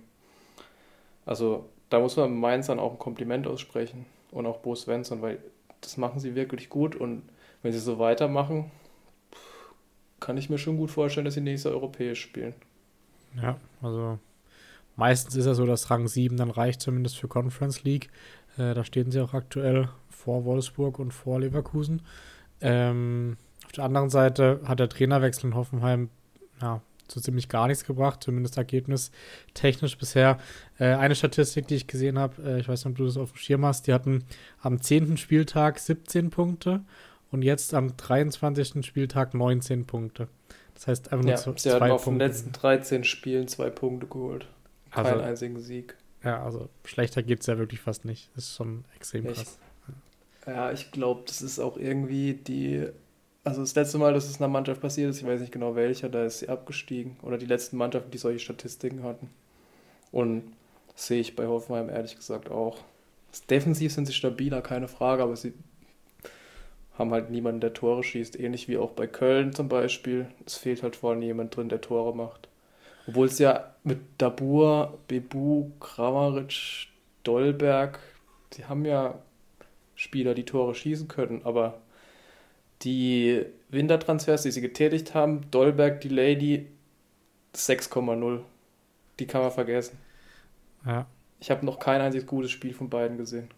Also 1.25 1.65
da 1.89 1.99
muss 1.99 2.15
man 2.15 2.35
Mainz 2.37 2.67
dann 2.67 2.79
auch 2.79 2.91
ein 2.91 2.99
Kompliment 2.99 3.47
aussprechen 3.47 4.05
und 4.31 4.45
auch 4.45 4.57
Bo 4.57 4.75
Svensson, 4.75 5.21
weil 5.21 5.39
das 5.81 5.97
machen 5.97 6.19
sie 6.19 6.35
wirklich 6.35 6.69
gut 6.69 6.95
und 6.95 7.23
wenn 7.63 7.73
sie 7.73 7.79
so 7.79 7.99
weitermachen, 7.99 8.71
kann 10.21 10.37
ich 10.37 10.49
mir 10.49 10.57
schon 10.57 10.77
gut 10.77 10.91
vorstellen, 10.91 11.25
dass 11.25 11.33
sie 11.33 11.41
nächstes 11.41 11.71
europäisch 11.71 12.21
spielen. 12.21 12.53
Ja, 13.35 13.57
also 13.81 14.19
meistens 14.95 15.35
ist 15.35 15.45
ja 15.45 15.53
so, 15.53 15.65
dass 15.65 15.89
Rang 15.89 16.07
7 16.07 16.37
dann 16.37 16.51
reicht, 16.51 16.81
zumindest 16.81 17.17
für 17.17 17.27
Conference 17.27 17.83
League. 17.83 18.09
Äh, 18.57 18.73
da 18.73 18.85
stehen 18.85 19.11
sie 19.11 19.19
auch 19.19 19.33
aktuell 19.33 19.89
vor 20.09 20.45
Wolfsburg 20.45 20.99
und 20.99 21.11
vor 21.11 21.41
Leverkusen. 21.41 22.01
Ähm, 22.61 23.37
auf 23.65 23.71
der 23.73 23.83
anderen 23.83 24.09
Seite 24.09 24.61
hat 24.65 24.79
der 24.79 24.89
Trainerwechsel 24.89 25.49
in 25.49 25.55
Hoffenheim 25.55 26.09
ja, 26.61 26.81
so 27.07 27.19
ziemlich 27.19 27.49
gar 27.49 27.67
nichts 27.67 27.85
gebracht, 27.85 28.23
zumindest 28.23 28.57
ergebnistechnisch 28.57 29.97
bisher. 29.97 30.37
Äh, 30.77 30.93
eine 30.93 31.15
Statistik, 31.15 31.67
die 31.67 31.75
ich 31.75 31.87
gesehen 31.87 32.19
habe, 32.19 32.41
äh, 32.43 32.59
ich 32.59 32.67
weiß 32.67 32.85
nicht, 32.85 32.91
ob 32.91 32.97
du 32.97 33.05
das 33.05 33.17
auf 33.17 33.31
dem 33.31 33.37
Schirm 33.37 33.65
hast, 33.65 33.87
die 33.87 33.93
hatten 33.93 34.25
am 34.61 34.81
10. 34.81 35.17
Spieltag 35.17 35.79
17 35.79 36.29
Punkte 36.29 36.81
und 37.31 37.41
jetzt 37.41 37.73
am 37.73 37.95
23. 37.95 38.85
Spieltag 38.85 39.33
19 39.33 39.85
Punkte. 39.85 40.27
Das 40.73 40.87
heißt 40.87 41.11
einfach 41.11 41.23
nur 41.23 41.31
ja, 41.31 41.37
zwei 41.37 41.53
sie 41.57 41.71
haben 41.71 41.91
auf 41.91 42.03
den 42.05 42.17
letzten 42.17 42.51
13 42.51 43.03
Spielen 43.03 43.47
zwei 43.47 43.69
Punkte 43.69 44.07
geholt. 44.07 44.47
Keinen 44.91 45.05
also, 45.05 45.21
einzigen 45.21 45.59
Sieg. 45.59 45.95
Ja, 46.23 46.43
also 46.43 46.69
schlechter 46.85 47.23
geht 47.23 47.41
es 47.41 47.47
ja 47.47 47.57
wirklich 47.57 47.79
fast 47.79 48.05
nicht. 48.05 48.29
Das 48.35 48.45
ist 48.45 48.55
schon 48.55 48.85
extrem 48.95 49.27
ich, 49.27 49.37
krass. 49.37 49.59
Ja, 50.45 50.71
ich 50.71 50.91
glaube, 50.91 51.23
das 51.25 51.41
ist 51.41 51.59
auch 51.59 51.77
irgendwie 51.77 52.33
die. 52.33 52.87
Also 53.43 53.61
das 53.61 53.73
letzte 53.73 53.97
Mal, 53.97 54.13
dass 54.13 54.29
es 54.29 54.39
einer 54.39 54.49
Mannschaft 54.49 54.81
passiert 54.81 55.09
ist, 55.09 55.19
ich 55.19 55.25
weiß 55.25 55.41
nicht 55.41 55.51
genau 55.51 55.75
welcher, 55.75 56.09
da 56.09 56.25
ist 56.25 56.39
sie 56.39 56.49
abgestiegen. 56.49 57.17
Oder 57.23 57.39
die 57.39 57.47
letzten 57.47 57.77
Mannschaften, 57.77 58.11
die 58.11 58.19
solche 58.19 58.39
Statistiken 58.39 59.03
hatten. 59.03 59.29
Und 60.11 60.43
das 60.93 61.07
sehe 61.07 61.21
ich 61.21 61.35
bei 61.35 61.47
Hoffenheim 61.47 61.89
ehrlich 61.89 62.15
gesagt 62.15 62.51
auch. 62.51 62.77
Defensiv 63.49 63.93
sind 63.93 64.05
sie 64.05 64.13
stabiler, 64.13 64.61
keine 64.61 64.87
Frage, 64.87 65.23
aber 65.23 65.35
sie 65.35 65.53
haben 67.01 67.11
halt 67.11 67.29
niemanden, 67.29 67.59
der 67.59 67.73
Tore 67.73 68.03
schießt. 68.03 68.39
Ähnlich 68.39 68.67
wie 68.67 68.77
auch 68.77 68.91
bei 68.91 69.07
Köln 69.07 69.53
zum 69.53 69.67
Beispiel. 69.67 70.27
Es 70.45 70.55
fehlt 70.55 70.83
halt 70.83 70.95
vorne 70.95 71.25
jemand 71.25 71.55
drin, 71.55 71.69
der 71.69 71.81
Tore 71.81 72.15
macht. 72.15 72.47
Obwohl 73.07 73.27
es 73.27 73.39
ja 73.39 73.75
mit 73.83 73.99
Dabur, 74.17 74.99
Bebu, 75.07 75.71
Kramaric, 75.79 76.87
Dolberg, 77.23 77.99
die 78.53 78.65
haben 78.65 78.85
ja 78.85 79.19
Spieler, 79.95 80.33
die 80.33 80.45
Tore 80.45 80.75
schießen 80.75 81.07
können, 81.07 81.41
aber 81.43 81.81
die 82.83 83.45
Wintertransfers, 83.69 84.43
die 84.43 84.51
sie 84.51 84.61
getätigt 84.61 85.13
haben, 85.13 85.49
Dolberg, 85.51 86.01
die 86.01 86.09
Lady, 86.09 86.67
6,0. 87.55 88.39
Die 89.19 89.27
kann 89.27 89.41
man 89.41 89.51
vergessen. 89.51 89.97
Ja. 90.85 91.05
Ich 91.39 91.51
habe 91.51 91.65
noch 91.65 91.79
kein 91.79 92.01
einziges 92.01 92.27
gutes 92.27 92.51
Spiel 92.51 92.73
von 92.73 92.89
beiden 92.89 93.17
gesehen. 93.17 93.49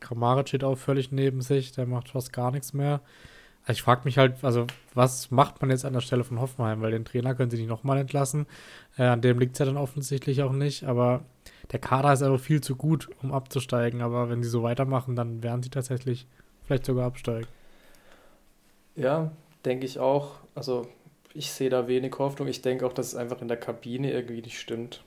Kramaric 0.00 0.48
steht 0.48 0.64
auch 0.64 0.76
völlig 0.76 1.12
neben 1.12 1.40
sich, 1.40 1.72
der 1.72 1.86
macht 1.86 2.10
fast 2.10 2.32
gar 2.32 2.50
nichts 2.50 2.72
mehr. 2.72 3.00
Also 3.68 3.80
ich 3.80 3.82
frage 3.82 4.00
mich 4.04 4.16
halt, 4.16 4.42
also 4.42 4.66
was 4.94 5.30
macht 5.30 5.60
man 5.60 5.68
jetzt 5.70 5.84
an 5.84 5.92
der 5.92 6.00
Stelle 6.00 6.24
von 6.24 6.40
Hoffenheim? 6.40 6.80
Weil 6.80 6.92
den 6.92 7.04
Trainer 7.04 7.34
können 7.34 7.50
sie 7.50 7.58
nicht 7.58 7.68
nochmal 7.68 7.98
entlassen. 7.98 8.46
Äh, 8.96 9.04
an 9.04 9.20
dem 9.20 9.38
liegt 9.38 9.52
es 9.52 9.58
ja 9.58 9.66
dann 9.66 9.76
offensichtlich 9.76 10.42
auch 10.42 10.52
nicht. 10.52 10.84
Aber 10.84 11.22
der 11.70 11.78
Kader 11.78 12.14
ist 12.14 12.22
einfach 12.22 12.40
viel 12.40 12.62
zu 12.62 12.76
gut, 12.76 13.10
um 13.22 13.30
abzusteigen. 13.30 14.00
Aber 14.00 14.30
wenn 14.30 14.42
sie 14.42 14.48
so 14.48 14.62
weitermachen, 14.62 15.16
dann 15.16 15.42
werden 15.42 15.62
sie 15.62 15.68
tatsächlich 15.68 16.26
vielleicht 16.64 16.86
sogar 16.86 17.06
absteigen. 17.06 17.46
Ja, 18.96 19.32
denke 19.66 19.84
ich 19.84 19.98
auch. 19.98 20.36
Also 20.54 20.88
ich 21.34 21.52
sehe 21.52 21.68
da 21.68 21.88
wenig 21.88 22.14
Hoffnung. 22.18 22.48
Ich 22.48 22.62
denke 22.62 22.86
auch, 22.86 22.94
dass 22.94 23.08
es 23.08 23.16
einfach 23.16 23.42
in 23.42 23.48
der 23.48 23.58
Kabine 23.58 24.12
irgendwie 24.12 24.40
nicht 24.40 24.58
stimmt. 24.58 25.04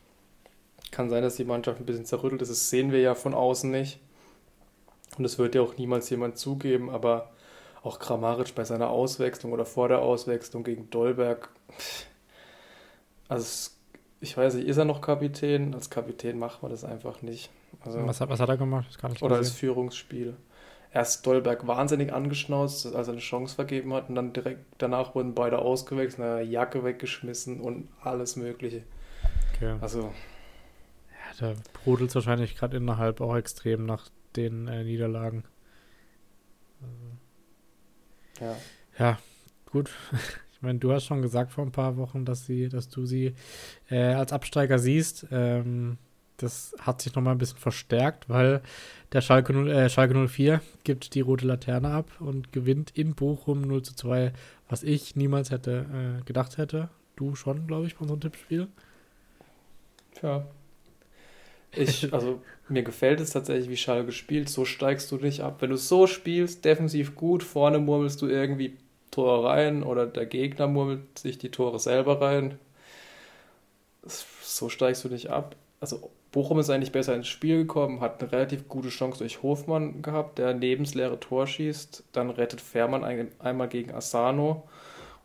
Kann 0.92 1.10
sein, 1.10 1.24
dass 1.24 1.36
die 1.36 1.46
Mannschaft 1.46 1.80
ein 1.80 1.86
bisschen 1.88 2.06
zerrüttelt 2.06 2.44
ist. 2.44 2.52
Das 2.52 2.70
sehen 2.70 2.92
wir 2.92 3.00
ja 3.00 3.16
von 3.16 3.34
außen 3.34 3.72
nicht. 3.72 4.00
Und 5.18 5.24
das 5.24 5.38
wird 5.38 5.56
ja 5.56 5.62
auch 5.62 5.78
niemals 5.78 6.10
jemand 6.10 6.38
zugeben, 6.38 6.90
aber 6.90 7.32
auch 7.84 8.00
Kramaric 8.00 8.56
bei 8.56 8.64
seiner 8.64 8.90
Auswechslung 8.90 9.52
oder 9.52 9.66
vor 9.66 9.88
der 9.88 10.00
Auswechslung 10.00 10.64
gegen 10.64 10.90
Dolberg. 10.90 11.50
Also, 13.28 13.72
ich 14.20 14.38
weiß 14.38 14.56
nicht, 14.56 14.68
ist 14.68 14.78
er 14.78 14.86
noch 14.86 15.02
Kapitän? 15.02 15.74
Als 15.74 15.90
Kapitän 15.90 16.38
macht 16.38 16.62
man 16.62 16.72
das 16.72 16.84
einfach 16.84 17.22
nicht. 17.22 17.50
Also, 17.84 18.06
was, 18.06 18.22
hat, 18.22 18.30
was 18.30 18.40
hat 18.40 18.50
er 18.50 18.58
gemacht? 18.58 18.86
Das 18.90 18.98
kann 18.98 19.14
ich 19.14 19.22
oder 19.22 19.38
als 19.38 19.52
Führungsspiel. 19.52 20.36
Erst 20.94 21.26
Dolberg 21.26 21.66
wahnsinnig 21.66 22.14
angeschnauzt, 22.14 22.94
als 22.94 23.08
er 23.08 23.14
eine 23.14 23.22
Chance 23.22 23.56
vergeben 23.56 23.94
hat, 23.94 24.10
und 24.10 24.16
dann 24.16 24.34
direkt 24.34 24.60
danach 24.78 25.16
wurden 25.16 25.34
beide 25.34 25.60
ausgewechselt, 25.60 26.20
eine 26.20 26.44
Jacke 26.44 26.84
weggeschmissen 26.84 27.62
und 27.62 27.88
alles 28.02 28.36
Mögliche. 28.36 28.84
Okay. 29.56 29.76
Also. 29.80 30.12
Ja, 31.40 31.54
da 31.54 31.54
brodelt 31.84 32.10
es 32.10 32.16
wahrscheinlich 32.16 32.58
gerade 32.58 32.78
innerhalb 32.78 33.22
auch 33.22 33.36
extrem 33.38 33.86
nach 33.86 34.10
den 34.36 34.68
äh, 34.68 34.84
Niederlagen. 34.84 35.44
Also, 36.82 38.46
ja. 38.46 38.58
Ja, 38.98 39.20
gut. 39.66 39.90
Ich 40.54 40.64
meine, 40.64 40.78
du 40.78 40.92
hast 40.92 41.06
schon 41.06 41.24
gesagt 41.24 41.52
vor 41.52 41.66
ein 41.66 41.72
paar 41.72 41.98
Wochen, 41.98 42.24
dass 42.24 42.46
sie, 42.46 42.70
dass 42.70 42.88
du 42.88 43.08
sie 43.08 43.34
äh, 43.90 44.14
als 44.14 44.32
Absteiger 44.32 44.78
siehst. 44.78 45.26
Ähm, 45.32 45.98
das 46.38 46.76
hat 46.80 47.02
sich 47.02 47.16
nochmal 47.16 47.34
ein 47.34 47.40
bisschen 47.40 47.58
verstärkt, 47.58 48.30
weil 48.30 48.62
der 49.12 49.22
Schalke, 49.22 49.54
0, 49.54 49.72
äh, 49.72 49.90
Schalke 49.90 50.14
04 50.28 50.62
gibt 50.84 51.16
die 51.16 51.22
rote 51.22 51.48
Laterne 51.48 51.90
ab 51.90 52.12
und 52.20 52.52
gewinnt 52.52 52.92
in 52.92 53.16
Bochum 53.16 53.62
0 53.62 53.82
zu 53.82 53.96
2, 53.96 54.34
was 54.70 54.84
ich 54.84 55.16
niemals 55.16 55.50
hätte 55.50 56.20
äh, 56.20 56.24
gedacht 56.26 56.60
hätte. 56.60 56.90
Du 57.16 57.34
schon, 57.34 57.66
glaube 57.66 57.88
ich, 57.88 57.96
bei 57.96 58.02
unserem 58.02 58.22
Tippspiel. 58.22 58.68
Tja, 60.14 60.46
ich, 61.74 62.14
also 62.14 62.42
mir 62.70 62.84
gefällt 62.84 63.20
es 63.20 63.32
tatsächlich, 63.32 63.70
wie 63.70 63.78
Schalke 63.78 64.12
spielt. 64.12 64.50
So 64.50 64.66
steigst 64.66 65.12
du 65.12 65.18
nicht 65.18 65.42
ab. 65.42 65.58
Wenn 65.62 65.70
du 65.70 65.78
so 65.78 66.08
spielst, 66.08 66.66
defensiv 66.66 67.16
gut, 67.16 67.44
vorne 67.44 67.80
murmelst 67.80 68.22
du 68.22 68.28
irgendwie 68.28 68.78
Tore 69.12 69.48
rein 69.48 69.84
oder 69.84 70.06
der 70.08 70.26
Gegner 70.26 70.68
murmelt 70.68 71.20
sich 71.20 71.38
die 71.38 71.52
Tore 71.52 71.80
selber 71.80 72.22
rein. 72.22 72.58
So 74.42 74.70
steigst 74.70 75.04
du 75.04 75.10
nicht 75.10 75.30
ab. 75.30 75.56
Also 75.80 76.12
Bochum 76.32 76.60
ist 76.60 76.70
eigentlich 76.70 76.94
besser 76.94 77.14
ins 77.14 77.28
Spiel 77.28 77.60
gekommen, 77.60 78.00
hat 78.00 78.22
eine 78.22 78.32
relativ 78.32 78.70
gute 78.70 78.90
Chance 78.90 79.20
durch 79.20 79.44
Hofmann 79.44 80.02
gehabt, 80.02 80.38
der 80.38 80.54
neben 80.54 80.86
das 80.86 80.94
leere 80.94 81.20
Tor 81.20 81.46
schießt. 81.46 82.04
Dann 82.14 82.30
rettet 82.30 82.62
Fährmann 82.62 83.04
ein, 83.04 83.28
einmal 83.40 83.68
gegen 83.68 83.92
Asano. 83.92 84.64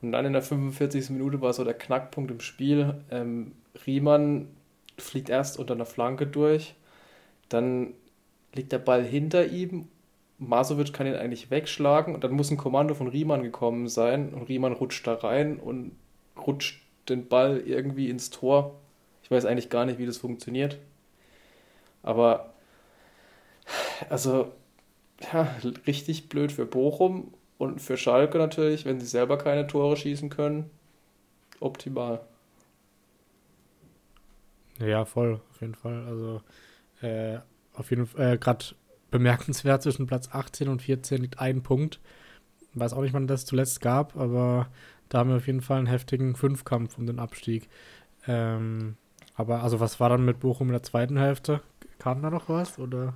Und 0.03 0.13
dann 0.13 0.27
in 0.27 0.33
der 0.33 0.43
45. 0.43 1.11
Minute 1.11 1.41
war 1.41 1.53
so 1.53 1.65
der 1.65 1.75
Knackpunkt 1.75 2.31
im 2.31 2.41
Spiel. 2.41 2.95
Ähm, 3.11 3.53
Riemann 3.87 4.49
fliegt 4.99 5.29
erst 5.29 5.59
unter 5.59 5.75
einer 5.75 5.87
Flanke 5.87 6.27
durch, 6.27 6.75
dann 7.49 7.95
liegt 8.55 8.73
der 8.73 8.79
Ball 8.79 9.05
hinter 9.05 9.47
ihm. 9.47 9.89
Masovic 10.39 10.93
kann 10.93 11.07
ihn 11.07 11.15
eigentlich 11.15 11.51
wegschlagen 11.51 12.15
und 12.15 12.25
dann 12.25 12.33
muss 12.33 12.51
ein 12.51 12.57
Kommando 12.57 12.95
von 12.95 13.09
Riemann 13.09 13.43
gekommen 13.43 13.89
sein 13.89 14.35
und 14.35 14.49
Riemann 14.49 14.73
rutscht 14.73 15.07
da 15.07 15.15
rein 15.15 15.59
und 15.59 15.93
rutscht 16.37 16.83
den 17.09 17.29
Ball 17.29 17.63
irgendwie 17.65 18.11
ins 18.11 18.31
Tor. 18.31 18.79
Ich 19.23 19.31
weiß 19.31 19.45
eigentlich 19.47 19.71
gar 19.71 19.87
nicht, 19.87 19.99
wie 19.99 20.07
das 20.07 20.19
funktioniert. 20.19 20.79
Aber, 22.03 22.53
also, 24.11 24.53
ja, 25.33 25.55
richtig 25.87 26.29
blöd 26.29 26.53
für 26.53 26.67
Bochum 26.67 27.33
und 27.59 27.81
für 27.81 27.97
Schalke 27.97 28.39
natürlich, 28.39 28.85
wenn 28.85 29.01
sie 29.01 29.07
selber 29.07 29.39
keine 29.39 29.67
Tore 29.67 29.97
schießen 29.97 30.29
können. 30.29 30.71
Optimal. 31.61 32.21
Ja, 34.81 35.05
voll, 35.05 35.41
auf 35.51 35.61
jeden 35.61 35.75
Fall. 35.75 36.05
Also 36.07 36.43
äh, 37.03 37.39
auf 37.75 37.91
jeden 37.91 38.07
Fall 38.07 38.35
äh, 38.35 38.39
gerade 38.39 38.65
bemerkenswert 39.11 39.83
zwischen 39.83 40.07
Platz 40.07 40.29
18 40.33 40.69
und 40.69 40.83
14 40.83 41.23
liegt 41.23 41.41
ein 41.41 41.63
Punkt. 41.63 42.01
Weiß 42.75 42.93
auch 42.93 43.03
nicht, 43.03 43.15
wann 43.15 43.27
das 43.29 43.47
zuletzt 43.47 43.81
gab, 43.81 44.17
aber 44.17 44.69
da 45.09 45.19
haben 45.19 45.31
wir 45.31 45.37
auf 45.39 45.47
jeden 45.47 45.63
Fall 45.63 45.79
einen 45.79 45.87
heftigen 45.89 46.37
Fünfkampf 46.37 46.99
um 46.99 47.07
den 47.07 47.19
Abstieg. 47.21 47.69
Ähm, 48.27 48.97
aber 49.37 49.63
also 49.63 49.81
was 49.81 50.01
war 50.01 50.11
dann 50.11 50.25
mit 50.25 50.41
Bochum 50.41 50.69
in 50.69 50.75
der 50.75 50.83
zweiten 50.83 51.19
Hälfte? 51.19 51.63
Kam 51.99 52.23
da 52.23 52.31
noch 52.31 52.49
was 52.49 52.79
oder? 52.79 53.15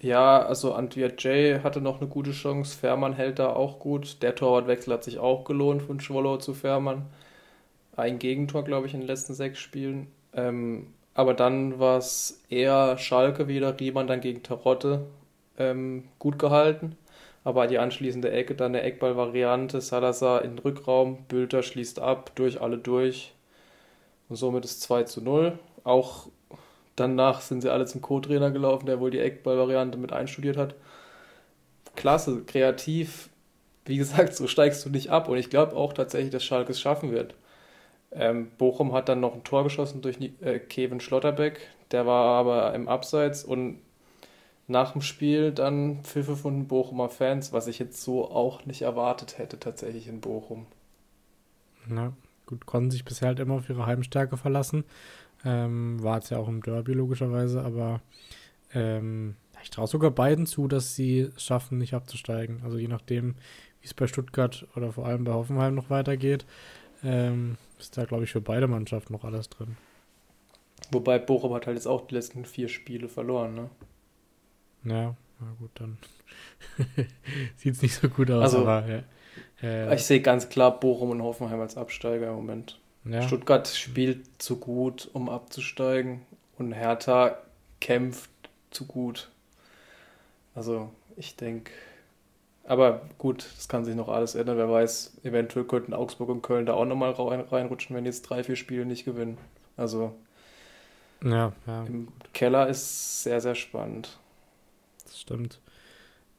Ja, 0.00 0.40
also 0.44 0.74
Antwia 0.74 1.08
J 1.08 1.62
hatte 1.64 1.80
noch 1.80 2.00
eine 2.00 2.08
gute 2.08 2.30
Chance. 2.32 2.76
Fährmann 2.78 3.12
hält 3.14 3.38
da 3.40 3.50
auch 3.52 3.78
gut. 3.80 4.22
Der 4.22 4.34
Torwartwechsel 4.34 4.92
hat 4.92 5.04
sich 5.04 5.18
auch 5.18 5.44
gelohnt 5.44 5.82
von 5.82 6.00
Schwollow 6.00 6.38
zu 6.38 6.54
Fährmann. 6.54 7.06
Ein 7.96 8.18
Gegentor, 8.20 8.64
glaube 8.64 8.86
ich, 8.88 8.94
in 8.94 9.00
den 9.00 9.08
letzten 9.08 9.34
sechs 9.34 9.58
Spielen. 9.60 10.08
Ähm, 10.34 10.88
aber 11.14 11.34
dann 11.34 11.78
war 11.80 11.98
es 11.98 12.42
eher 12.48 12.96
Schalke 12.98 13.48
wieder, 13.48 13.78
Riemann 13.80 14.06
dann 14.06 14.20
gegen 14.20 14.42
Tarotte 14.42 15.06
ähm, 15.58 16.04
gut 16.18 16.38
gehalten. 16.38 16.96
Aber 17.44 17.66
die 17.66 17.78
anschließende 17.78 18.30
Ecke, 18.30 18.54
dann 18.54 18.72
der 18.72 18.84
Eckball-Variante, 18.84 19.80
Salazar 19.80 20.42
in 20.42 20.56
den 20.56 20.58
Rückraum, 20.60 21.24
Bülter 21.28 21.62
schließt 21.62 21.98
ab, 21.98 22.32
durch 22.34 22.60
alle 22.60 22.78
durch. 22.78 23.32
Und 24.28 24.36
somit 24.36 24.64
ist 24.64 24.82
2 24.82 25.04
zu 25.04 25.22
0. 25.22 25.58
Auch 25.84 26.28
danach 26.96 27.40
sind 27.40 27.62
sie 27.62 27.72
alle 27.72 27.86
zum 27.86 28.02
Co-Trainer 28.02 28.50
gelaufen, 28.50 28.86
der 28.86 29.00
wohl 29.00 29.10
die 29.10 29.20
Eckball-Variante 29.20 29.98
mit 29.98 30.12
einstudiert 30.12 30.56
hat. 30.56 30.74
Klasse, 31.96 32.42
kreativ. 32.44 33.30
Wie 33.86 33.96
gesagt, 33.96 34.34
so 34.36 34.46
steigst 34.46 34.84
du 34.84 34.90
nicht 34.90 35.10
ab. 35.10 35.28
Und 35.28 35.38
ich 35.38 35.50
glaube 35.50 35.74
auch 35.74 35.92
tatsächlich, 35.92 36.30
dass 36.30 36.44
Schalke 36.44 36.72
es 36.72 36.80
schaffen 36.80 37.12
wird. 37.12 37.34
Ähm, 38.12 38.50
Bochum 38.56 38.92
hat 38.92 39.08
dann 39.08 39.20
noch 39.20 39.34
ein 39.34 39.44
Tor 39.44 39.64
geschossen 39.64 40.02
durch 40.02 40.18
äh, 40.40 40.58
Kevin 40.58 41.00
Schlotterbeck. 41.00 41.60
Der 41.90 42.06
war 42.06 42.38
aber 42.38 42.74
im 42.74 42.88
Abseits 42.88 43.44
und 43.44 43.78
nach 44.66 44.92
dem 44.92 45.00
Spiel 45.00 45.50
dann 45.52 46.04
Pfiffe 46.04 46.36
von 46.36 46.68
Bochumer 46.68 47.08
Fans, 47.08 47.52
was 47.52 47.66
ich 47.66 47.78
jetzt 47.78 48.02
so 48.02 48.30
auch 48.30 48.66
nicht 48.66 48.82
erwartet 48.82 49.38
hätte, 49.38 49.58
tatsächlich 49.58 50.08
in 50.08 50.20
Bochum. 50.20 50.66
Na, 51.86 52.12
gut, 52.46 52.66
konnten 52.66 52.90
sich 52.90 53.04
bisher 53.04 53.28
halt 53.28 53.40
immer 53.40 53.54
auf 53.54 53.68
ihre 53.70 53.86
Heimstärke 53.86 54.36
verlassen. 54.36 54.84
Ähm, 55.44 56.02
war 56.02 56.18
es 56.18 56.30
ja 56.30 56.38
auch 56.38 56.48
im 56.48 56.62
Derby 56.62 56.92
logischerweise, 56.92 57.62
aber 57.62 58.00
ähm, 58.74 59.36
ich 59.62 59.70
traue 59.70 59.86
sogar 59.86 60.10
beiden 60.10 60.46
zu, 60.46 60.68
dass 60.68 60.94
sie 60.94 61.20
es 61.20 61.42
schaffen, 61.42 61.78
nicht 61.78 61.94
abzusteigen. 61.94 62.60
Also 62.62 62.76
je 62.76 62.88
nachdem, 62.88 63.36
wie 63.80 63.86
es 63.86 63.94
bei 63.94 64.06
Stuttgart 64.06 64.66
oder 64.76 64.92
vor 64.92 65.06
allem 65.06 65.24
bei 65.24 65.32
Hoffenheim 65.32 65.74
noch 65.74 65.88
weitergeht. 65.88 66.44
Ähm, 67.02 67.56
ist 67.78 67.96
da, 67.96 68.04
glaube 68.04 68.24
ich, 68.24 68.32
für 68.32 68.40
beide 68.40 68.66
Mannschaften 68.66 69.12
noch 69.12 69.24
alles 69.24 69.48
drin. 69.48 69.76
Wobei 70.90 71.18
Bochum 71.18 71.52
hat 71.54 71.66
halt 71.66 71.76
jetzt 71.76 71.86
auch 71.86 72.06
die 72.06 72.14
letzten 72.14 72.44
vier 72.44 72.68
Spiele 72.68 73.08
verloren, 73.08 73.54
ne? 73.54 73.70
Ja, 74.84 75.16
na 75.40 75.46
gut, 75.58 75.70
dann 75.74 75.98
sieht 77.56 77.74
es 77.74 77.82
nicht 77.82 77.94
so 77.94 78.08
gut 78.08 78.30
aus. 78.30 78.42
Also, 78.42 78.58
aber, 78.60 78.86
ja, 78.86 79.02
äh, 79.62 79.94
ich 79.94 80.04
sehe 80.04 80.20
ganz 80.20 80.48
klar 80.48 80.78
Bochum 80.78 81.10
und 81.10 81.22
Hoffenheim 81.22 81.60
als 81.60 81.76
Absteiger 81.76 82.28
im 82.28 82.36
Moment. 82.36 82.78
Ja. 83.04 83.22
Stuttgart 83.22 83.66
spielt 83.68 84.26
zu 84.40 84.58
gut, 84.58 85.08
um 85.12 85.28
abzusteigen 85.28 86.22
und 86.58 86.72
Hertha 86.72 87.38
kämpft 87.80 88.30
zu 88.70 88.86
gut. 88.86 89.30
Also 90.54 90.90
ich 91.16 91.36
denke, 91.36 91.72
aber 92.68 93.00
gut, 93.16 93.46
das 93.56 93.66
kann 93.68 93.84
sich 93.84 93.96
noch 93.96 94.08
alles 94.08 94.34
ändern. 94.34 94.58
Wer 94.58 94.70
weiß, 94.70 95.20
eventuell 95.24 95.64
könnten 95.64 95.94
Augsburg 95.94 96.28
und 96.28 96.42
Köln 96.42 96.66
da 96.66 96.74
auch 96.74 96.84
nochmal 96.84 97.12
rein, 97.12 97.40
reinrutschen, 97.40 97.96
wenn 97.96 98.04
jetzt 98.04 98.22
drei, 98.22 98.44
vier 98.44 98.56
Spiele 98.56 98.84
nicht 98.84 99.04
gewinnen. 99.04 99.38
Also 99.76 100.14
ja, 101.24 101.52
ja. 101.66 101.84
im 101.84 102.08
Keller 102.32 102.68
ist 102.68 103.22
sehr, 103.22 103.40
sehr 103.40 103.54
spannend. 103.54 104.18
Das 105.04 105.20
stimmt. 105.20 105.60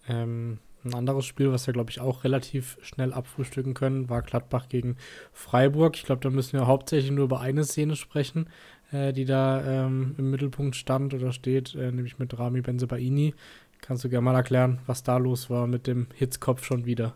Ähm, 0.08 0.60
Ein 0.86 0.94
anderes 0.94 1.26
Spiel, 1.26 1.52
was 1.52 1.68
wir, 1.68 1.74
glaube 1.74 1.89
ich, 1.89 2.00
auch 2.00 2.24
relativ 2.24 2.78
schnell 2.82 3.12
abfrühstücken 3.12 3.74
können, 3.74 4.10
war 4.10 4.22
Gladbach 4.22 4.70
gegen 4.70 4.96
Freiburg. 5.34 5.96
Ich 5.98 6.06
glaube, 6.06 6.22
da 6.22 6.30
müssen 6.30 6.54
wir 6.54 6.68
hauptsächlich 6.68 7.12
nur 7.12 7.26
über 7.26 7.42
eine 7.42 7.65
Szene 7.65 7.96
sprechen, 7.96 8.48
äh, 8.92 9.12
die 9.12 9.26
da 9.26 9.62
ähm, 9.65 10.15
im 10.18 10.32
Mittelpunkt 10.32 10.76
stand 10.76 11.13
oder 11.13 11.34
steht, 11.34 11.76
äh, 11.76 11.92
nämlich 11.92 12.20
mit 12.20 12.38
Rami 12.38 12.62
Benzebaini. 12.62 13.34
Kannst 13.82 14.04
du 14.04 14.10
gerne 14.10 14.24
mal 14.24 14.36
erklären, 14.36 14.80
was 14.86 15.04
da 15.04 15.18
los 15.18 15.50
war 15.50 15.68
mit 15.68 15.88
dem 15.88 16.08
Hitzkopf 16.15 16.63
schon 16.63 16.86
wieder? 16.86 17.15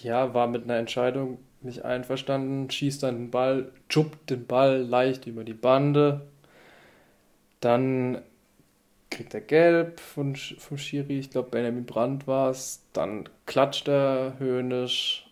Ja, 0.00 0.34
war 0.34 0.46
mit 0.46 0.64
einer 0.64 0.76
Entscheidung 0.76 1.38
nicht 1.60 1.84
einverstanden, 1.84 2.70
schießt 2.70 3.02
dann 3.02 3.16
den 3.16 3.30
Ball, 3.30 3.70
chuppt 3.88 4.30
den 4.30 4.46
Ball 4.46 4.82
leicht 4.82 5.26
über 5.26 5.44
die 5.44 5.54
Bande. 5.54 6.22
Dann 7.60 8.22
kriegt 9.10 9.34
er 9.34 9.40
gelb 9.40 10.00
von, 10.00 10.34
vom 10.34 10.78
Schiri, 10.78 11.18
ich 11.18 11.30
glaube 11.30 11.50
Benjamin 11.50 11.84
Brandt 11.86 12.26
war 12.26 12.50
es. 12.50 12.82
Dann 12.92 13.28
klatscht 13.46 13.88
er 13.88 14.38
höhnisch 14.38 15.26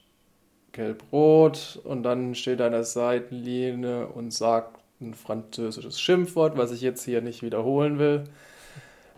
gelb-rot 0.72 1.80
und 1.84 2.02
dann 2.02 2.34
steht 2.34 2.60
er 2.60 2.66
an 2.66 2.72
der 2.72 2.84
Seitenlinie 2.84 4.06
und 4.06 4.32
sagt 4.32 4.78
ein 5.00 5.14
französisches 5.14 6.00
Schimpfwort, 6.00 6.56
was 6.56 6.72
ich 6.72 6.82
jetzt 6.82 7.04
hier 7.04 7.22
nicht 7.22 7.42
wiederholen 7.42 7.98
will, 7.98 8.24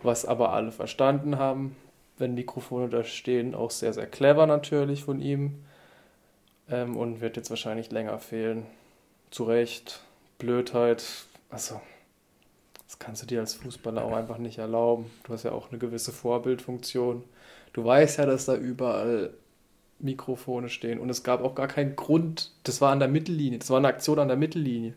was 0.02 0.24
aber 0.24 0.52
alle 0.52 0.72
verstanden 0.72 1.38
haben, 1.38 1.76
wenn 2.18 2.34
Mikrofone 2.34 2.88
da 2.88 3.04
stehen. 3.04 3.54
Auch 3.54 3.70
sehr, 3.70 3.92
sehr 3.92 4.06
clever 4.06 4.46
natürlich 4.46 5.04
von 5.04 5.20
ihm 5.20 5.64
ähm, 6.70 6.96
und 6.96 7.20
wird 7.20 7.36
jetzt 7.36 7.50
wahrscheinlich 7.50 7.90
länger 7.90 8.18
fehlen. 8.18 8.66
Zu 9.30 9.44
Recht, 9.44 10.00
Blödheit, 10.38 11.04
also 11.50 11.80
das 12.86 12.98
kannst 12.98 13.22
du 13.22 13.26
dir 13.26 13.40
als 13.40 13.54
Fußballer 13.54 14.04
auch 14.04 14.12
einfach 14.12 14.36
nicht 14.36 14.58
erlauben. 14.58 15.10
Du 15.24 15.32
hast 15.32 15.44
ja 15.44 15.52
auch 15.52 15.70
eine 15.70 15.78
gewisse 15.78 16.12
Vorbildfunktion. 16.12 17.24
Du 17.72 17.84
weißt 17.84 18.18
ja, 18.18 18.26
dass 18.26 18.44
da 18.44 18.54
überall 18.54 19.32
Mikrofone 19.98 20.68
stehen 20.68 20.98
und 20.98 21.08
es 21.08 21.22
gab 21.22 21.42
auch 21.42 21.54
gar 21.54 21.68
keinen 21.68 21.96
Grund. 21.96 22.52
Das 22.64 22.82
war 22.82 22.92
an 22.92 22.98
der 22.98 23.08
Mittellinie. 23.08 23.58
Das 23.58 23.70
war 23.70 23.78
eine 23.78 23.88
Aktion 23.88 24.18
an 24.18 24.28
der 24.28 24.36
Mittellinie. 24.36 24.92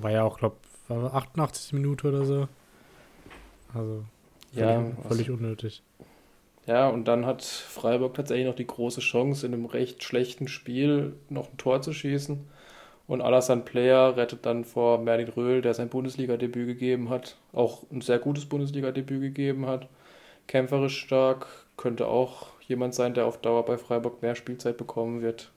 War 0.00 0.10
ja 0.10 0.22
auch, 0.22 0.38
glaube 0.38 0.56
ich, 0.88 0.94
88 0.94 1.72
Minuten 1.72 2.06
oder 2.06 2.24
so. 2.24 2.48
Also 3.74 4.04
völlig, 4.52 4.68
ja, 4.68 4.84
völlig 5.08 5.30
also, 5.30 5.32
unnötig. 5.32 5.82
Ja, 6.66 6.88
und 6.88 7.06
dann 7.06 7.26
hat 7.26 7.42
Freiburg 7.42 8.14
tatsächlich 8.14 8.46
noch 8.46 8.54
die 8.54 8.66
große 8.66 9.00
Chance, 9.00 9.46
in 9.46 9.54
einem 9.54 9.66
recht 9.66 10.04
schlechten 10.04 10.48
Spiel 10.48 11.14
noch 11.28 11.50
ein 11.50 11.56
Tor 11.56 11.82
zu 11.82 11.92
schießen. 11.92 12.46
Und 13.06 13.22
Alassane 13.22 13.62
Player 13.62 14.16
rettet 14.16 14.46
dann 14.46 14.64
vor 14.64 14.98
Merlin 14.98 15.28
Röhl, 15.28 15.62
der 15.62 15.74
sein 15.74 15.88
Bundesliga-Debüt 15.88 16.68
gegeben 16.68 17.08
hat. 17.08 17.36
Auch 17.52 17.82
ein 17.90 18.02
sehr 18.02 18.20
gutes 18.20 18.46
Bundesliga-Debüt 18.46 19.20
gegeben 19.20 19.66
hat. 19.66 19.88
Kämpferisch 20.46 21.00
stark. 21.00 21.48
Könnte 21.76 22.06
auch 22.06 22.48
jemand 22.68 22.94
sein, 22.94 23.14
der 23.14 23.26
auf 23.26 23.40
Dauer 23.40 23.64
bei 23.64 23.78
Freiburg 23.78 24.22
mehr 24.22 24.36
Spielzeit 24.36 24.76
bekommen 24.76 25.22
wird. 25.22 25.50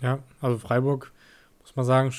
Ja, 0.00 0.20
also 0.40 0.56
Freiburg, 0.58 1.12
muss 1.60 1.76
man 1.76 1.84
sagen, 1.84 2.12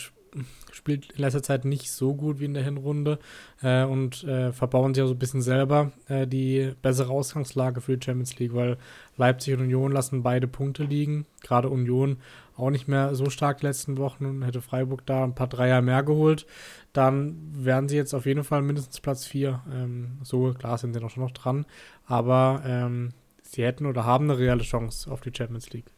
spielt 0.72 1.12
in 1.12 1.22
letzter 1.22 1.43
Zeit 1.43 1.65
nicht 1.65 1.91
so 1.91 2.13
gut 2.13 2.39
wie 2.39 2.46
in 2.46 2.54
der 2.54 2.63
Hinrunde 2.63 3.19
äh, 3.62 3.84
und 3.84 4.24
äh, 4.24 4.52
verbauen 4.52 4.93
sich 4.93 5.04
auch 5.04 5.08
so 5.08 5.13
ein 5.13 5.19
bisschen 5.19 5.41
selber 5.41 5.91
äh, 6.08 6.28
die 6.28 6.74
bessere 6.82 7.12
Ausgangslage 7.12 7.82
für 7.82 7.98
die 7.98 8.06
Champions 8.06 8.38
League, 8.39 8.54
weil 8.54 8.78
Leipzig 9.17 9.54
und 9.56 9.62
Union 9.62 9.91
lassen 9.91 10.24
beide 10.24 10.48
Punkte 10.48 10.84
liegen. 10.84 11.26
Gerade 11.41 11.69
Union 11.69 12.17
auch 12.58 12.69
nicht 12.69 12.88
mehr 12.88 13.15
so 13.15 13.30
stark 13.30 13.60
die 13.60 13.65
letzten 13.65 13.98
Wochen 13.98 14.26
und 14.26 14.43
hätte 14.43 14.62
Freiburg 14.62 15.06
da 15.06 15.24
ein 15.24 15.36
paar 15.36 15.48
Dreier 15.48 15.82
mehr 15.82 16.04
geholt, 16.04 16.46
dann 16.91 17.36
wären 17.52 17.89
sie 17.89 17.96
jetzt 17.96 18.13
auf 18.13 18.26
jeden 18.26 18.43
Fall 18.43 18.62
mindestens 18.62 19.00
Platz 19.00 19.26
4. 19.26 19.62
Ähm, 19.72 20.17
so 20.24 20.54
klar 20.54 20.78
sind 20.78 20.93
sie 20.93 21.00
noch 21.00 21.10
schon 21.10 21.24
noch 21.24 21.32
dran, 21.32 21.65
aber 22.06 22.62
ähm, 22.65 23.10
sie 23.41 23.63
hätten 23.63 23.86
oder 23.86 24.06
haben 24.06 24.30
eine 24.30 24.39
reelle 24.39 24.63
Chance 24.63 25.10
auf 25.12 25.22
die 25.22 25.32
Champions 25.36 25.72
League. 25.72 25.92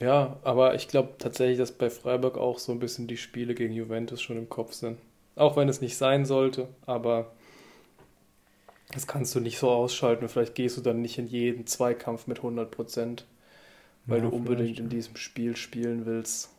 Ja, 0.00 0.36
aber 0.42 0.74
ich 0.74 0.88
glaube 0.88 1.14
tatsächlich, 1.18 1.58
dass 1.58 1.72
bei 1.72 1.88
Freiburg 1.90 2.36
auch 2.36 2.58
so 2.58 2.72
ein 2.72 2.78
bisschen 2.78 3.06
die 3.06 3.16
Spiele 3.16 3.54
gegen 3.54 3.72
Juventus 3.72 4.20
schon 4.20 4.36
im 4.36 4.48
Kopf 4.48 4.72
sind. 4.72 4.98
Auch 5.36 5.56
wenn 5.56 5.68
es 5.68 5.80
nicht 5.80 5.96
sein 5.96 6.24
sollte, 6.26 6.68
aber 6.86 7.32
das 8.92 9.06
kannst 9.06 9.34
du 9.34 9.40
nicht 9.40 9.58
so 9.58 9.70
ausschalten. 9.70 10.28
Vielleicht 10.28 10.54
gehst 10.54 10.76
du 10.76 10.80
dann 10.80 11.02
nicht 11.02 11.18
in 11.18 11.26
jeden 11.26 11.66
Zweikampf 11.66 12.26
mit 12.26 12.38
100 12.38 12.70
Prozent, 12.70 13.26
weil 14.06 14.22
ja, 14.22 14.28
du 14.28 14.36
unbedingt 14.36 14.78
in 14.78 14.88
diesem 14.88 15.16
Spiel 15.16 15.56
spielen 15.56 16.06
willst. 16.06 16.50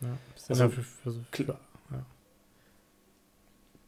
Ja, 0.00 0.16
also, 0.48 0.68
für, 0.68 0.82
für, 0.82 1.12
für, 1.12 1.58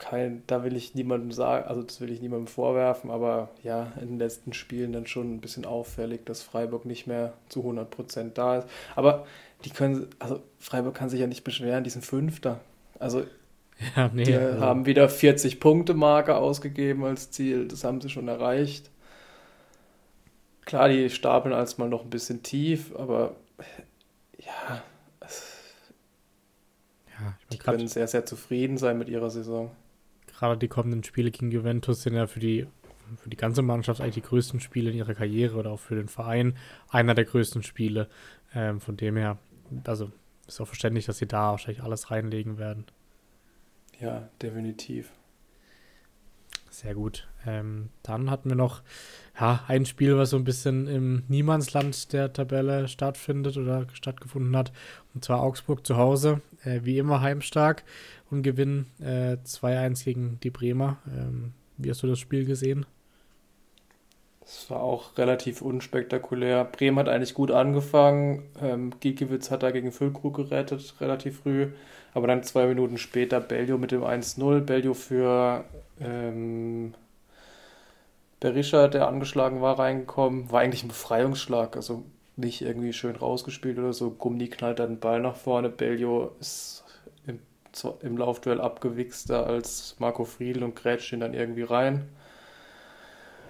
kein, 0.01 0.43
da 0.47 0.65
will 0.65 0.77
ich 0.77 0.95
niemandem 0.95 1.31
sagen, 1.31 1.69
also 1.69 1.83
das 1.83 2.01
will 2.01 2.11
ich 2.11 2.23
niemandem 2.23 2.47
vorwerfen, 2.47 3.11
aber 3.11 3.51
ja, 3.63 3.93
in 4.01 4.09
den 4.09 4.19
letzten 4.19 4.55
Spielen 4.55 4.93
dann 4.93 5.07
schon 5.07 5.35
ein 5.35 5.41
bisschen 5.41 5.67
auffällig, 5.67 6.25
dass 6.25 6.43
Freiburg 6.43 6.87
nicht 6.87 7.07
mehr 7.07 7.35
zu 7.51 7.61
100% 7.61 8.31
da 8.31 8.59
ist. 8.59 8.69
Aber 8.97 9.27
die 9.65 9.71
können, 9.71 10.09
also 10.19 10.41
Freiburg 10.59 10.95
kann 10.95 11.11
sich 11.11 11.21
ja 11.21 11.27
nicht 11.27 11.45
beschweren, 11.45 11.85
die 11.85 11.91
sind 11.91 12.05
Fünfter. 12.05 12.61
Also 12.99 13.25
ja, 13.95 14.11
nee, 14.13 14.25
die 14.25 14.35
also. 14.35 14.61
haben 14.61 14.87
wieder 14.87 15.09
40 15.09 15.61
Punkte 15.61 15.93
Marke 15.93 16.35
ausgegeben 16.35 17.05
als 17.05 17.31
Ziel, 17.31 17.69
das 17.69 17.85
haben 17.85 18.01
sie 18.01 18.09
schon 18.09 18.27
erreicht. 18.27 18.91
Klar, 20.65 20.89
die 20.89 21.11
stapeln 21.11 21.55
als 21.55 21.77
mal 21.77 21.91
noch 21.91 22.05
ein 22.05 22.11
bisschen 22.11 22.43
tief, 22.43 22.97
aber 22.97 23.37
ja, 24.39 24.83
ja 27.19 27.35
die 27.53 27.59
können 27.59 27.87
sehr, 27.87 28.09
sehr 28.09 28.25
zufrieden 28.25 28.79
sein 28.79 28.97
mit 28.97 29.11
ihrer 29.11 29.29
Saison 29.29 29.71
gerade 30.41 30.59
die 30.59 30.69
kommenden 30.69 31.05
Spiele 31.05 31.31
gegen 31.31 31.53
Juventus 31.53 32.03
sind 32.03 32.15
ja 32.15 32.27
für 32.27 32.41
die, 32.41 32.67
für 33.19 33.29
die 33.29 33.37
ganze 33.37 33.63
Mannschaft 33.63 34.01
eigentlich 34.01 34.15
die 34.15 34.23
größten 34.23 34.59
Spiele 34.59 34.91
in 34.91 34.97
ihrer 34.97 35.15
Karriere 35.15 35.57
oder 35.57 35.71
auch 35.71 35.81
für 35.81 35.95
den 35.95 36.09
Verein 36.09 36.57
einer 36.89 37.15
der 37.15 37.27
größten 37.27 37.63
Spiele. 37.63 38.09
Ähm, 38.55 38.81
von 38.81 38.97
dem 38.97 39.17
her, 39.17 39.37
also 39.85 40.11
ist 40.49 40.61
auch 40.61 40.67
verständlich, 40.67 41.05
dass 41.05 41.19
sie 41.19 41.27
da 41.27 41.51
wahrscheinlich 41.51 41.83
alles 41.83 42.11
reinlegen 42.11 42.59
werden. 42.59 42.87
Ja, 44.01 44.31
definitiv. 44.41 45.13
Sehr 46.71 46.95
gut. 46.95 47.29
Ähm, 47.47 47.91
dann 48.03 48.31
hatten 48.31 48.49
wir 48.49 48.57
noch 48.57 48.83
ja, 49.39 49.63
ein 49.69 49.85
Spiel, 49.85 50.17
was 50.17 50.31
so 50.31 50.37
ein 50.37 50.45
bisschen 50.45 50.87
im 50.87 51.25
Niemandsland 51.29 52.13
der 52.15 52.33
Tabelle 52.33 52.89
stattfindet 52.89 53.59
oder 53.59 53.87
stattgefunden 53.93 54.57
hat. 54.57 54.73
Und 55.15 55.23
zwar 55.23 55.43
Augsburg 55.43 55.87
zu 55.87 55.97
Hause. 55.97 56.41
Äh, 56.65 56.81
wie 56.85 56.99
immer 56.99 57.21
heimstark 57.21 57.85
und 58.31 58.43
gewinnen 58.43 58.87
äh, 59.01 59.37
2-1 59.45 60.05
gegen 60.05 60.39
die 60.43 60.51
Bremer. 60.51 60.99
Ähm, 61.07 61.53
wie 61.77 61.91
hast 61.91 62.03
du 62.03 62.07
das 62.07 62.19
Spiel 62.19 62.45
gesehen? 62.45 62.87
Es 64.45 64.69
war 64.69 64.83
auch 64.83 65.17
relativ 65.17 65.63
unspektakulär. 65.63 66.65
Bremen 66.65 66.99
hat 66.99 67.09
eigentlich 67.09 67.35
gut 67.35 67.51
angefangen. 67.51 68.43
Ähm, 68.61 68.93
Giekewitz 68.99 69.51
hat 69.51 69.63
da 69.63 69.71
gegen 69.71 69.93
Füllkrug 69.93 70.35
gerettet, 70.35 70.95
relativ 71.01 71.41
früh. 71.41 71.69
Aber 72.15 72.27
dann 72.27 72.43
zwei 72.43 72.67
Minuten 72.67 72.99
später 72.99 73.41
Bellio 73.41 73.79
mit 73.79 73.93
dem 73.93 74.03
1-0. 74.03 74.61
Bellio 74.61 74.95
für 74.95 75.65
ähm, 76.01 76.95
Berisha, 78.41 78.89
der 78.89 79.07
angeschlagen 79.07 79.61
war, 79.61 79.79
reingekommen. 79.79 80.51
War 80.51 80.61
eigentlich 80.61 80.83
ein 80.83 80.89
Befreiungsschlag. 80.89 81.77
Also 81.77 82.03
nicht 82.37 82.63
irgendwie 82.63 82.93
schön 82.93 83.17
rausgespielt 83.17 83.79
oder 83.79 83.93
so. 83.93 84.11
Gummi 84.11 84.49
knallt 84.49 84.79
dann 84.79 84.95
den 84.95 85.01
Ball 85.01 85.21
nach 85.21 85.37
vorne. 85.37 85.69
Bellio 85.69 86.33
ist 86.41 86.85
im 88.03 88.17
Laufduell 88.17 88.61
abgewichster 88.61 89.47
als 89.47 89.95
Marco 89.99 90.25
Friedl 90.25 90.65
und 90.65 90.75
grätscht 90.75 91.13
ihn 91.13 91.21
dann 91.21 91.35
irgendwie 91.35 91.63
rein. 91.63 92.09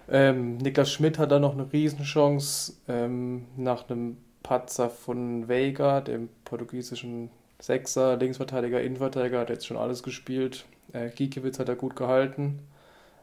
Ähm, 0.08 0.58
Niklas 0.58 0.92
Schmidt 0.92 1.18
hat 1.18 1.30
da 1.30 1.38
noch 1.38 1.54
eine 1.54 1.72
Riesenchance 1.72 2.74
ähm, 2.88 3.46
nach 3.56 3.88
einem 3.88 4.18
Patzer 4.42 4.90
von 4.90 5.48
Veiga, 5.48 6.00
dem 6.00 6.28
portugiesischen 6.44 7.30
Sechser, 7.60 8.16
Linksverteidiger, 8.16 8.80
Innenverteidiger, 8.80 9.40
hat 9.40 9.50
jetzt 9.50 9.66
schon 9.66 9.76
alles 9.76 10.02
gespielt. 10.02 10.64
Äh, 10.92 11.10
Giekewitz 11.10 11.58
hat 11.58 11.68
er 11.68 11.76
gut 11.76 11.94
gehalten. 11.94 12.60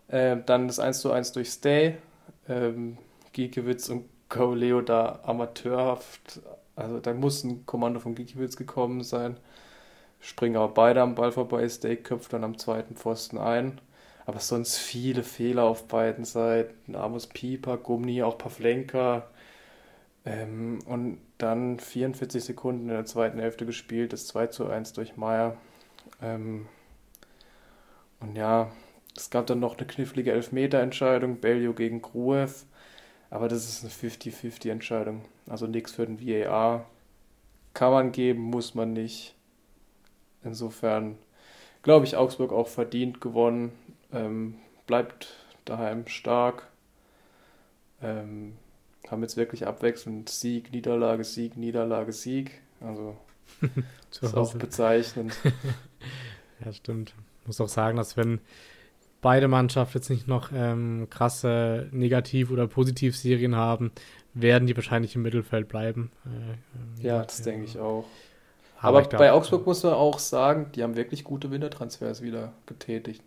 Äh, 0.08 0.38
dann 0.46 0.68
das 0.68 0.80
1 0.80 1.02
zu 1.02 1.12
1 1.12 1.34
durch 1.34 1.50
Stay. 1.50 1.98
Ähm, 2.48 2.98
Giekewitz 3.34 3.90
und 3.90 4.06
Leo 4.56 4.82
da 4.82 5.20
amateurhaft. 5.24 6.42
Also 6.76 7.00
da 7.00 7.14
muss 7.14 7.44
ein 7.44 7.66
Kommando 7.66 8.00
von 8.00 8.16
Giekewitz 8.16 8.56
gekommen 8.56 9.04
sein 9.04 9.38
springen 10.20 10.58
aber 10.58 10.74
beide 10.74 11.02
am 11.02 11.16
Ball 11.16 11.32
vorbei. 11.32 11.68
Steak 11.68 12.04
köpft 12.04 12.34
dann 12.34 12.44
am 12.44 12.58
zweiten 12.58 12.96
Pfosten 12.96 13.38
ein. 13.38 13.80
Aber 14.26 14.40
sonst 14.40 14.78
viele 14.78 15.24
Fehler 15.24 15.64
auf 15.64 15.88
beiden 15.88 16.26
Seiten. 16.26 16.96
Amos 16.96 17.28
Pieper, 17.28 17.78
Gummi, 17.78 18.24
auch 18.24 18.38
Pavlenka. 18.38 19.28
Ähm, 20.26 20.80
und 20.86 21.20
dann 21.38 21.80
44 21.80 22.44
Sekunden 22.44 22.90
in 22.90 22.96
der 22.96 23.06
zweiten 23.06 23.40
Hälfte 23.40 23.66
gespielt, 23.66 24.12
das 24.12 24.28
2 24.28 24.48
zu 24.48 24.68
1 24.68 24.94
durch 24.94 25.16
Meier. 25.16 25.56
Ähm, 26.22 26.68
und 28.20 28.36
ja, 28.36 28.72
es 29.16 29.30
gab 29.30 29.48
dann 29.48 29.60
noch 29.62 29.78
eine 29.78 29.88
knifflige 29.88 30.34
Elfmeter-Entscheidung, 30.34 31.38
Bellio 31.38 31.74
gegen 31.74 32.02
Gruev. 32.02 32.66
Aber 33.30 33.48
das 33.48 33.68
ist 33.68 33.84
eine 33.84 33.92
50-50-Entscheidung. 34.12 35.24
Also 35.48 35.68
nichts 35.68 35.94
für 35.94 36.06
den 36.06 36.20
VAR. 36.20 36.90
Kann 37.74 37.92
man 37.92 38.12
geben, 38.12 38.42
muss 38.42 38.74
man 38.76 38.94
nicht. 38.94 39.36
Insofern 40.44 41.18
glaube 41.88 42.06
ich, 42.06 42.18
Augsburg 42.18 42.52
auch 42.52 42.68
verdient 42.68 43.22
gewonnen, 43.22 43.72
ähm, 44.12 44.56
bleibt 44.88 45.36
daheim 45.64 46.06
stark 46.08 46.68
Ähm, 48.02 48.58
haben 49.08 49.22
jetzt 49.22 49.38
wirklich 49.38 49.66
abwechselnd 49.66 50.30
Sieg, 50.30 50.72
Niederlage, 50.72 51.24
Sieg, 51.24 51.56
Niederlage, 51.56 52.12
Sieg. 52.12 52.62
Also 52.82 53.18
ist 54.12 54.36
auch 54.36 54.54
bezeichnend. 54.54 55.34
ja, 56.66 56.74
stimmt. 56.74 57.16
Ich 57.42 57.48
muss 57.48 57.62
auch 57.62 57.70
sagen, 57.70 57.96
dass 57.98 58.18
wenn 58.18 58.40
beide 59.22 59.48
Mannschaften 59.48 59.98
jetzt 59.98 60.10
nicht 60.10 60.28
noch 60.28 60.52
ähm, 60.54 61.08
krasse 61.10 61.90
Negativ- 61.92 62.52
oder 62.52 62.68
Positivserien 62.68 63.56
haben, 63.56 63.92
werden 64.34 64.68
die 64.68 64.76
wahrscheinlich 64.76 65.16
im 65.16 65.24
Mittelfeld 65.24 65.68
bleiben. 65.68 66.12
Äh, 66.26 67.06
ja, 67.06 67.24
das 67.24 67.42
denke 67.42 67.66
ich 67.66 67.80
auch. 67.80 68.06
Aber, 68.80 69.00
Aber 69.00 69.10
glaub, 69.10 69.20
bei 69.20 69.32
Augsburg 69.32 69.66
muss 69.66 69.84
man 69.84 69.94
auch 69.94 70.20
sagen, 70.20 70.72
die 70.76 70.84
haben 70.84 70.96
wirklich 70.96 71.24
gute 71.24 71.50
Wintertransfers 71.50 72.22
wieder 72.22 72.54
getätigt. 72.68 73.24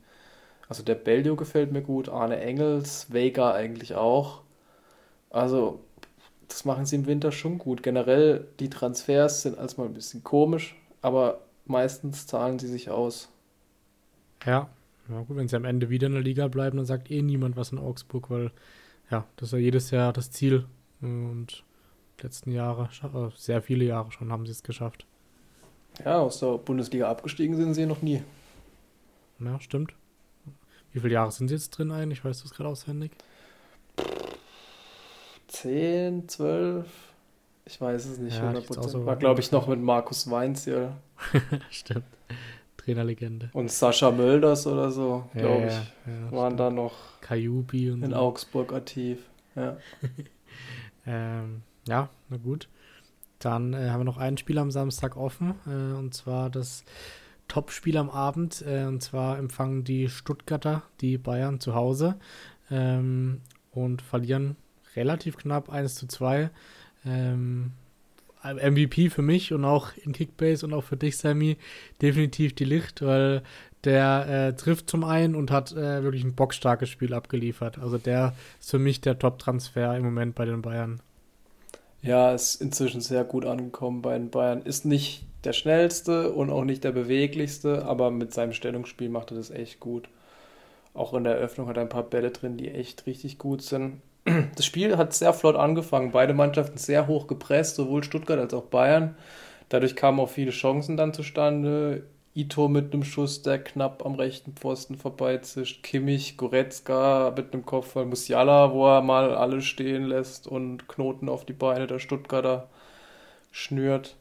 Also 0.68 0.84
der 0.84 0.94
Bellio 0.94 1.34
gefällt 1.34 1.72
mir 1.72 1.82
gut, 1.82 2.08
Arne 2.08 2.40
Engels, 2.40 3.12
Vega 3.12 3.52
eigentlich 3.52 3.96
auch. 3.96 4.42
Also 5.30 5.80
das 6.48 6.64
machen 6.64 6.86
sie 6.86 6.96
im 6.96 7.06
Winter 7.06 7.32
schon 7.32 7.58
gut. 7.58 7.82
Generell 7.82 8.46
die 8.60 8.70
Transfers 8.70 9.42
sind 9.42 9.58
erstmal 9.58 9.88
ein 9.88 9.94
bisschen 9.94 10.22
komisch, 10.22 10.76
aber 11.02 11.40
meistens 11.66 12.26
zahlen 12.26 12.58
sie 12.60 12.68
sich 12.68 12.90
aus. 12.90 13.28
Ja, 14.44 14.68
ja 15.10 15.22
gut, 15.22 15.36
wenn 15.36 15.48
sie 15.48 15.56
am 15.56 15.64
Ende 15.64 15.90
wieder 15.90 16.06
in 16.06 16.14
der 16.14 16.22
Liga 16.22 16.48
bleiben, 16.48 16.76
dann 16.76 16.86
sagt 16.86 17.10
eh 17.10 17.22
niemand 17.22 17.56
was 17.56 17.72
in 17.72 17.78
Augsburg, 17.78 18.30
weil 18.30 18.50
ja, 19.10 19.26
das 19.36 19.48
ist 19.48 19.52
ja 19.52 19.58
jedes 19.58 19.90
Jahr 19.90 20.12
das 20.12 20.30
Ziel. 20.30 20.66
Und 21.00 21.64
letzten 22.20 22.52
Jahre, 22.52 22.88
äh, 23.02 23.30
sehr 23.36 23.62
viele 23.62 23.84
Jahre 23.84 24.12
schon, 24.12 24.32
haben 24.32 24.46
sie 24.46 24.52
es 24.52 24.62
geschafft. 24.62 25.06
Ja, 26.04 26.18
aus 26.20 26.40
der 26.40 26.58
Bundesliga 26.58 27.10
abgestiegen 27.10 27.56
sind 27.56 27.74
sie 27.74 27.86
noch 27.86 28.02
nie. 28.02 28.22
Ja, 29.40 29.58
stimmt. 29.60 29.94
Wie 30.92 31.00
viele 31.00 31.14
Jahre 31.14 31.30
sind 31.30 31.48
sie 31.48 31.54
jetzt 31.54 31.70
drin 31.70 31.90
eigentlich? 31.90 32.24
Weißt 32.24 32.42
du 32.42 32.46
es 32.46 32.54
gerade 32.54 32.68
auswendig? 32.68 33.12
Zehn, 35.48 36.28
zwölf? 36.28 36.86
Ich 37.64 37.80
weiß 37.80 38.04
es 38.06 38.18
nicht, 38.18 38.36
ja, 38.36 38.50
100%. 38.50 38.88
So 38.88 39.06
War, 39.06 39.16
glaube 39.16 39.40
ich, 39.40 39.52
noch 39.52 39.68
mit 39.68 39.80
Markus 39.80 40.30
Weinziel. 40.30 40.92
stimmt. 41.70 42.04
Trainerlegende. 42.94 43.50
Und 43.52 43.70
Sascha 43.70 44.10
Mölders 44.10 44.66
oder 44.66 44.90
so, 44.90 45.28
ja, 45.34 45.40
glaube 45.40 45.66
ich, 45.66 45.72
ja, 45.72 46.32
waren 46.32 46.46
stimmt. 46.52 46.60
da 46.60 46.70
noch 46.70 47.20
Kajubi 47.20 47.90
und 47.90 48.02
in 48.02 48.10
so. 48.10 48.16
Augsburg 48.16 48.72
aktiv. 48.72 49.18
Ja. 49.54 49.76
ähm, 51.06 51.62
ja, 51.86 52.08
na 52.28 52.36
gut. 52.36 52.68
Dann 53.38 53.72
äh, 53.72 53.90
haben 53.90 54.00
wir 54.00 54.04
noch 54.04 54.18
ein 54.18 54.36
Spiel 54.36 54.58
am 54.58 54.70
Samstag 54.70 55.16
offen, 55.16 55.54
äh, 55.66 55.96
und 55.96 56.14
zwar 56.14 56.50
das 56.50 56.84
Topspiel 57.48 57.96
am 57.96 58.10
Abend. 58.10 58.62
Äh, 58.66 58.84
und 58.84 59.02
zwar 59.02 59.38
empfangen 59.38 59.84
die 59.84 60.08
Stuttgarter 60.08 60.82
die 61.00 61.18
Bayern 61.18 61.60
zu 61.60 61.74
Hause 61.74 62.16
ähm, 62.70 63.40
und 63.70 64.02
verlieren 64.02 64.56
relativ 64.96 65.36
knapp 65.36 65.70
1 65.70 65.94
zu 65.94 66.06
2. 66.06 66.50
Ähm, 67.06 67.72
MVP 68.42 69.10
für 69.10 69.22
mich 69.22 69.52
und 69.52 69.64
auch 69.64 69.88
in 69.96 70.12
Kickbase 70.12 70.66
und 70.66 70.72
auch 70.72 70.84
für 70.84 70.96
dich, 70.96 71.16
Sammy, 71.18 71.56
definitiv 72.00 72.54
die 72.54 72.64
Licht, 72.64 73.02
weil 73.02 73.42
der 73.84 74.26
äh, 74.28 74.56
trifft 74.56 74.90
zum 74.90 75.04
einen 75.04 75.34
und 75.34 75.50
hat 75.50 75.72
äh, 75.72 76.02
wirklich 76.02 76.24
ein 76.24 76.34
bockstarkes 76.34 76.88
Spiel 76.88 77.14
abgeliefert. 77.14 77.78
Also 77.78 77.98
der 77.98 78.34
ist 78.58 78.70
für 78.70 78.78
mich 78.78 79.00
der 79.00 79.18
Top-Transfer 79.18 79.96
im 79.96 80.04
Moment 80.04 80.34
bei 80.34 80.44
den 80.44 80.62
Bayern. 80.62 81.00
Ja, 82.02 82.32
ist 82.32 82.60
inzwischen 82.60 83.00
sehr 83.00 83.24
gut 83.24 83.44
angekommen 83.44 84.02
bei 84.02 84.16
den 84.16 84.30
Bayern. 84.30 84.62
Ist 84.62 84.84
nicht 84.84 85.24
der 85.44 85.52
schnellste 85.52 86.32
und 86.32 86.50
auch 86.50 86.64
nicht 86.64 86.84
der 86.84 86.92
beweglichste, 86.92 87.84
aber 87.84 88.10
mit 88.10 88.32
seinem 88.32 88.52
Stellungsspiel 88.52 89.08
macht 89.08 89.30
er 89.30 89.38
das 89.38 89.50
echt 89.50 89.80
gut. 89.80 90.08
Auch 90.92 91.14
in 91.14 91.24
der 91.24 91.36
Eröffnung 91.36 91.68
hat 91.68 91.76
er 91.76 91.82
ein 91.82 91.88
paar 91.88 92.02
Bälle 92.02 92.30
drin, 92.30 92.56
die 92.56 92.70
echt 92.70 93.06
richtig 93.06 93.38
gut 93.38 93.62
sind. 93.62 94.02
Das 94.56 94.64
Spiel 94.64 94.96
hat 94.96 95.14
sehr 95.14 95.32
flott 95.32 95.56
angefangen. 95.56 96.12
Beide 96.12 96.34
Mannschaften 96.34 96.78
sehr 96.78 97.06
hoch 97.06 97.26
gepresst, 97.26 97.76
sowohl 97.76 98.04
Stuttgart 98.04 98.38
als 98.38 98.54
auch 98.54 98.64
Bayern. 98.64 99.16
Dadurch 99.68 99.96
kamen 99.96 100.20
auch 100.20 100.28
viele 100.28 100.50
Chancen 100.50 100.96
dann 100.96 101.14
zustande. 101.14 102.04
Ito 102.34 102.68
mit 102.68 102.92
einem 102.92 103.02
Schuss, 103.02 103.42
der 103.42 103.62
knapp 103.62 104.06
am 104.06 104.14
rechten 104.14 104.54
Pfosten 104.54 104.96
vorbeizischt. 104.96 105.82
Kimmich, 105.82 106.36
Goretzka 106.36 107.32
mit 107.36 107.52
einem 107.52 107.66
Kopfball. 107.66 108.06
Musiala, 108.06 108.72
wo 108.72 108.86
er 108.86 109.02
mal 109.02 109.34
alle 109.34 109.62
stehen 109.62 110.04
lässt 110.04 110.46
und 110.46 110.88
Knoten 110.88 111.28
auf 111.28 111.44
die 111.44 111.52
Beine 111.52 111.86
der 111.86 111.98
Stuttgarter 111.98 112.68
schnürt. 113.50 114.16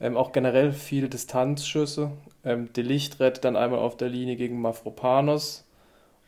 Ähm, 0.00 0.16
auch 0.16 0.32
generell 0.32 0.72
viele 0.72 1.08
Distanzschüsse. 1.08 2.12
Ähm, 2.44 2.72
De 2.72 2.84
Licht 2.84 3.20
rettet 3.20 3.44
dann 3.44 3.56
einmal 3.56 3.80
auf 3.80 3.96
der 3.96 4.08
Linie 4.08 4.36
gegen 4.36 4.60
Mafropanos. 4.60 5.67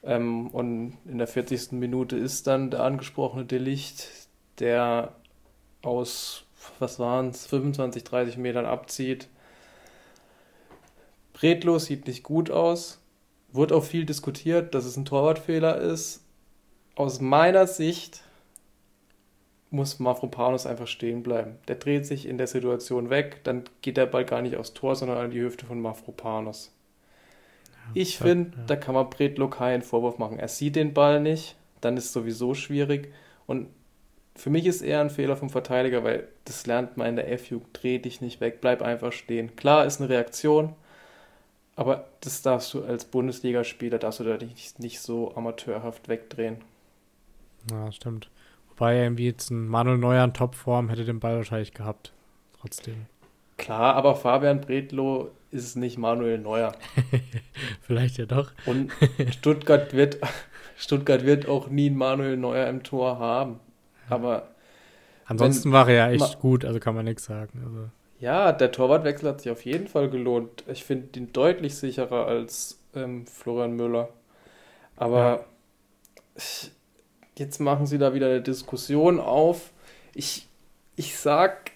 Ähm, 0.03 0.49
und 0.49 0.97
in 1.05 1.19
der 1.19 1.27
40. 1.27 1.73
Minute 1.73 2.17
ist 2.17 2.47
dann 2.47 2.71
der 2.71 2.83
angesprochene 2.83 3.45
De 3.45 3.59
Licht, 3.59 4.09
der 4.59 5.15
aus, 5.83 6.45
was 6.79 6.99
waren 6.99 7.29
es, 7.29 7.47
25, 7.47 8.05
30 8.05 8.37
Metern 8.37 8.67
abzieht 8.67 9.29
Redlo 11.43 11.79
sieht 11.79 12.07
nicht 12.07 12.23
gut 12.23 12.51
aus. 12.51 13.01
Wurde 13.53 13.75
auch 13.75 13.85
viel 13.85 14.05
diskutiert, 14.05 14.75
dass 14.75 14.85
es 14.85 14.97
ein 14.97 15.05
Torwartfehler 15.05 15.79
ist. 15.79 16.25
Aus 16.95 17.21
meiner 17.21 17.67
Sicht 17.67 18.23
muss 19.71 19.99
Mafropanos 19.99 20.67
einfach 20.67 20.87
stehen 20.87 21.23
bleiben. 21.23 21.57
Der 21.69 21.77
dreht 21.77 22.07
sich 22.07 22.27
in 22.27 22.39
der 22.39 22.47
Situation 22.47 23.09
weg, 23.09 23.41
dann 23.45 23.65
geht 23.83 23.97
der 23.97 24.07
Ball 24.07 24.25
gar 24.25 24.43
nicht 24.43 24.57
aufs 24.57 24.75
Tor, 24.75 24.97
sondern 24.97 25.19
an 25.19 25.31
die 25.31 25.41
Hüfte 25.41 25.65
von 25.65 25.81
Mafropanos. 25.81 26.73
Ich 27.95 28.19
finde, 28.19 28.57
ja. 28.57 28.65
da 28.67 28.77
kann 28.77 28.95
man 28.95 29.11
Bredlo 29.11 29.49
keinen 29.49 29.83
Vorwurf 29.83 30.19
machen. 30.19 30.39
Er 30.39 30.49
sieht 30.49 30.77
den 30.77 30.95
Ball 30.95 31.21
nicht, 31.21 31.57
dann 31.81 31.97
ist 31.97 32.07
es 32.07 32.13
sowieso 32.13 32.55
schwierig. 32.55 33.13
Und 33.47 33.69
für 34.37 34.51
mich 34.51 34.67
ist 34.67 34.83
eher 34.83 35.01
ein 35.01 35.11
Fehler 35.11 35.37
vom 35.37 35.51
Verteidiger, 35.51 36.05
weil 36.05 36.29
das 36.45 36.67
lernt 36.67 36.97
man 36.97 37.09
in 37.09 37.17
der 37.17 37.31
F-Jugend. 37.33 37.69
Dreh 37.73 37.99
dich 37.99 38.21
nicht 38.21 38.41
weg, 38.41 38.61
bleib 38.61 38.83
einfach 38.83 39.13
stehen. 39.13 39.57
Klar 39.57 39.87
ist 39.87 40.01
eine 40.01 40.09
Reaktion, 40.09 40.75
aber 41.77 42.09
das 42.21 42.43
darfst 42.43 42.73
du 42.75 42.83
als 42.83 43.05
Bundesligaspieler, 43.05 43.99
darfst 43.99 44.21
du 44.21 44.25
da 44.25 44.37
nicht, 44.37 44.79
nicht 44.79 45.01
so 45.01 45.35
amateurhaft 45.35 46.09
wegdrehen. 46.09 46.59
Ja, 47.71 47.91
stimmt. 47.93 48.31
Wobei 48.71 49.03
irgendwie 49.03 49.27
jetzt 49.27 49.51
ein 49.51 49.69
Manuel 49.69 49.99
Neuer 49.99 50.25
in 50.25 50.33
Topform 50.33 50.89
hätte 50.89 51.05
den 51.05 51.21
Ball 51.21 51.37
wahrscheinlich 51.37 51.75
gehabt. 51.75 52.13
Trotzdem. 52.61 53.07
Klar, 53.61 53.95
aber 53.95 54.17
Fabian 54.17 54.63
Bredlow 54.63 55.33
ist 55.51 55.77
nicht 55.77 55.99
Manuel 55.99 56.39
Neuer. 56.39 56.73
Vielleicht 57.83 58.17
ja 58.17 58.25
doch. 58.25 58.53
Und 58.65 58.91
Stuttgart 59.33 59.93
wird, 59.93 60.19
Stuttgart 60.77 61.27
wird 61.27 61.47
auch 61.47 61.69
nie 61.69 61.89
einen 61.89 61.97
Manuel 61.99 62.39
Neuer 62.39 62.67
im 62.69 62.83
Tor 62.83 63.19
haben. 63.19 63.61
Aber. 64.09 64.49
Ansonsten 65.27 65.73
war 65.73 65.87
er 65.91 65.95
ja 65.95 66.11
echt 66.11 66.41
gut, 66.41 66.65
also 66.65 66.81
kann 66.81 66.95
man 66.95 67.05
nichts 67.05 67.25
sagen. 67.25 67.63
Also. 67.63 67.91
Ja, 68.19 68.53
der 68.53 68.73
Torwartwechsel 68.73 69.29
hat 69.29 69.43
sich 69.43 69.53
auf 69.53 69.65
jeden 69.67 69.89
Fall 69.89 70.09
gelohnt. 70.09 70.65
Ich 70.67 70.85
finde 70.85 71.19
ihn 71.19 71.31
deutlich 71.35 71.77
sicherer 71.77 72.27
als 72.27 72.81
ähm, 72.95 73.27
Florian 73.27 73.77
Müller. 73.77 74.09
Aber 74.97 75.45
ja. 76.37 76.43
jetzt 77.37 77.61
machen 77.61 77.85
sie 77.85 77.99
da 77.99 78.15
wieder 78.15 78.29
eine 78.29 78.41
Diskussion 78.41 79.21
auf. 79.21 79.71
Ich, 80.15 80.49
ich 80.97 81.19
sag, 81.19 81.70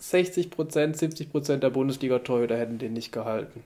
60% 0.00 0.50
70% 0.96 1.56
der 1.58 1.70
Bundesliga-Torhüter 1.70 2.56
hätten 2.56 2.78
den 2.78 2.92
nicht 2.92 3.12
gehalten. 3.12 3.62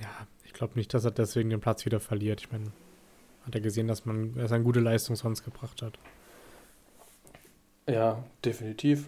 Ja, 0.00 0.26
ich 0.44 0.52
glaube 0.52 0.74
nicht, 0.76 0.92
dass 0.94 1.04
er 1.04 1.10
deswegen 1.10 1.50
den 1.50 1.60
Platz 1.60 1.84
wieder 1.86 2.00
verliert. 2.00 2.40
Ich 2.40 2.52
meine, 2.52 2.72
hat 3.44 3.54
er 3.54 3.60
gesehen, 3.60 3.86
dass 3.86 4.04
man 4.04 4.34
dass 4.34 4.50
er 4.50 4.56
eine 4.56 4.64
gute 4.64 4.80
Leistung 4.80 5.16
sonst 5.16 5.44
gebracht 5.44 5.82
hat. 5.82 5.98
Ja, 7.88 8.24
definitiv. 8.44 9.06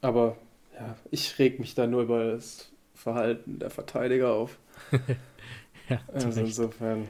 Aber 0.00 0.36
ja, 0.74 0.96
ich 1.10 1.38
reg 1.38 1.58
mich 1.58 1.74
da 1.74 1.86
nur 1.86 2.02
über 2.02 2.32
das 2.32 2.70
Verhalten 2.94 3.58
der 3.58 3.70
Verteidiger 3.70 4.32
auf. 4.32 4.58
ja, 5.88 6.00
also 6.12 6.40
insofern. 6.40 7.08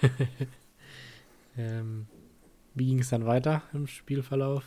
ähm, 1.58 2.06
wie 2.74 2.86
ging 2.86 3.00
es 3.00 3.10
dann 3.10 3.26
weiter 3.26 3.62
im 3.74 3.86
Spielverlauf? 3.86 4.64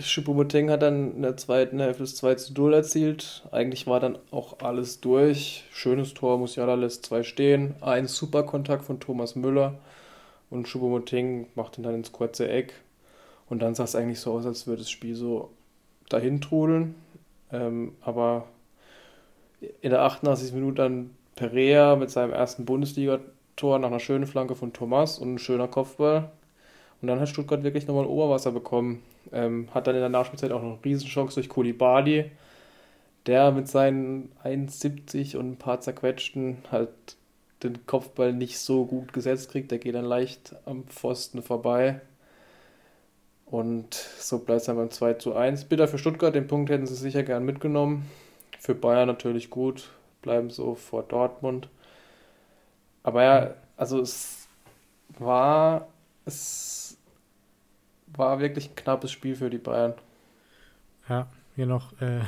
Schupomoteng 0.00 0.70
hat 0.70 0.82
dann 0.82 1.16
in 1.16 1.22
der 1.22 1.36
zweiten 1.36 1.80
Hälfte 1.80 2.02
das 2.02 2.16
2 2.16 2.34
zu 2.36 2.52
0 2.52 2.74
erzielt. 2.74 3.46
Eigentlich 3.50 3.86
war 3.86 4.00
dann 4.00 4.18
auch 4.30 4.60
alles 4.60 5.00
durch. 5.00 5.64
Schönes 5.72 6.14
Tor, 6.14 6.38
Musiala 6.38 6.74
lässt 6.74 7.06
zwei 7.06 7.22
stehen. 7.22 7.74
Ein 7.80 8.06
super 8.06 8.42
Kontakt 8.42 8.84
von 8.84 9.00
Thomas 9.00 9.36
Müller. 9.36 9.78
Und 10.50 10.68
Schupomoteng 10.68 11.46
macht 11.54 11.78
ihn 11.78 11.84
dann 11.84 11.94
ins 11.94 12.12
kurze 12.12 12.48
Eck. 12.48 12.74
Und 13.48 13.60
dann 13.62 13.74
sah 13.74 13.84
es 13.84 13.96
eigentlich 13.96 14.20
so 14.20 14.32
aus, 14.32 14.46
als 14.46 14.66
würde 14.66 14.82
das 14.82 14.90
Spiel 14.90 15.14
so 15.14 15.50
dahin 16.08 16.40
trudeln. 16.40 16.94
Ähm, 17.52 17.94
aber 18.00 18.46
in 19.80 19.90
der 19.90 20.02
88. 20.02 20.52
Minute 20.52 20.82
dann 20.82 21.10
Perea 21.36 21.96
mit 21.96 22.10
seinem 22.10 22.32
ersten 22.32 22.64
Bundesligator 22.64 23.78
nach 23.78 23.88
einer 23.88 24.00
schönen 24.00 24.26
Flanke 24.26 24.54
von 24.54 24.72
Thomas 24.72 25.18
und 25.18 25.34
ein 25.34 25.38
schöner 25.38 25.68
Kopfball. 25.68 26.30
Und 27.00 27.08
dann 27.08 27.20
hat 27.20 27.28
Stuttgart 27.28 27.62
wirklich 27.62 27.86
nochmal 27.86 28.06
Oberwasser 28.06 28.52
bekommen. 28.52 29.02
Ähm, 29.32 29.68
hat 29.72 29.86
dann 29.86 29.94
in 29.94 30.00
der 30.00 30.10
Nachspielzeit 30.10 30.52
auch 30.52 30.62
noch 30.62 30.72
eine 30.72 30.84
Riesenchance 30.84 31.34
durch 31.34 31.48
Kulibali, 31.48 32.30
der 33.26 33.52
mit 33.52 33.68
seinen 33.68 34.32
1,70 34.44 35.36
und 35.36 35.52
ein 35.52 35.56
paar 35.56 35.80
zerquetschten 35.80 36.58
halt 36.70 36.90
den 37.62 37.86
Kopfball 37.86 38.32
nicht 38.32 38.58
so 38.58 38.84
gut 38.86 39.12
gesetzt 39.12 39.50
kriegt. 39.50 39.70
Der 39.70 39.78
geht 39.78 39.94
dann 39.94 40.04
leicht 40.04 40.54
am 40.64 40.84
Pfosten 40.84 41.42
vorbei. 41.42 42.00
Und 43.46 43.94
so 43.94 44.38
bleibt 44.38 44.60
es 44.60 44.66
dann 44.66 44.76
beim 44.76 44.90
2 44.90 45.14
zu 45.14 45.34
1. 45.34 45.64
Bitter 45.64 45.88
für 45.88 45.98
Stuttgart, 45.98 46.34
den 46.34 46.46
Punkt 46.46 46.70
hätten 46.70 46.86
sie 46.86 46.94
sicher 46.94 47.22
gern 47.24 47.44
mitgenommen. 47.44 48.08
Für 48.58 48.74
Bayern 48.74 49.08
natürlich 49.08 49.50
gut, 49.50 49.90
bleiben 50.22 50.50
so 50.50 50.74
vor 50.74 51.02
Dortmund. 51.02 51.68
Aber 53.02 53.22
ja, 53.22 53.54
also 53.76 54.00
es 54.00 54.46
war, 55.18 55.88
es 56.26 56.89
war 58.20 58.38
wirklich 58.38 58.70
ein 58.70 58.76
knappes 58.76 59.10
Spiel 59.10 59.34
für 59.34 59.50
die 59.50 59.58
Bayern. 59.58 59.94
Ja, 61.08 61.26
hier 61.56 61.66
noch. 61.66 61.92
Äh, 62.00 62.20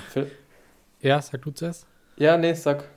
ja, 1.01 1.23
sag 1.23 1.43
du 1.43 1.53
zuerst. 1.53 1.87
Ja, 2.17 2.37
nee, 2.37 2.55
sag. 2.55 2.89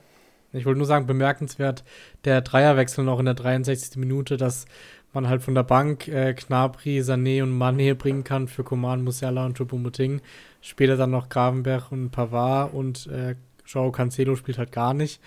Ich 0.52 0.64
wollte 0.64 0.78
nur 0.78 0.86
sagen, 0.86 1.06
bemerkenswert 1.06 1.84
der 2.24 2.40
Dreierwechsel 2.40 3.04
noch 3.04 3.18
in 3.18 3.26
der 3.26 3.34
63. 3.34 3.96
Minute, 3.96 4.36
dass 4.36 4.66
man 5.12 5.28
halt 5.28 5.42
von 5.42 5.54
der 5.54 5.62
Bank 5.62 6.08
äh, 6.08 6.34
Knabri, 6.34 7.00
Sané 7.00 7.42
und 7.42 7.56
Mané 7.56 7.94
bringen 7.94 8.24
kann 8.24 8.48
für 8.48 8.64
Coman, 8.64 9.04
Musiala 9.04 9.44
und 9.46 9.58
Choupo-Moting. 9.58 10.20
Später 10.60 10.96
dann 10.96 11.10
noch 11.10 11.28
Gravenberg 11.28 11.92
und 11.92 12.10
Pavard 12.10 12.72
und 12.72 13.06
äh, 13.08 13.36
Joao 13.66 13.92
Cancelo 13.92 14.36
spielt 14.36 14.58
halt 14.58 14.72
gar 14.72 14.94
nicht. 14.94 15.20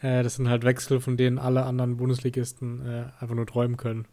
Äh, 0.00 0.22
das 0.22 0.36
sind 0.36 0.48
halt 0.48 0.64
Wechsel, 0.64 1.00
von 1.00 1.16
denen 1.16 1.38
alle 1.38 1.64
anderen 1.64 1.96
Bundesligisten 1.96 2.86
äh, 2.86 3.22
einfach 3.22 3.34
nur 3.34 3.46
träumen 3.46 3.76
können. 3.76 4.06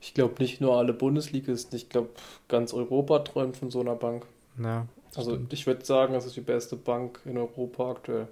Ich 0.00 0.14
glaube 0.14 0.34
nicht 0.38 0.60
nur 0.60 0.76
alle 0.76 0.92
Bundesligisten, 0.92 1.76
ich 1.76 1.88
glaube 1.88 2.10
ganz 2.48 2.72
Europa 2.72 3.20
träumt 3.20 3.56
von 3.56 3.70
so 3.70 3.80
einer 3.80 3.94
Bank. 3.94 4.26
Ja, 4.62 4.86
also 5.14 5.32
stimmt. 5.32 5.52
ich 5.52 5.66
würde 5.66 5.84
sagen, 5.84 6.14
es 6.14 6.24
ist 6.24 6.36
die 6.36 6.40
beste 6.40 6.76
Bank 6.76 7.20
in 7.24 7.36
Europa 7.36 7.90
aktuell. 7.90 8.28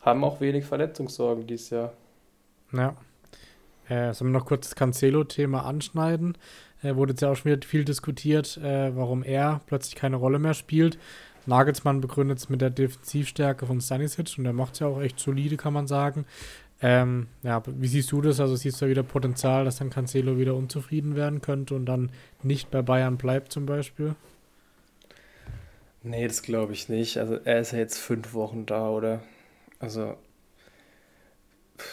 Haben 0.00 0.24
auch 0.24 0.40
wenig 0.40 0.64
Verletzungssorgen 0.64 1.46
dieses 1.46 1.70
Jahr. 1.70 1.92
Ja. 2.72 2.96
Äh, 3.88 4.12
sollen 4.14 4.32
wir 4.32 4.38
noch 4.38 4.46
kurz 4.46 4.68
das 4.68 4.74
Cancelo-Thema 4.74 5.64
anschneiden? 5.64 6.36
Äh, 6.82 6.96
wurde 6.96 7.12
jetzt 7.12 7.20
ja 7.20 7.30
auch 7.30 7.36
schon 7.36 7.52
wieder 7.52 7.66
viel 7.66 7.84
diskutiert, 7.84 8.56
äh, 8.56 8.94
warum 8.96 9.22
er 9.22 9.60
plötzlich 9.66 9.94
keine 9.94 10.16
Rolle 10.16 10.38
mehr 10.38 10.54
spielt. 10.54 10.98
Nagelsmann 11.46 12.00
begründet 12.00 12.38
es 12.38 12.48
mit 12.48 12.60
der 12.60 12.70
Defensivstärke 12.70 13.66
von 13.66 13.80
Stanisic 13.80 14.38
und 14.38 14.44
der 14.44 14.52
macht 14.52 14.74
es 14.74 14.80
ja 14.80 14.86
auch 14.86 15.00
echt 15.00 15.18
solide, 15.18 15.56
kann 15.56 15.72
man 15.72 15.86
sagen. 15.86 16.24
Ähm, 16.82 17.28
ja, 17.44 17.62
wie 17.64 17.86
siehst 17.86 18.10
du 18.10 18.20
das? 18.20 18.40
Also 18.40 18.56
siehst 18.56 18.80
du 18.80 18.86
da 18.86 18.90
wieder 18.90 19.02
Potenzial, 19.04 19.64
dass 19.64 19.76
dann 19.76 19.90
Cancelo 19.90 20.36
wieder 20.36 20.56
unzufrieden 20.56 21.14
werden 21.14 21.40
könnte 21.40 21.76
und 21.76 21.86
dann 21.86 22.10
nicht 22.42 22.72
bei 22.72 22.82
Bayern 22.82 23.16
bleibt 23.16 23.52
zum 23.52 23.66
Beispiel? 23.66 24.16
Nee, 26.02 26.26
das 26.26 26.42
glaube 26.42 26.72
ich 26.72 26.88
nicht. 26.88 27.18
Also 27.18 27.34
er 27.44 27.60
ist 27.60 27.72
ja 27.72 27.78
jetzt 27.78 27.98
fünf 27.98 28.34
Wochen 28.34 28.66
da, 28.66 28.88
oder? 28.90 29.22
Also 29.78 30.16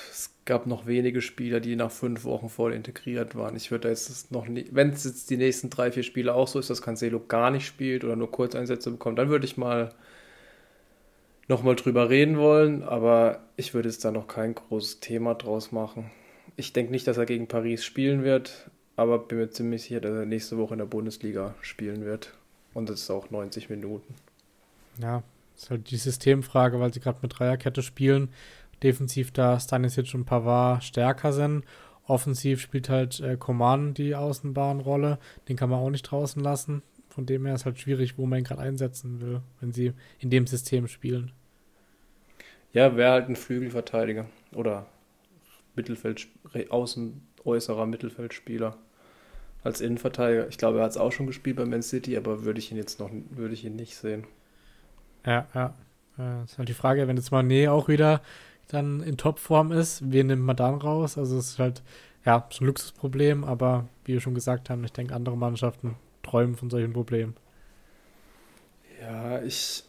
es 0.09 0.31
gab 0.45 0.65
noch 0.65 0.87
wenige 0.87 1.21
Spieler, 1.21 1.59
die 1.59 1.75
nach 1.75 1.91
fünf 1.91 2.23
Wochen 2.23 2.49
voll 2.49 2.73
integriert 2.73 3.35
waren. 3.35 3.55
Ich 3.55 3.69
würde 3.69 3.89
jetzt 3.89 4.31
noch 4.31 4.47
nicht, 4.47 4.73
wenn 4.73 4.89
es 4.89 5.03
jetzt 5.03 5.29
die 5.29 5.37
nächsten 5.37 5.69
drei, 5.69 5.91
vier 5.91 6.01
Spiele 6.01 6.33
auch 6.33 6.47
so 6.47 6.57
ist, 6.57 6.71
dass 6.71 6.81
Cancelo 6.81 7.19
gar 7.19 7.51
nicht 7.51 7.67
spielt 7.67 8.03
oder 8.03 8.15
nur 8.15 8.31
Kurzeinsätze 8.31 8.89
bekommt, 8.89 9.19
dann 9.19 9.29
würde 9.29 9.45
ich 9.45 9.57
mal 9.57 9.93
nochmal 11.49 11.75
drüber 11.75 12.09
reden 12.09 12.37
wollen, 12.37 12.83
aber 12.83 13.41
ich 13.57 13.73
würde 13.73 13.89
jetzt 13.89 14.05
da 14.05 14.11
noch 14.11 14.27
kein 14.27 14.55
großes 14.55 15.01
Thema 15.01 15.33
draus 15.33 15.73
machen. 15.73 16.09
Ich 16.55 16.71
denke 16.71 16.91
nicht, 16.91 17.07
dass 17.07 17.17
er 17.17 17.25
gegen 17.25 17.47
Paris 17.47 17.83
spielen 17.83 18.23
wird, 18.23 18.69
aber 18.95 19.19
bin 19.19 19.39
mir 19.39 19.49
ziemlich 19.49 19.83
sicher, 19.83 19.99
dass 19.99 20.13
er 20.13 20.25
nächste 20.25 20.57
Woche 20.57 20.75
in 20.75 20.79
der 20.79 20.85
Bundesliga 20.85 21.55
spielen 21.61 22.05
wird. 22.05 22.33
Und 22.73 22.89
das 22.89 23.01
ist 23.01 23.09
auch 23.09 23.31
90 23.31 23.69
Minuten. 23.69 24.13
Ja, 25.01 25.23
ist 25.57 25.71
halt 25.71 25.89
die 25.89 25.97
Systemfrage, 25.97 26.79
weil 26.79 26.93
sie 26.93 26.99
gerade 26.99 27.19
mit 27.21 27.37
Dreierkette 27.37 27.81
spielen. 27.81 28.29
Defensiv 28.83 29.31
da 29.31 29.59
Stanisic 29.59 30.13
und 30.13 30.25
Pavard 30.25 30.83
stärker 30.83 31.33
sind. 31.33 31.65
Offensiv 32.05 32.61
spielt 32.61 32.89
halt 32.89 33.19
äh, 33.19 33.37
die 33.93 34.15
Außenbahnrolle. 34.15 35.17
Den 35.47 35.57
kann 35.57 35.69
man 35.69 35.79
auch 35.79 35.89
nicht 35.89 36.03
draußen 36.03 36.41
lassen. 36.41 36.83
Von 37.09 37.25
dem 37.25 37.45
her 37.45 37.55
ist 37.55 37.65
halt 37.65 37.79
schwierig, 37.79 38.17
wo 38.17 38.25
man 38.25 38.39
ihn 38.39 38.45
gerade 38.45 38.61
einsetzen 38.61 39.19
will, 39.19 39.41
wenn 39.59 39.73
sie 39.73 39.93
in 40.19 40.29
dem 40.29 40.45
System 40.45 40.87
spielen. 40.87 41.31
Ja, 42.73 42.95
wäre 42.95 43.11
halt 43.11 43.29
ein 43.29 43.35
Flügelverteidiger 43.35 44.25
oder 44.53 44.85
Mittelfeld, 45.75 46.27
außen 46.69 47.21
äußerer 47.45 47.85
Mittelfeldspieler 47.85 48.77
als 49.63 49.81
Innenverteidiger. 49.81 50.47
Ich 50.47 50.57
glaube, 50.57 50.79
er 50.79 50.83
hat 50.83 50.91
es 50.91 50.97
auch 50.97 51.11
schon 51.11 51.27
gespielt 51.27 51.57
bei 51.57 51.65
Man 51.65 51.81
City, 51.81 52.15
aber 52.17 52.43
würde 52.43 52.59
ich 52.59 52.71
ihn 52.71 52.77
jetzt 52.77 52.99
noch 52.99 53.09
würde 53.31 53.53
ich 53.53 53.65
ihn 53.65 53.75
nicht 53.75 53.95
sehen. 53.95 54.25
Ja, 55.25 55.47
ja. 55.53 55.73
Das 56.17 56.51
ist 56.51 56.57
halt 56.57 56.69
die 56.69 56.73
Frage, 56.73 57.07
wenn 57.07 57.15
jetzt 57.15 57.31
Mané 57.31 57.71
auch 57.71 57.87
wieder 57.87 58.21
dann 58.67 59.01
in 59.01 59.17
Topform 59.17 59.71
ist, 59.71 60.11
wen 60.11 60.27
nimmt 60.27 60.43
man 60.43 60.55
dann 60.55 60.75
raus? 60.75 61.17
Also 61.17 61.37
es 61.37 61.51
ist 61.51 61.59
halt, 61.59 61.81
ja, 62.25 62.45
so 62.51 62.63
ein 62.63 62.67
Luxusproblem, 62.67 63.43
aber 63.43 63.87
wie 64.05 64.13
wir 64.13 64.21
schon 64.21 64.35
gesagt 64.35 64.69
haben, 64.69 64.83
ich 64.83 64.91
denke, 64.91 65.15
andere 65.15 65.37
Mannschaften 65.37 65.95
träumen 66.23 66.55
von 66.55 66.69
solchen 66.69 66.93
Problemen. 66.93 67.35
Ja, 69.01 69.41
ich, 69.41 69.83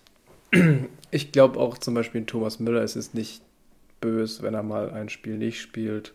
ich 1.11 1.33
glaube 1.33 1.59
auch 1.59 1.79
zum 1.79 1.95
Beispiel 1.95 2.23
in 2.23 2.27
Thomas 2.27 2.59
Müller 2.61 2.83
ist 2.83 2.97
es 2.97 3.15
nicht 3.15 3.43
böse, 4.01 4.43
wenn 4.43 4.55
er 4.55 4.63
mal 4.63 4.91
ein 4.91 5.09
Spiel 5.09 5.37
nicht 5.37 5.61
spielt. 5.61 6.15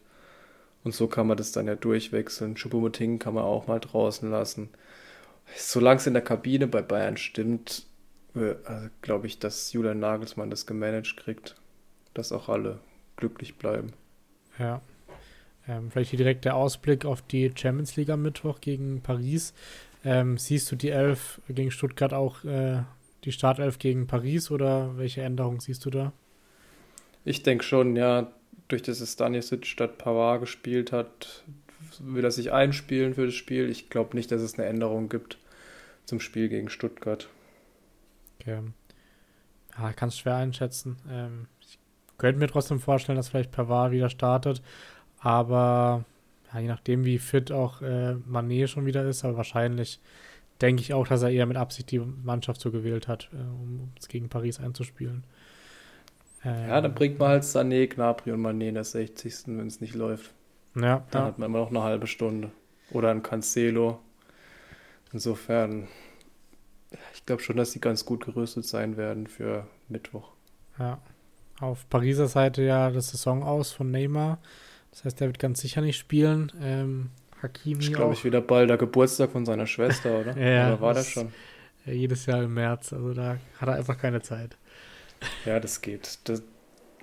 Und 0.84 0.94
so 0.94 1.08
kann 1.08 1.28
man 1.28 1.38
das 1.38 1.52
dann 1.52 1.68
ja 1.68 1.76
durchwechseln. 1.76 2.56
Choupo-Moting 2.56 3.18
kann 3.18 3.34
man 3.34 3.44
auch 3.44 3.68
mal 3.68 3.80
draußen 3.80 4.30
lassen. 4.30 4.70
Solange 5.56 5.98
es 5.98 6.08
in 6.08 6.14
der 6.14 6.24
Kabine 6.24 6.68
bei 6.68 6.82
Bayern 6.82 7.18
stimmt, 7.18 7.86
äh, 8.36 8.56
also 8.66 8.90
glaube 9.02 9.28
ich, 9.28 9.40
dass 9.40 9.74
Julian 9.74 10.00
Nagelsmann 10.00 10.50
das 10.50 10.66
gemanagt 10.66 11.18
kriegt, 11.18 11.56
dass 12.14 12.32
auch 12.32 12.50
alle 12.50 12.80
glücklich 13.18 13.56
bleiben. 13.56 13.94
Ja. 14.60 14.82
Ähm, 15.68 15.90
vielleicht 15.90 16.12
hier 16.12 16.18
direkt 16.18 16.46
der 16.46 16.56
Ausblick 16.56 17.06
auf 17.06 17.24
die 17.24 17.52
Champions 17.56 17.96
League 17.96 18.10
am 18.10 18.22
Mittwoch 18.22 18.62
gegen 18.62 19.02
Paris. 19.02 19.54
Ähm, 20.04 20.38
siehst 20.38 20.72
du 20.72 20.76
die 20.76 20.90
Elf 20.90 21.42
gegen 21.50 21.72
Stuttgart 21.72 22.14
auch 22.14 22.44
äh, 22.44 22.84
die 23.26 23.32
Startelf 23.32 23.80
gegen 23.80 24.08
Paris 24.08 24.52
oder 24.52 24.98
welche 24.98 25.22
Änderungen 25.22 25.60
siehst 25.60 25.86
du 25.86 25.90
da? 25.90 26.14
Ich 27.24 27.44
denke 27.44 27.64
schon, 27.64 27.96
ja 27.96 28.32
durch 28.68 28.82
das 28.82 29.02
es 29.02 29.14
Stanisic 29.14 29.66
statt 29.66 29.98
Pavard 29.98 30.42
gespielt 30.42 30.92
hat, 30.92 31.44
will 32.00 32.24
er 32.24 32.32
sich 32.32 32.52
einspielen 32.52 33.14
für 33.14 33.26
das 33.26 33.36
Spiel. 33.36 33.70
Ich 33.70 33.90
glaube 33.90 34.16
nicht, 34.16 34.32
dass 34.32 34.42
es 34.42 34.58
eine 34.58 34.68
Änderung 34.68 35.10
gibt 35.10 35.38
zum 36.06 36.20
Spiel 36.20 36.50
gegen 36.50 36.70
Stuttgart. 36.70 37.30
Okay. 38.40 38.60
Ja, 39.78 39.90
ich 39.90 39.96
kann 39.96 40.10
es 40.10 40.18
schwer 40.18 40.36
einschätzen. 40.36 40.98
Ähm, 41.10 41.48
ich 41.62 41.78
könnte 42.18 42.40
mir 42.40 42.48
trotzdem 42.48 42.80
vorstellen, 42.80 43.18
dass 43.18 43.30
vielleicht 43.30 43.52
Pavard 43.52 43.92
wieder 43.92 44.10
startet, 44.10 44.62
aber 45.20 46.06
ja, 46.54 46.60
je 46.60 46.68
nachdem, 46.68 47.06
wie 47.06 47.18
fit 47.18 47.52
auch 47.52 47.82
äh, 47.82 48.16
Manet 48.26 48.70
schon 48.70 48.86
wieder 48.86 49.04
ist, 49.06 49.26
aber 49.26 49.38
wahrscheinlich 49.38 50.00
denke 50.62 50.82
ich 50.82 50.94
auch, 50.94 51.08
dass 51.08 51.22
er 51.22 51.30
eher 51.30 51.46
mit 51.46 51.58
Absicht 51.58 51.92
die 51.92 52.00
Mannschaft 52.00 52.62
so 52.62 52.72
gewählt 52.72 53.08
hat, 53.08 53.30
äh, 53.34 53.38
um 53.38 53.92
es 54.00 54.08
gegen 54.08 54.30
Paris 54.30 54.60
einzuspielen. 54.60 55.24
Ähm, 56.44 56.70
ja, 56.70 56.82
dann 56.82 56.94
bringt 56.94 57.20
man 57.20 57.30
halt 57.30 57.44
Sané, 57.44 57.88
Gnabry 57.88 58.32
und 58.32 58.42
Mané 58.42 58.70
in 58.70 58.76
der 58.76 58.84
60. 58.84 59.48
wenn 59.48 59.68
es 59.68 59.82
nicht 59.82 59.96
läuft. 59.96 60.34
Ja. 60.76 61.04
Dann 61.12 61.22
ja. 61.22 61.28
hat 61.28 61.40
man 61.40 61.50
immer 61.50 61.60
noch 61.60 61.70
eine 61.70 61.84
halbe 61.84 62.08
Stunde. 62.08 62.52
Oder 62.92 63.10
ein 63.10 63.24
Cancelo. 63.24 64.00
Insofern, 65.12 65.88
ich 67.14 67.26
glaube 67.26 67.42
schon, 67.42 67.58
dass 67.58 67.72
sie 67.72 67.80
ganz 67.80 68.06
gut 68.06 68.26
gerüstet 68.26 68.66
sein 68.66 68.96
werden 68.96 69.28
für 69.28 69.68
Mittwoch. 69.90 70.32
Ja. 70.78 71.00
Auf 71.60 71.90
Pariser 71.90 72.28
Seite 72.28 72.62
ja 72.64 72.92
das 72.92 73.10
Saison 73.10 73.42
aus 73.44 73.72
von 73.72 73.90
Neymar. 73.90 74.40
Das 74.92 75.06
heißt, 75.06 75.22
er 75.22 75.28
wird 75.28 75.40
ganz 75.40 75.62
sicher 75.62 75.82
nicht 75.82 75.98
spielen. 75.98 76.52
Ähm, 76.62 77.10
Hakimi. 77.42 77.82
Ich 77.82 77.94
glaube, 77.94 78.14
ich 78.14 78.24
wieder 78.24 78.42
bald 78.42 78.70
der 78.70 78.78
Geburtstag 78.78 79.32
von 79.32 79.46
seiner 79.46 79.68
Schwester, 79.68 80.20
oder? 80.20 80.38
ja, 80.38 80.74
oder 80.74 80.82
war 80.82 80.94
das 80.94 81.10
schon? 81.10 81.34
Ja, 81.86 81.94
jedes 81.94 82.26
Jahr 82.26 82.44
im 82.44 82.54
März. 82.54 82.94
Also 82.94 83.14
da 83.14 83.38
hat 83.60 83.70
er 83.70 83.76
einfach 83.76 83.98
keine 83.98 84.22
Zeit. 84.22 84.58
Ja, 85.46 85.60
das 85.60 85.82
geht. 85.82 86.20
Das, 86.26 86.44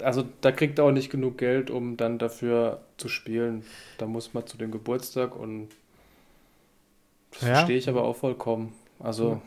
also 0.02 0.24
da 0.40 0.52
kriegt 0.52 0.78
er 0.78 0.86
auch 0.86 0.92
nicht 0.92 1.10
genug 1.10 1.38
Geld, 1.38 1.70
um 1.70 1.96
dann 1.96 2.18
dafür 2.18 2.80
zu 2.96 3.08
spielen. 3.08 3.64
Da 3.98 4.06
muss 4.06 4.34
man 4.34 4.46
zu 4.46 4.56
dem 4.56 4.70
Geburtstag 4.70 5.36
und 5.36 5.68
das 7.32 7.42
ja. 7.42 7.54
verstehe 7.54 7.78
ich 7.78 7.88
aber 7.88 8.02
auch 8.02 8.16
vollkommen. 8.16 8.74
Also 8.98 9.40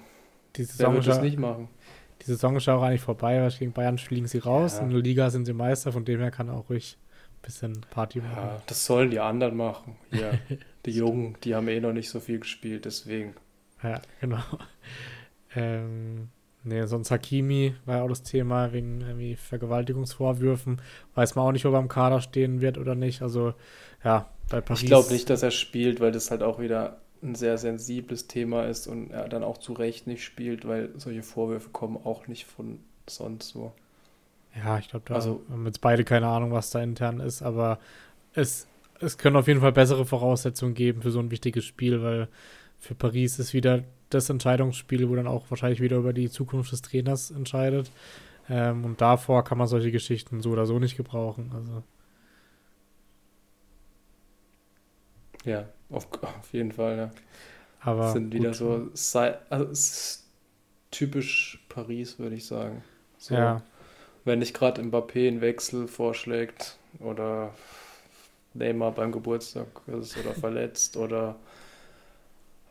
die 0.55 0.63
Saison 0.63 0.93
wird 0.93 1.07
das 1.07 1.21
nicht 1.21 1.39
machen? 1.39 1.67
Die 2.21 2.25
Saison 2.25 2.55
ist 2.55 2.67
auch 2.69 2.81
eigentlich 2.81 3.01
vorbei, 3.01 3.41
weil 3.41 3.51
gegen 3.51 3.73
Bayern 3.73 3.97
fliegen 3.97 4.27
sie 4.27 4.39
raus. 4.39 4.77
Ja. 4.77 4.83
In 4.83 4.89
der 4.89 4.99
Liga 4.99 5.29
sind 5.29 5.45
sie 5.45 5.53
Meister, 5.53 5.91
von 5.91 6.05
dem 6.05 6.19
her 6.19 6.31
kann 6.31 6.47
er 6.47 6.55
auch 6.55 6.69
ruhig 6.69 6.97
bisschen 7.45 7.81
Party 7.91 8.19
machen. 8.19 8.35
Ja, 8.35 8.61
das 8.65 8.85
sollen 8.85 9.11
die 9.11 9.19
anderen 9.19 9.55
machen. 9.57 9.95
Ja, 10.11 10.31
die 10.85 10.91
Jungen, 10.91 11.37
die 11.43 11.55
haben 11.55 11.67
eh 11.67 11.79
noch 11.79 11.93
nicht 11.93 12.09
so 12.09 12.19
viel 12.19 12.39
gespielt, 12.39 12.85
deswegen. 12.85 13.35
Ja, 13.83 14.01
genau. 14.19 14.43
Ähm, 15.57 16.27
Nee, 16.67 16.87
sonst 16.87 17.11
Hakimi 17.11 17.75
war 17.85 17.97
ja 17.97 18.03
auch 18.03 18.09
das 18.09 18.23
Thema 18.23 18.73
wegen 18.73 19.01
irgendwie 19.01 19.35
Vergewaltigungsvorwürfen. 19.35 20.81
Weiß 21.13 21.35
man 21.35 21.45
auch 21.45 21.51
nicht, 21.51 21.67
ob 21.67 21.73
er 21.73 21.79
im 21.79 21.87
Kader 21.87 22.21
stehen 22.21 22.59
wird 22.59 22.79
oder 22.79 22.95
nicht. 22.95 23.21
Also, 23.21 23.53
ja, 24.03 24.31
bei 24.49 24.61
Paris. 24.61 24.81
Ich 24.81 24.87
glaube 24.87 25.13
nicht, 25.13 25.29
dass 25.29 25.43
er 25.43 25.51
spielt, 25.51 25.99
weil 25.99 26.11
das 26.11 26.31
halt 26.31 26.41
auch 26.41 26.59
wieder 26.59 27.01
ein 27.21 27.35
sehr 27.35 27.59
sensibles 27.59 28.25
Thema 28.25 28.65
ist 28.65 28.87
und 28.87 29.11
er 29.11 29.29
dann 29.29 29.43
auch 29.43 29.59
zu 29.59 29.73
Recht 29.73 30.07
nicht 30.07 30.23
spielt, 30.23 30.67
weil 30.67 30.89
solche 30.97 31.21
Vorwürfe 31.21 31.69
kommen 31.69 31.97
auch 32.03 32.27
nicht 32.27 32.45
von 32.45 32.79
sonst 33.07 33.49
so. 33.49 33.71
Ja, 34.55 34.77
ich 34.79 34.89
glaube, 34.89 35.05
da 35.07 35.15
also, 35.15 35.41
haben 35.49 35.65
jetzt 35.65 35.81
beide 35.81 36.03
keine 36.03 36.27
Ahnung, 36.27 36.51
was 36.51 36.69
da 36.69 36.81
intern 36.81 37.19
ist, 37.19 37.41
aber 37.41 37.79
es, 38.33 38.67
es 38.99 39.17
können 39.17 39.35
auf 39.37 39.47
jeden 39.47 39.61
Fall 39.61 39.73
bessere 39.73 40.05
Voraussetzungen 40.05 40.75
geben 40.75 41.01
für 41.01 41.11
so 41.11 41.19
ein 41.19 41.31
wichtiges 41.31 41.65
Spiel, 41.65 42.03
weil 42.03 42.29
für 42.79 42.95
Paris 42.95 43.39
ist 43.39 43.53
wieder 43.53 43.83
das 44.11 44.29
Entscheidungsspiel, 44.29 45.09
wo 45.09 45.15
dann 45.15 45.27
auch 45.27 45.49
wahrscheinlich 45.51 45.81
wieder 45.81 45.97
über 45.97 46.13
die 46.13 46.29
Zukunft 46.29 46.71
des 46.71 46.81
Trainers 46.83 47.31
entscheidet. 47.31 47.91
Ähm, 48.49 48.85
und 48.85 49.01
davor 49.01 49.43
kann 49.43 49.57
man 49.57 49.67
solche 49.67 49.91
Geschichten 49.91 50.41
so 50.41 50.51
oder 50.51 50.65
so 50.65 50.79
nicht 50.79 50.97
gebrauchen. 50.97 51.51
Also. 51.55 51.83
Ja, 55.45 55.65
auf, 55.89 56.07
auf 56.23 56.53
jeden 56.53 56.71
Fall, 56.71 56.97
ja. 56.97 57.11
Aber 57.79 58.03
Das 58.03 58.13
sind 58.13 58.33
wieder 58.33 58.53
gut. 58.53 58.57
so, 58.57 58.89
Sei- 58.93 59.37
also 59.49 60.21
typisch 60.91 61.65
Paris, 61.69 62.19
würde 62.19 62.35
ich 62.35 62.45
sagen. 62.45 62.83
So, 63.17 63.35
Ja, 63.35 63.61
wenn 64.25 64.39
nicht 64.39 64.53
gerade 64.53 64.81
Mbappé 64.81 65.27
einen 65.27 65.41
Wechsel 65.41 65.87
vorschlägt 65.87 66.77
oder 66.99 67.53
Neymar 68.53 68.91
beim 68.91 69.11
Geburtstag 69.11 69.67
ist 69.87 70.17
oder 70.17 70.33
verletzt 70.39 70.97
oder 70.97 71.35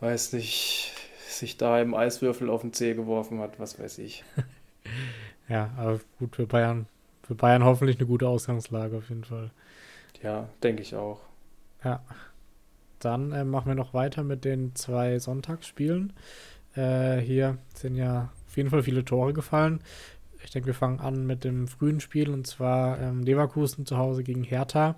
weiß 0.00 0.34
nicht, 0.34 0.92
sich 1.28 1.56
da 1.56 1.80
im 1.80 1.94
Eiswürfel 1.94 2.50
auf 2.50 2.60
den 2.60 2.72
Zeh 2.72 2.94
geworfen 2.94 3.40
hat, 3.40 3.58
was 3.58 3.78
weiß 3.78 3.98
ich. 3.98 4.24
ja, 5.48 5.70
aber 5.76 6.00
gut 6.18 6.36
für 6.36 6.46
Bayern. 6.46 6.86
Für 7.22 7.34
Bayern 7.34 7.64
hoffentlich 7.64 7.96
eine 7.98 8.06
gute 8.06 8.28
Ausgangslage 8.28 8.98
auf 8.98 9.08
jeden 9.08 9.24
Fall. 9.24 9.50
Ja, 10.22 10.48
denke 10.62 10.82
ich 10.82 10.94
auch. 10.94 11.20
Ja. 11.82 12.02
Dann 12.98 13.32
äh, 13.32 13.44
machen 13.44 13.68
wir 13.68 13.74
noch 13.74 13.92
weiter 13.92 14.22
mit 14.22 14.44
den 14.44 14.74
zwei 14.74 15.18
Sonntagsspielen. 15.18 16.12
Äh, 16.74 17.18
hier 17.18 17.58
sind 17.74 17.96
ja 17.96 18.30
auf 18.46 18.56
jeden 18.56 18.70
Fall 18.70 18.82
viele 18.82 19.04
Tore 19.04 19.32
gefallen. 19.32 19.80
Ich 20.44 20.50
denke, 20.50 20.66
wir 20.66 20.74
fangen 20.74 21.00
an 21.00 21.26
mit 21.26 21.42
dem 21.42 21.66
frühen 21.66 22.00
Spiel 22.00 22.30
und 22.30 22.46
zwar 22.46 23.00
ähm, 23.00 23.22
Leverkusen 23.22 23.86
zu 23.86 23.96
Hause 23.96 24.22
gegen 24.22 24.44
Hertha. 24.44 24.96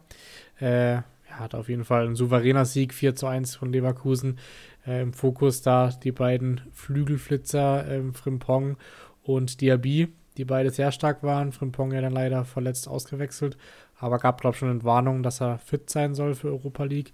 Äh, 0.59 0.99
hat 1.30 1.55
auf 1.55 1.68
jeden 1.68 1.84
Fall 1.84 2.07
ein 2.07 2.16
souveräner 2.16 2.64
Sieg, 2.64 2.92
4 2.92 3.14
zu 3.14 3.26
1 3.26 3.57
von 3.57 3.72
Leverkusen. 3.72 4.38
Äh, 4.86 5.03
Im 5.03 5.12
Fokus 5.12 5.62
da 5.62 5.90
die 5.90 6.12
beiden 6.12 6.61
Flügelflitzer, 6.72 7.86
ähm, 7.88 8.14
Frimpong 8.14 8.76
und 9.22 9.61
Diaby, 9.61 10.09
die 10.36 10.44
beide 10.44 10.70
sehr 10.70 10.92
stark 10.92 11.22
waren. 11.22 11.53
Frimpong 11.53 11.92
ja 11.92 12.01
dann 12.01 12.12
leider 12.12 12.44
verletzt 12.44 12.88
ausgewechselt, 12.88 13.57
aber 13.99 14.18
gab, 14.18 14.40
glaube 14.40 14.55
ich, 14.55 14.59
schon 14.59 14.70
Entwarnung, 14.70 15.22
dass 15.22 15.40
er 15.40 15.59
fit 15.59 15.90
sein 15.90 16.14
soll 16.14 16.34
für 16.34 16.49
Europa 16.49 16.84
League. 16.84 17.12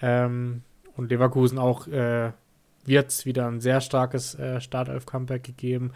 Ähm, 0.00 0.62
und 0.96 1.10
Leverkusen 1.10 1.58
auch 1.58 1.86
äh, 1.88 2.32
wird 2.84 3.26
wieder 3.26 3.48
ein 3.48 3.60
sehr 3.60 3.80
starkes 3.80 4.34
äh, 4.36 4.60
Startelf-Comeback 4.60 5.42
gegeben. 5.42 5.92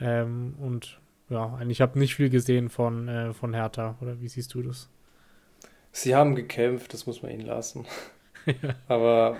Ähm, 0.00 0.54
und 0.60 1.00
ja, 1.32 1.54
eigentlich 1.54 1.80
habe 1.80 1.98
nicht 1.98 2.14
viel 2.14 2.30
gesehen 2.30 2.68
von, 2.68 3.08
äh, 3.08 3.32
von 3.32 3.54
Hertha. 3.54 3.96
Oder 4.00 4.20
wie 4.20 4.28
siehst 4.28 4.54
du 4.54 4.62
das? 4.62 4.88
Sie 5.92 6.14
haben 6.14 6.34
gekämpft, 6.34 6.92
das 6.92 7.06
muss 7.06 7.22
man 7.22 7.32
ihnen 7.32 7.46
lassen. 7.46 7.86
Aber 8.88 9.36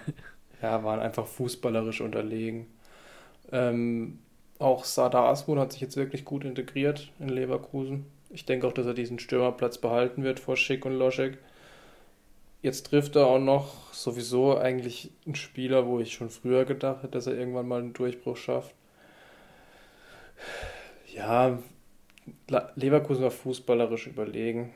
ja, 0.60 0.82
waren 0.84 1.00
einfach 1.00 1.26
fußballerisch 1.26 2.00
unterlegen. 2.00 2.66
Ähm, 3.50 4.18
auch 4.58 4.84
Sardar 4.84 5.28
Asmun 5.28 5.58
hat 5.58 5.72
sich 5.72 5.80
jetzt 5.80 5.96
wirklich 5.96 6.24
gut 6.24 6.44
integriert 6.44 7.10
in 7.18 7.28
Leverkusen. 7.28 8.06
Ich 8.30 8.46
denke 8.46 8.66
auch, 8.66 8.72
dass 8.72 8.86
er 8.86 8.94
diesen 8.94 9.18
Stürmerplatz 9.18 9.78
behalten 9.78 10.22
wird 10.22 10.40
vor 10.40 10.56
Schick 10.56 10.84
und 10.86 10.98
Loschek. 10.98 11.38
Jetzt 12.62 12.86
trifft 12.86 13.16
er 13.16 13.26
auch 13.26 13.40
noch 13.40 13.92
sowieso 13.92 14.56
eigentlich 14.56 15.10
einen 15.26 15.34
Spieler, 15.34 15.86
wo 15.86 15.98
ich 15.98 16.14
schon 16.14 16.30
früher 16.30 16.64
gedacht 16.64 17.02
hätte, 17.02 17.12
dass 17.12 17.26
er 17.26 17.36
irgendwann 17.36 17.66
mal 17.66 17.80
einen 17.80 17.92
Durchbruch 17.92 18.36
schafft. 18.36 18.72
Ja, 21.12 21.58
Leverkusen 22.76 23.22
war 23.22 23.30
fußballerisch 23.30 24.06
überlegen. 24.06 24.72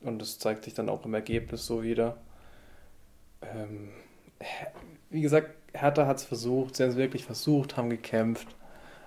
Und 0.00 0.20
das 0.20 0.38
zeigt 0.38 0.64
sich 0.64 0.74
dann 0.74 0.88
auch 0.88 1.04
im 1.04 1.14
Ergebnis 1.14 1.66
so 1.66 1.82
wieder. 1.82 2.16
Ähm, 3.42 3.88
wie 5.10 5.20
gesagt, 5.20 5.54
Hertha 5.72 6.06
hat 6.06 6.18
es 6.18 6.24
versucht, 6.24 6.76
sie 6.76 6.82
haben 6.84 6.90
es 6.90 6.96
wirklich 6.96 7.24
versucht, 7.24 7.76
haben 7.76 7.90
gekämpft. 7.90 8.48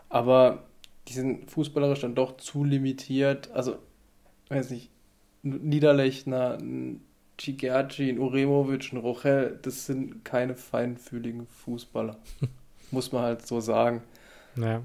Aber 0.10 0.64
die 1.08 1.14
sind 1.14 1.50
fußballerisch 1.50 2.02
dann 2.02 2.16
doch 2.16 2.38
zu 2.38 2.64
limitiert. 2.64 3.50
Also, 3.52 3.78
weiß 4.50 4.70
nicht, 4.72 4.90
Niederlechner, 5.44 6.58
ein 6.60 7.02
Cigerci, 7.40 8.10
ein 8.10 8.20
Uremovic, 8.20 8.94
ein 8.94 8.98
Rochel, 8.98 9.60
das 9.62 9.88
sind 9.88 10.24
keine 10.24 10.56
feinfühligen 10.56 11.48
Fußballer. 11.48 12.18
Muss 12.92 13.12
man 13.12 13.24
halt 13.24 13.48
so 13.48 13.62
sagen. 13.62 14.04
Ja. 14.56 14.82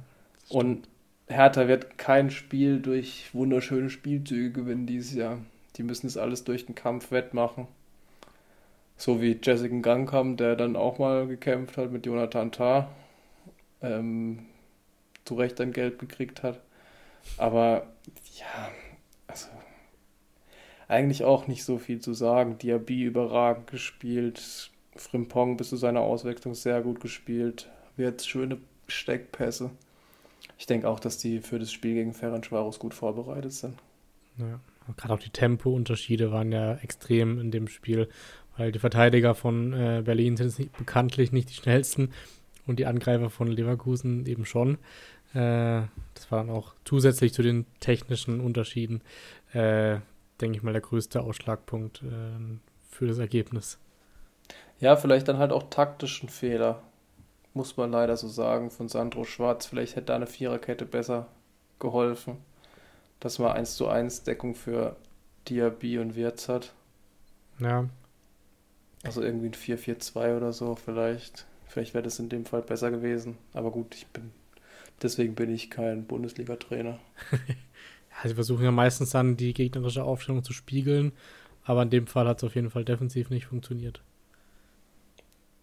Und 0.49 0.88
Hertha 1.29 1.66
wird 1.66 1.99
kein 1.99 2.31
Spiel 2.31 2.81
durch 2.81 3.31
wunderschöne 3.33 3.91
Spielzüge 3.91 4.53
gewinnen 4.53 4.87
dieses 4.87 5.14
Jahr. 5.14 5.39
Die 5.77 5.83
müssen 5.83 6.07
es 6.07 6.16
alles 6.16 6.45
durch 6.45 6.66
den 6.66 6.74
Kampf 6.74 7.11
wettmachen. 7.11 7.66
So 8.97 9.20
wie 9.20 9.39
Jessica 9.43 9.77
Gangkamp, 9.77 10.39
der 10.39 10.57
dann 10.57 10.77
auch 10.77 10.99
mal 10.99 11.27
gekämpft 11.27 11.77
hat 11.77 11.91
mit 11.91 12.07
Jonathan 12.07 12.53
Tah. 12.53 12.89
Ähm, 13.83 14.47
zu 15.24 15.35
Recht 15.35 15.61
ein 15.61 15.72
Geld 15.72 15.99
gekriegt 15.99 16.43
hat. 16.43 16.61
Aber 17.37 17.87
ja, 18.39 18.70
also 19.27 19.49
eigentlich 20.89 21.24
auch 21.24 21.49
nicht 21.49 21.64
so 21.64 21.79
viel 21.79 22.01
zu 22.01 22.14
sagen. 22.14 22.59
Diaby 22.59 23.03
überragend 23.03 23.66
gespielt. 23.66 24.70
Frimpong 24.95 25.57
bis 25.57 25.68
zu 25.70 25.77
seiner 25.77 26.01
Auswechslung 26.01 26.55
sehr 26.55 26.81
gut 26.81 27.01
gespielt. 27.01 27.68
Wird 27.97 28.22
schöne 28.22 28.59
Steckpässe. 28.87 29.70
Ich 30.59 30.66
denke 30.66 30.88
auch, 30.88 31.01
dass 31.01 31.18
die 31.18 31.40
für 31.40 31.59
das 31.59 31.72
Spiel 31.72 31.94
gegen 31.94 32.12
Ferencvaros 32.12 32.78
gut 32.78 32.94
vorbereitet 32.94 33.53
sind. 33.53 33.78
Ja. 34.38 34.61
Gerade 34.97 35.14
auch 35.14 35.18
die 35.18 35.30
Tempounterschiede 35.30 36.30
waren 36.30 36.53
ja 36.53 36.76
extrem 36.76 37.40
in 37.40 37.51
dem 37.51 37.66
Spiel, 37.66 38.09
weil 38.57 38.70
die 38.70 38.78
Verteidiger 38.78 39.34
von 39.34 39.72
äh, 39.72 40.03
Berlin 40.05 40.36
sind 40.36 40.59
nicht, 40.59 40.76
bekanntlich 40.76 41.32
nicht 41.32 41.51
die 41.51 41.55
schnellsten 41.55 42.12
und 42.66 42.78
die 42.78 42.86
Angreifer 42.86 43.30
von 43.30 43.49
Leverkusen 43.49 44.26
eben 44.26 44.44
schon. 44.44 44.78
Äh, 45.34 45.82
das 46.14 46.30
war 46.30 46.38
dann 46.38 46.51
auch 46.51 46.74
zusätzlich 46.84 47.32
zu 47.32 47.42
den 47.42 47.66
technischen 47.80 48.40
Unterschieden, 48.40 49.03
äh, 49.53 49.99
denke 50.40 50.59
ich 50.59 50.62
mal, 50.62 50.72
der 50.72 50.82
größte 50.82 51.20
Ausschlagpunkt 51.20 52.03
äh, 52.03 52.59
für 52.88 53.07
das 53.07 53.18
Ergebnis. 53.18 53.78
Ja, 54.78 54.97
vielleicht 54.97 55.28
dann 55.28 55.38
halt 55.38 55.53
auch 55.53 55.64
taktischen 55.68 56.28
Fehler, 56.28 56.82
muss 57.57 57.76
man 57.76 57.90
leider 57.90 58.16
so 58.16 58.28
sagen, 58.28 58.70
von 58.70 58.88
Sandro 58.88 59.24
Schwarz. 59.24 59.66
Vielleicht 59.66 59.96
hätte 59.96 60.07
da 60.07 60.16
eine 60.16 60.26
Viererkette 60.26 60.84
besser 60.86 61.28
geholfen, 61.80 62.38
dass 63.20 63.38
man 63.38 63.52
1 63.52 63.76
zu 63.76 63.88
1 63.88 64.24
Deckung 64.24 64.54
für 64.54 64.96
Diaby 65.48 65.98
und 65.98 66.16
Wirtz 66.16 66.48
hat. 66.48 66.72
Ja, 67.59 67.88
Also 69.04 69.22
irgendwie 69.22 69.46
ein 69.48 69.54
4-4-2 69.54 70.36
oder 70.36 70.52
so 70.52 70.74
vielleicht. 70.76 71.46
Vielleicht 71.66 71.94
wäre 71.94 72.04
das 72.04 72.18
in 72.18 72.28
dem 72.28 72.44
Fall 72.46 72.62
besser 72.62 72.90
gewesen. 72.90 73.38
Aber 73.54 73.70
gut, 73.70 73.94
ich 73.94 74.07
bin 74.09 74.32
deswegen 75.02 75.34
bin 75.34 75.50
ich 75.54 75.70
kein 75.70 76.07
Bundesliga-Trainer. 76.07 76.98
Ja, 78.22 78.28
sie 78.30 78.34
versuchen 78.34 78.64
ja 78.64 78.70
meistens 78.70 79.11
dann 79.11 79.36
die 79.36 79.52
gegnerische 79.52 80.02
Aufstellung 80.02 80.42
zu 80.42 80.54
spiegeln, 80.54 81.12
aber 81.64 81.82
in 81.82 81.90
dem 81.90 82.07
Fall 82.07 82.26
hat 82.26 82.38
es 82.38 82.44
auf 82.44 82.54
jeden 82.54 82.70
Fall 82.70 82.82
defensiv 82.84 83.28
nicht 83.28 83.44
funktioniert. 83.46 84.02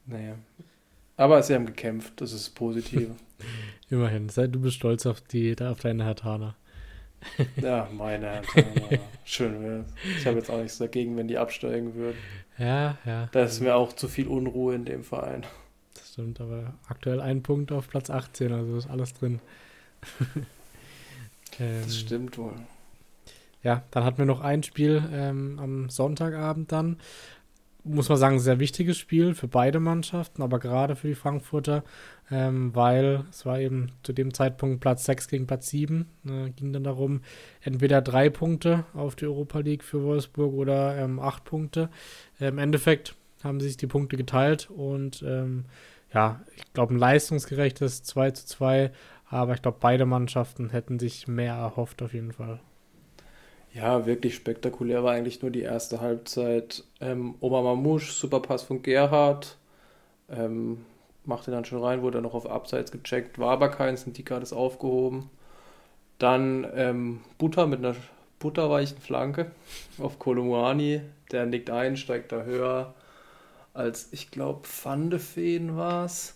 Naja. 0.06 0.38
Aber 1.18 1.44
sie 1.44 1.54
haben 1.54 1.66
gekämpft, 1.66 2.20
das 2.22 2.34
ist 2.34 2.48
das 2.48 2.54
Positive. 2.54 3.16
Immerhin, 3.90 4.30
sei, 4.30 4.48
du 4.48 4.60
bist 4.60 4.78
stolz 4.78 5.06
auf, 5.06 5.22
die, 5.22 5.56
auf 5.62 5.80
deine 5.80 6.06
Hertaner. 6.06 6.56
ja, 7.62 7.88
meine 7.94 8.28
Herren. 8.28 9.00
Schön 9.24 9.62
wär's. 9.64 9.86
Ich 10.18 10.26
habe 10.26 10.38
jetzt 10.38 10.50
auch 10.50 10.58
nichts 10.60 10.78
dagegen, 10.78 11.16
wenn 11.16 11.28
die 11.28 11.38
absteigen 11.38 11.96
würden. 11.96 12.18
Ja, 12.58 12.98
ja. 13.06 13.30
Da 13.32 13.44
ist 13.44 13.62
mir 13.62 13.76
auch 13.76 13.94
zu 13.94 14.08
viel 14.08 14.28
Unruhe 14.28 14.76
in 14.76 14.86
dem 14.86 15.04
Verein. 15.04 15.46
Das 15.94 16.14
stimmt, 16.14 16.42
aber 16.42 16.74
aktuell 16.88 17.22
ein 17.22 17.44
Punkt 17.44 17.72
auf 17.72 17.88
Platz 17.88 18.10
18, 18.10 18.52
also 18.52 18.78
ist 18.78 18.90
alles 18.90 19.14
drin. 19.14 19.40
ähm, 21.60 21.82
Das 21.84 21.98
stimmt 21.98 22.38
wohl. 22.38 22.54
Ja, 23.64 23.84
dann 23.92 24.04
hatten 24.04 24.18
wir 24.18 24.26
noch 24.26 24.42
ein 24.42 24.62
Spiel 24.64 25.02
ähm, 25.12 25.58
am 25.60 25.90
Sonntagabend 25.90 26.72
dann. 26.72 26.98
Muss 27.86 28.08
man 28.08 28.18
sagen, 28.18 28.40
sehr 28.40 28.60
wichtiges 28.60 28.98
Spiel 28.98 29.36
für 29.36 29.50
beide 29.50 29.82
Mannschaften, 29.82 30.42
aber 30.42 30.60
gerade 30.60 30.96
für 30.96 31.08
die 31.08 31.16
Frankfurter, 31.16 31.84
ähm, 32.32 32.74
weil 32.74 33.26
es 33.30 33.46
war 33.46 33.60
eben 33.60 33.92
zu 34.04 34.14
dem 34.14 34.34
Zeitpunkt 34.34 34.80
Platz 34.80 35.04
6 35.04 35.28
gegen 35.28 35.48
Platz 35.48 35.70
7. 35.70 36.08
Äh, 36.26 36.52
ging 36.52 36.72
dann 36.72 36.86
darum, 36.86 37.22
entweder 37.62 38.02
drei 38.02 38.30
Punkte 38.30 38.86
auf 38.94 39.18
die 39.18 39.26
Europa 39.26 39.60
League 39.60 39.84
für 39.84 40.02
Wolfsburg 40.02 40.54
oder 40.54 40.98
ähm, 40.98 41.20
acht 41.20 41.44
Punkte. 41.44 41.90
Äh, 42.40 42.48
Im 42.48 42.58
Endeffekt 42.58 43.16
haben 43.44 43.60
sich 43.60 43.76
die 43.76 43.88
Punkte 43.88 44.16
geteilt 44.16 44.70
und 44.70 45.22
ähm, 45.28 45.66
ja, 46.14 46.42
ich 46.56 46.72
glaube, 46.74 46.94
ein 46.94 47.00
leistungsgerechtes 47.00 48.04
2 48.04 48.32
zu 48.32 48.46
2, 48.46 48.92
aber 49.30 49.56
ich 49.56 49.62
glaube, 49.62 49.80
beide 49.82 50.06
Mannschaften 50.06 50.70
hätten 50.70 51.00
sich 51.00 51.28
mehr 51.28 51.56
erhofft 51.56 52.02
auf 52.02 52.14
jeden 52.14 52.32
Fall. 52.32 52.60
Ja, 53.74 54.06
wirklich 54.06 54.36
spektakulär 54.36 55.04
war 55.04 55.14
eigentlich 55.14 55.42
nur 55.42 55.50
die 55.52 55.62
erste 55.62 56.00
Halbzeit. 56.00 56.84
Ähm, 57.02 57.36
Omar 57.40 57.64
Mamouche, 57.64 58.12
super 58.12 58.40
Pass 58.40 58.64
von 58.64 58.84
Gerhard. 58.84 59.58
Ähm, 60.30 60.86
machte 61.26 61.52
dann 61.52 61.66
schon 61.66 61.84
rein, 61.84 62.02
wurde 62.02 62.18
dann 62.18 62.24
noch 62.24 62.36
auf 62.36 62.50
Abseits 62.50 62.92
gecheckt, 62.92 63.40
war 63.40 63.52
aber 63.52 63.70
keins, 63.70 64.06
und 64.06 64.18
Dika 64.18 64.36
hat 64.36 64.44
es 64.44 64.54
aufgehoben. 64.54 65.30
Dann 66.20 66.68
ähm, 66.76 67.22
Butter 67.38 67.68
mit 67.68 67.80
einer 67.80 67.96
butterweichen 68.40 69.00
Flanke 69.00 69.52
auf 70.00 70.20
Kolomuani. 70.20 71.02
Der 71.32 71.46
nickt 71.46 71.70
ein, 71.70 71.98
steigt 71.98 72.32
da 72.32 72.44
höher 72.44 72.94
als, 73.74 74.10
ich 74.14 74.32
glaube, 74.32 74.68
Van 74.84 75.10
de 75.10 75.20
Veen 75.20 75.76
war 75.78 76.06
es. 76.06 76.36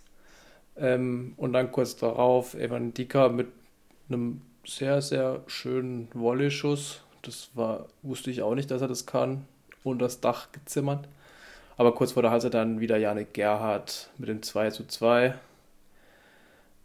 Ähm, 0.78 1.34
und 1.38 1.54
dann 1.54 1.72
kurz 1.72 1.96
darauf 1.98 2.56
Evan 2.56 2.94
Dicker 2.94 3.30
mit 3.30 3.48
einem 4.10 4.42
sehr, 4.66 5.02
sehr 5.02 5.44
schönen 5.48 6.10
Volley-Schuss. 6.14 7.04
Das 7.22 7.50
war, 7.54 7.88
wusste 8.02 8.32
ich 8.32 8.42
auch 8.42 8.56
nicht, 8.56 8.72
dass 8.72 8.82
er 8.82 8.88
das 8.88 9.06
kann. 9.06 9.46
Und 9.84 10.00
das 10.00 10.20
Dach 10.20 10.52
gezimmert. 10.52 11.08
Aber 11.78 11.94
kurz 11.94 12.14
vor 12.14 12.24
der 12.24 12.32
Halse 12.32 12.50
dann 12.50 12.80
wieder 12.80 12.98
Janik 12.98 13.34
Gerhardt 13.34 14.10
mit 14.18 14.30
dem 14.30 14.42
2 14.42 14.72
zu 14.72 14.86
2. 14.86 15.36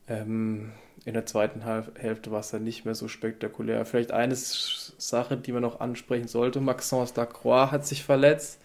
Ähm, 0.09 0.73
in 1.05 1.15
der 1.15 1.27
zweiten 1.27 1.63
Hälfte 1.63 2.31
war 2.31 2.41
es 2.41 2.51
dann 2.51 2.63
nicht 2.63 2.85
mehr 2.85 2.95
so 2.95 3.09
spektakulär. 3.09 3.85
Vielleicht 3.87 4.13
eine 4.13 4.37
Sache, 4.37 5.37
die 5.37 5.53
man 5.53 5.63
noch 5.63 5.81
ansprechen 5.81 6.29
sollte. 6.29 6.61
Maxence 6.61 7.17
Lacroix 7.17 7.73
hat 7.73 7.87
sich 7.87 8.05
verletzt 8.05 8.61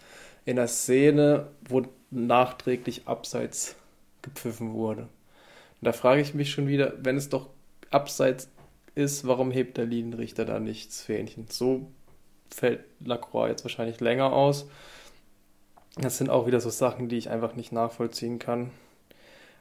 in 0.45 0.57
der 0.57 0.67
Szene, 0.67 1.47
wo 1.67 1.83
nachträglich 2.11 3.07
abseits 3.07 3.75
gepfiffen 4.21 4.73
wurde. 4.73 5.03
Und 5.03 5.85
da 5.85 5.93
frage 5.93 6.21
ich 6.21 6.33
mich 6.33 6.51
schon 6.51 6.67
wieder, 6.67 6.93
wenn 6.99 7.17
es 7.17 7.29
doch 7.29 7.49
abseits 7.89 8.49
ist, 8.97 9.27
warum 9.27 9.51
hebt 9.51 9.77
der 9.77 9.85
Linienrichter 9.85 10.45
da 10.45 10.59
nichts 10.59 11.01
Fähnchen? 11.01 11.45
So 11.49 11.91
fällt 12.53 12.83
Lacroix 12.99 13.49
jetzt 13.49 13.63
wahrscheinlich 13.63 13.99
länger 13.99 14.33
aus. 14.33 14.67
Das 15.95 16.17
sind 16.17 16.29
auch 16.29 16.47
wieder 16.47 16.59
so 16.59 16.69
Sachen, 16.69 17.09
die 17.09 17.17
ich 17.17 17.29
einfach 17.29 17.55
nicht 17.55 17.71
nachvollziehen 17.71 18.39
kann. 18.39 18.71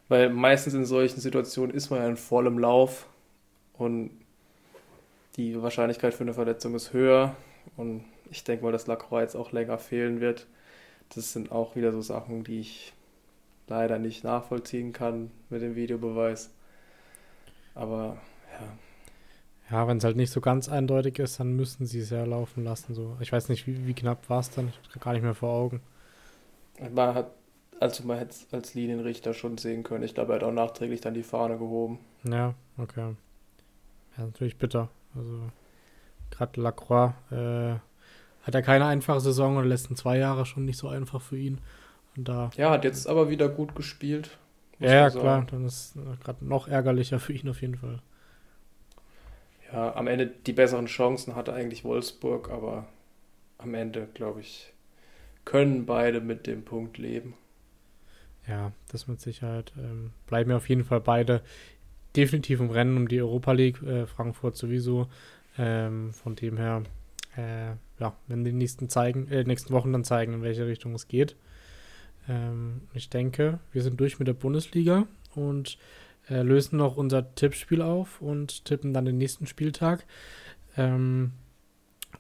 Weil 0.09 0.31
meistens 0.31 0.75
in 0.75 0.85
solchen 0.85 1.21
Situationen 1.21 1.75
ist 1.75 1.91
man 1.91 2.01
ja 2.01 2.09
in 2.09 2.17
vollem 2.17 2.59
Lauf 2.59 3.07
und 3.75 4.11
die 5.37 5.61
Wahrscheinlichkeit 5.61 6.15
für 6.15 6.25
eine 6.25 6.35
Verletzung 6.35 6.75
ist 6.75 6.93
höher. 6.93 7.37
Und 7.77 8.05
ich 8.31 8.45
denke 8.45 8.65
mal, 8.65 8.73
dass 8.73 8.87
Lacroix 8.87 9.23
jetzt 9.23 9.37
auch 9.37 9.53
länger 9.53 9.79
fehlen 9.79 10.21
wird. 10.21 10.47
Das 11.15 11.33
sind 11.33 11.53
auch 11.53 11.77
wieder 11.77 11.93
so 11.93 12.01
Sachen, 12.01 12.45
die 12.45 12.61
ich 12.61 12.93
leider 13.69 13.99
nicht 13.99 14.25
nachvollziehen 14.25 14.93
kann 14.93 15.31
mit 15.51 15.63
dem 15.63 15.75
Videobeweis. 15.75 16.51
Aber 17.75 18.17
ja. 18.53 18.86
Ja, 19.71 19.89
wenn 19.89 19.99
es 19.99 20.05
halt 20.05 20.17
nicht 20.17 20.31
so 20.31 20.41
ganz 20.41 20.69
eindeutig 20.69 21.19
ist, 21.19 21.41
dann 21.41 21.55
müssen 21.55 21.87
sie 21.87 22.01
es 22.01 22.11
ja 22.11 22.25
laufen 22.25 22.63
lassen. 22.63 22.95
So. 22.95 23.17
Ich 23.21 23.33
weiß 23.33 23.49
nicht, 23.49 23.67
wie, 23.67 23.87
wie 23.87 23.95
knapp 23.95 24.29
war 24.31 24.41
es 24.41 24.51
dann. 24.51 24.69
Ich 24.69 24.91
habe 24.91 25.01
gar 25.01 25.13
nicht 25.13 25.23
mehr 25.23 25.35
vor 25.35 25.51
Augen. 25.51 25.81
Man 26.93 27.15
hat, 27.15 27.31
also 27.81 28.05
man 28.05 28.19
hätte 28.19 28.31
es 28.31 28.47
als 28.53 28.75
Linienrichter 28.75 29.35
schon 29.35 29.59
sehen 29.59 29.83
können. 29.83 30.05
Ich 30.05 30.15
glaube, 30.15 30.33
er 30.33 30.37
hat 30.37 30.45
auch 30.45 30.53
nachträglich 30.53 31.01
dann 31.01 31.15
die 31.15 31.25
Fahne 31.25 31.59
gehoben. 31.59 31.99
Ja, 32.25 32.55
okay. 32.79 33.17
Ja, 34.17 34.25
natürlich 34.25 34.57
bitter. 34.57 34.89
Also, 35.17 35.41
gerade 36.31 36.61
Lacroix 36.61 37.15
äh, 37.31 37.75
hat 38.43 38.55
er 38.55 38.63
keine 38.63 38.87
einfache 38.87 39.21
Saison 39.21 39.57
und 39.57 39.65
die 39.65 39.69
letzten 39.69 39.97
zwei 39.97 40.19
Jahre 40.19 40.47
schon 40.47 40.65
nicht 40.65 40.79
so 40.79 40.89
einfach 40.89 41.21
für 41.21 41.39
ihn. 41.39 41.59
Und 42.17 42.29
da, 42.29 42.51
ja, 42.57 42.71
hat 42.71 42.85
jetzt 42.85 43.09
aber 43.09 43.31
wieder 43.31 43.49
gut 43.49 43.75
gespielt. 43.75 44.39
Ja, 44.79 44.93
ja 44.93 45.11
klar. 45.11 45.47
Dann 45.51 45.65
ist 45.65 45.95
gerade 46.23 46.45
noch 46.45 46.69
ärgerlicher 46.69 47.19
für 47.19 47.33
ihn 47.33 47.49
auf 47.49 47.61
jeden 47.63 47.77
Fall. 47.77 48.01
Ja, 49.73 49.95
am 49.97 50.07
Ende 50.07 50.27
die 50.27 50.53
besseren 50.53 50.87
Chancen 50.87 51.35
hatte 51.35 51.53
eigentlich 51.53 51.85
Wolfsburg, 51.85 52.51
aber 52.51 52.87
am 53.59 53.75
Ende, 53.75 54.09
glaube 54.15 54.41
ich, 54.41 54.73
können 55.45 55.87
beide 55.87 56.21
mit 56.21 56.47
dem 56.47 56.65
Punkt 56.65 56.99
leben. 56.99 57.35
Ja, 58.47 58.73
das 58.89 59.09
mit 59.09 59.21
Sicherheit. 59.21 59.73
Ähm, 59.77 60.13
bleiben 60.27 60.51
ja 60.51 60.57
auf 60.57 60.69
jeden 60.69 60.85
Fall 60.85 61.01
beide 61.01 61.43
definitiv 62.15 62.61
im 62.61 62.71
Rennen 62.71 62.97
um 62.97 63.09
die 63.09 63.21
Europa 63.21 63.53
League. 63.53 63.83
Äh, 63.83 64.07
Frankfurt 64.07 64.57
sowieso. 64.57 65.09
Ähm, 65.59 66.13
von 66.13 66.37
dem 66.37 66.59
her, 66.59 66.83
äh, 67.37 67.71
ja, 67.99 68.15
wenn 68.29 68.45
die 68.45 68.53
nächsten, 68.53 68.89
zeigen, 68.89 69.29
äh, 69.29 69.45
nächsten 69.45 69.73
Wochen 69.73 69.93
dann 69.93 70.05
zeigen, 70.05 70.35
in 70.35 70.43
welche 70.43 70.67
Richtung 70.67 70.95
es 70.95 71.09
geht. 71.09 71.35
Ähm, 72.29 72.83
ich 72.95 73.09
denke, 73.09 73.59
wir 73.73 73.83
sind 73.83 73.99
durch 73.99 74.19
mit 74.19 74.29
der 74.29 74.35
Bundesliga 74.35 75.07
und 75.35 75.79
äh, 76.29 76.43
lösen 76.43 76.77
noch 76.77 76.97
unser 76.97 77.35
Tippspiel 77.35 77.83
auf 77.83 78.21
und 78.21 78.65
tippen 78.65 78.93
dann 78.93 79.05
den 79.05 79.19
nächsten 79.19 79.47
Spieltag. 79.47 80.05
Ähm, 80.77 81.33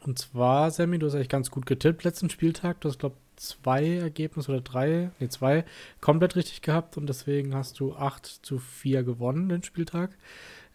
und 0.04 0.18
zwar, 0.18 0.70
Sammy, 0.70 0.98
du 0.98 1.07
hast 1.07 1.14
eigentlich 1.14 1.28
ganz 1.28 1.50
gut 1.50 1.66
getippt 1.66 2.04
letzten 2.04 2.30
Spieltag. 2.30 2.80
Du 2.80 2.88
hast, 2.88 2.98
glaube 2.98 3.16
ich, 3.16 3.42
zwei 3.42 3.96
Ergebnisse 3.96 4.50
oder 4.50 4.61
drei, 4.61 5.11
nee, 5.18 5.28
zwei 5.28 5.64
komplett 6.00 6.36
richtig 6.36 6.62
gehabt 6.62 6.96
und 6.96 7.07
deswegen 7.07 7.54
hast 7.54 7.80
du 7.80 7.94
8 7.94 8.26
zu 8.26 8.59
4 8.59 9.02
gewonnen 9.02 9.48
den 9.48 9.62
Spieltag 9.62 10.16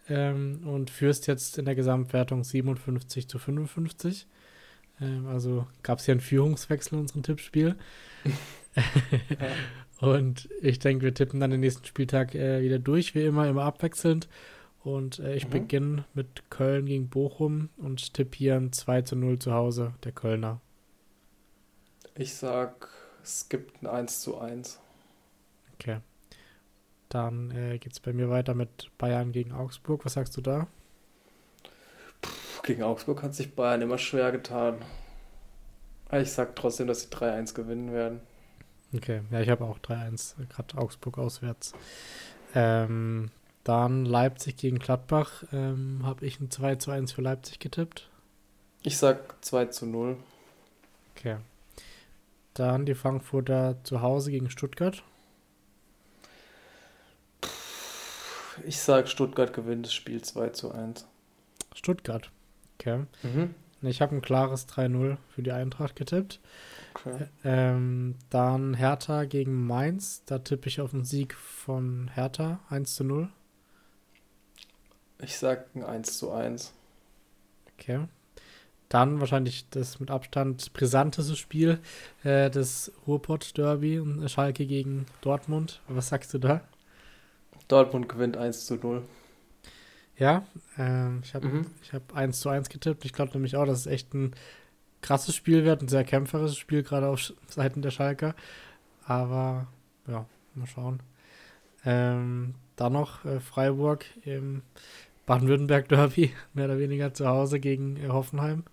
ähm, 0.08 0.60
und 0.64 0.90
führst 0.90 1.26
jetzt 1.26 1.58
in 1.58 1.64
der 1.64 1.74
Gesamtwertung 1.74 2.44
57 2.44 3.28
zu 3.28 3.38
55. 3.38 4.26
Ähm, 5.00 5.26
also 5.26 5.66
gab 5.82 5.98
es 5.98 6.04
hier 6.04 6.12
einen 6.12 6.20
Führungswechsel 6.20 6.94
in 6.94 7.00
unserem 7.00 7.22
Tippspiel. 7.22 7.76
Und 10.02 10.48
ich 10.60 10.80
denke, 10.80 11.04
wir 11.04 11.14
tippen 11.14 11.38
dann 11.38 11.52
den 11.52 11.60
nächsten 11.60 11.84
Spieltag 11.84 12.34
äh, 12.34 12.60
wieder 12.60 12.80
durch, 12.80 13.14
wie 13.14 13.24
immer, 13.24 13.48
immer 13.48 13.62
abwechselnd. 13.62 14.28
Und 14.82 15.20
äh, 15.20 15.36
ich 15.36 15.46
mhm. 15.46 15.50
beginne 15.50 16.04
mit 16.12 16.50
Köln 16.50 16.86
gegen 16.86 17.08
Bochum 17.08 17.68
und 17.76 18.12
tippe 18.12 18.36
hier 18.36 18.56
ein 18.56 18.72
2 18.72 19.02
zu 19.02 19.14
0 19.14 19.38
zu 19.38 19.52
Hause, 19.52 19.94
der 20.02 20.10
Kölner. 20.10 20.60
Ich 22.16 22.34
sag, 22.34 22.88
es 23.22 23.48
gibt 23.48 23.80
ein 23.80 23.86
1 23.86 24.22
zu 24.22 24.38
1. 24.38 24.80
Okay. 25.74 25.98
Dann 27.08 27.52
äh, 27.52 27.78
geht 27.78 27.92
es 27.92 28.00
bei 28.00 28.12
mir 28.12 28.28
weiter 28.28 28.54
mit 28.54 28.90
Bayern 28.98 29.30
gegen 29.30 29.52
Augsburg. 29.52 30.04
Was 30.04 30.14
sagst 30.14 30.36
du 30.36 30.40
da? 30.40 30.66
Puh, 32.20 32.62
gegen 32.64 32.82
Augsburg 32.82 33.22
hat 33.22 33.36
sich 33.36 33.54
Bayern 33.54 33.82
immer 33.82 33.98
schwer 33.98 34.32
getan. 34.32 34.78
Ich 36.10 36.32
sag 36.32 36.56
trotzdem, 36.56 36.88
dass 36.88 37.02
sie 37.02 37.08
3-1 37.08 37.54
gewinnen 37.54 37.92
werden. 37.92 38.20
Okay, 38.94 39.22
ja, 39.30 39.40
ich 39.40 39.48
habe 39.48 39.64
auch 39.64 39.78
3-1, 39.78 40.34
gerade 40.48 40.76
Augsburg 40.76 41.18
auswärts. 41.18 41.72
Ähm, 42.54 43.30
dann 43.64 44.04
Leipzig 44.04 44.56
gegen 44.56 44.78
Gladbach. 44.78 45.44
Ähm, 45.52 46.00
habe 46.04 46.26
ich 46.26 46.40
ein 46.40 46.50
2 46.50 46.76
zu 46.76 46.90
1 46.90 47.12
für 47.12 47.22
Leipzig 47.22 47.58
getippt. 47.58 48.08
Ich 48.82 48.98
sag 48.98 49.42
2 49.44 49.66
zu 49.66 49.86
0. 49.86 50.16
Okay. 51.16 51.36
Dann 52.54 52.84
die 52.84 52.94
Frankfurter 52.94 53.76
zu 53.84 54.02
Hause 54.02 54.30
gegen 54.30 54.50
Stuttgart. 54.50 55.02
Ich 58.66 58.78
sag, 58.80 59.08
Stuttgart 59.08 59.54
gewinnt 59.54 59.86
das 59.86 59.94
Spiel 59.94 60.20
2 60.20 60.50
zu 60.50 60.72
1. 60.72 61.06
Stuttgart. 61.74 62.30
Okay. 62.78 63.04
Mhm. 63.22 63.54
Ich 63.82 64.00
habe 64.00 64.14
ein 64.14 64.22
klares 64.22 64.68
3-0 64.68 65.16
für 65.34 65.42
die 65.42 65.52
Eintracht 65.52 65.96
getippt. 65.96 66.40
Okay. 66.94 67.26
Ähm, 67.44 68.16
dann 68.30 68.74
Hertha 68.74 69.24
gegen 69.24 69.66
Mainz. 69.66 70.22
Da 70.26 70.38
tippe 70.38 70.68
ich 70.68 70.80
auf 70.80 70.94
einen 70.94 71.04
Sieg 71.04 71.34
von 71.34 72.10
Hertha 72.14 72.60
1 72.70 72.94
zu 72.94 73.04
0. 73.04 73.28
Ich 75.20 75.36
sag 75.36 75.74
ein 75.74 75.84
1 75.84 76.18
zu 76.18 76.32
1. 76.32 76.72
Okay. 77.78 78.06
Dann 78.88 79.20
wahrscheinlich 79.20 79.68
das 79.70 80.00
mit 80.00 80.10
Abstand 80.10 80.72
brisanteste 80.74 81.34
Spiel, 81.34 81.78
äh, 82.24 82.50
das 82.50 82.92
Ruhrpott-Derby 83.06 83.98
und 83.98 84.28
Schalke 84.28 84.66
gegen 84.66 85.06
Dortmund. 85.22 85.80
Was 85.88 86.08
sagst 86.08 86.34
du 86.34 86.38
da? 86.38 86.60
Dortmund 87.68 88.08
gewinnt 88.08 88.36
1 88.36 88.66
zu 88.66 88.74
0. 88.74 89.02
Ja, 90.16 90.46
ähm, 90.78 91.20
ich 91.24 91.34
habe 91.34 91.48
mhm. 91.48 91.66
hab 91.92 92.14
1 92.14 92.40
zu 92.40 92.48
1 92.48 92.68
getippt. 92.68 93.04
Ich 93.04 93.12
glaube 93.12 93.32
nämlich 93.32 93.56
auch, 93.56 93.64
dass 93.64 93.80
es 93.80 93.86
echt 93.86 94.14
ein 94.14 94.34
krasses 95.00 95.34
Spiel 95.34 95.64
wird, 95.64 95.82
ein 95.82 95.88
sehr 95.88 96.04
kämpferisches 96.04 96.58
Spiel, 96.58 96.82
gerade 96.82 97.08
auf 97.08 97.32
Seiten 97.48 97.82
der 97.82 97.90
Schalker. 97.90 98.34
Aber 99.04 99.66
ja, 100.06 100.26
mal 100.54 100.66
schauen. 100.66 101.00
Ähm, 101.84 102.54
dann 102.76 102.92
noch 102.92 103.24
äh, 103.24 103.40
Freiburg 103.40 104.04
im 104.24 104.62
Baden-Württemberg-Derby, 105.26 106.32
mehr 106.54 106.66
oder 106.66 106.78
weniger 106.78 107.12
zu 107.14 107.26
Hause 107.26 107.60
gegen 107.60 107.96
äh, 107.96 108.08
Hoffenheim. 108.08 108.64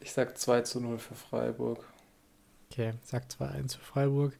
Ich 0.00 0.12
sag 0.12 0.38
2 0.38 0.62
zu 0.62 0.80
0 0.80 0.98
für 0.98 1.14
Freiburg. 1.14 1.84
Okay, 2.70 2.94
sag 3.02 3.24
2-1 3.28 3.78
für 3.78 3.84
Freiburg. 3.84 4.38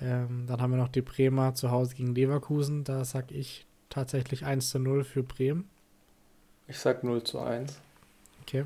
Ähm, 0.00 0.44
dann 0.46 0.60
haben 0.60 0.72
wir 0.72 0.76
noch 0.76 0.88
die 0.88 1.02
Bremer 1.02 1.54
zu 1.54 1.70
Hause 1.70 1.94
gegen 1.94 2.14
Leverkusen. 2.14 2.84
Da 2.84 3.04
sag 3.04 3.30
ich 3.32 3.66
tatsächlich 3.94 4.44
1 4.44 4.70
zu 4.70 4.78
0 4.78 5.04
für 5.04 5.22
Bremen. 5.22 5.68
Ich 6.66 6.78
sag 6.78 7.04
0 7.04 7.22
zu 7.22 7.38
1. 7.38 7.80
Okay. 8.42 8.64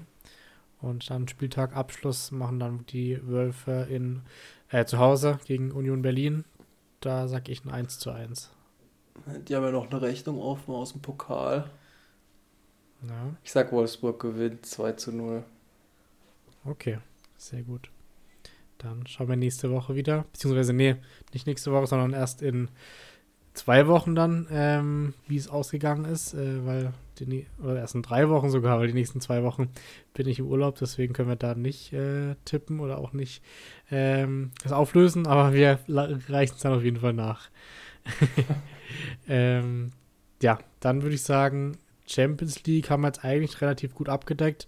Und 0.81 1.11
dann 1.11 1.29
Spieltagabschluss 1.29 2.31
machen 2.31 2.59
dann 2.59 2.87
die 2.87 3.21
Wölfe 3.27 3.87
in, 3.91 4.23
äh, 4.71 4.85
zu 4.85 4.99
Hause 4.99 5.39
gegen 5.45 5.73
Union 5.73 6.03
Berlin. 6.03 6.45
Da 7.01 7.29
sag 7.29 7.49
ich 7.49 7.65
ein 7.65 7.71
1 7.71 7.99
zu 7.99 8.11
1. 8.11 8.51
Die 9.47 9.55
haben 9.55 9.65
ja 9.65 9.71
noch 9.71 9.91
eine 9.91 10.01
Rechnung 10.01 10.41
offen 10.41 10.75
aus 10.75 10.93
dem 10.93 11.03
Pokal. 11.03 11.69
Ja. 13.07 13.37
Ich 13.45 13.53
sag 13.53 13.71
Wolfsburg 13.73 14.21
gewinnt 14.21 14.65
2 14.65 14.93
zu 14.93 15.13
0. 15.13 15.45
Okay, 16.65 16.99
sehr 17.37 17.63
gut. 17.63 17.91
Dann 18.79 19.07
schauen 19.07 19.29
wir 19.29 19.37
nächste 19.37 19.71
Woche 19.71 19.95
wieder. 19.95 20.25
Beziehungsweise, 20.33 20.73
nee, 20.73 20.97
nicht 21.33 21.47
nächste 21.47 21.73
Woche, 21.73 21.89
sondern 21.89 22.13
erst 22.13 22.43
in 22.43 22.71
zwei 23.59 23.87
Wochen 23.87 24.15
dann, 24.15 24.47
ähm, 24.51 25.15
wie 25.27 25.37
es 25.37 25.49
ausgegangen 25.49 26.05
ist, 26.05 26.35
äh, 26.35 26.65
weil 26.65 26.93
die, 27.19 27.47
oder 27.63 27.77
erst 27.77 27.95
in 27.95 28.03
drei 28.03 28.29
Wochen 28.29 28.51
sogar, 28.51 28.79
weil 28.79 28.87
die 28.87 28.95
nächsten 28.95 29.21
zwei 29.21 29.43
Wochen 29.43 29.69
bin 30.15 30.29
ich 30.29 30.39
im 30.39 30.47
Urlaub, 30.47 30.77
deswegen 30.79 31.13
können 31.13 31.29
wir 31.29 31.37
da 31.37 31.55
nicht 31.55 31.93
äh, 31.93 32.37
tippen 32.45 32.81
oder 32.81 32.99
auch 32.99 33.13
nicht 33.13 33.43
ähm, 33.91 34.53
das 34.63 34.73
auflösen, 34.73 35.27
aber 35.27 35.53
wir 35.53 35.81
reichen 35.89 36.55
es 36.57 36.63
dann 36.63 36.75
auf 36.75 36.85
jeden 36.85 37.01
Fall 37.01 37.13
nach. 37.13 37.51
ähm, 39.29 39.91
ja, 40.41 40.59
dann 40.81 41.03
würde 41.03 41.17
ich 41.17 41.23
sagen, 41.23 41.77
Champions 42.07 42.65
League 42.65 42.91
haben 42.91 43.03
wir 43.03 43.09
jetzt 43.09 43.25
eigentlich 43.25 43.61
relativ 43.61 43.95
gut 43.95 44.09
abgedeckt. 44.09 44.67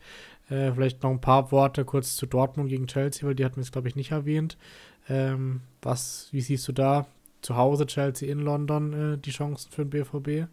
Äh, 0.48 0.72
vielleicht 0.72 1.02
noch 1.02 1.10
ein 1.10 1.20
paar 1.20 1.52
Worte 1.52 1.84
kurz 1.84 2.16
zu 2.16 2.26
Dortmund 2.26 2.68
gegen 2.68 2.88
Chelsea, 2.88 3.26
weil 3.26 3.34
die 3.34 3.44
hatten 3.44 3.56
wir 3.56 3.62
jetzt, 3.62 3.72
glaube 3.72 3.88
ich, 3.88 3.96
nicht 3.96 4.10
erwähnt. 4.10 4.58
Ähm, 5.08 5.60
was, 5.80 6.28
wie 6.32 6.40
siehst 6.40 6.66
du 6.68 6.72
da 6.72 7.06
zu 7.42 7.56
Hause 7.56 7.86
Chelsea 7.86 8.30
in 8.30 8.40
London 8.40 9.14
äh, 9.14 9.18
die 9.18 9.30
Chancen 9.30 9.70
für 9.70 9.84
den 9.84 9.90
BVB? 9.90 10.48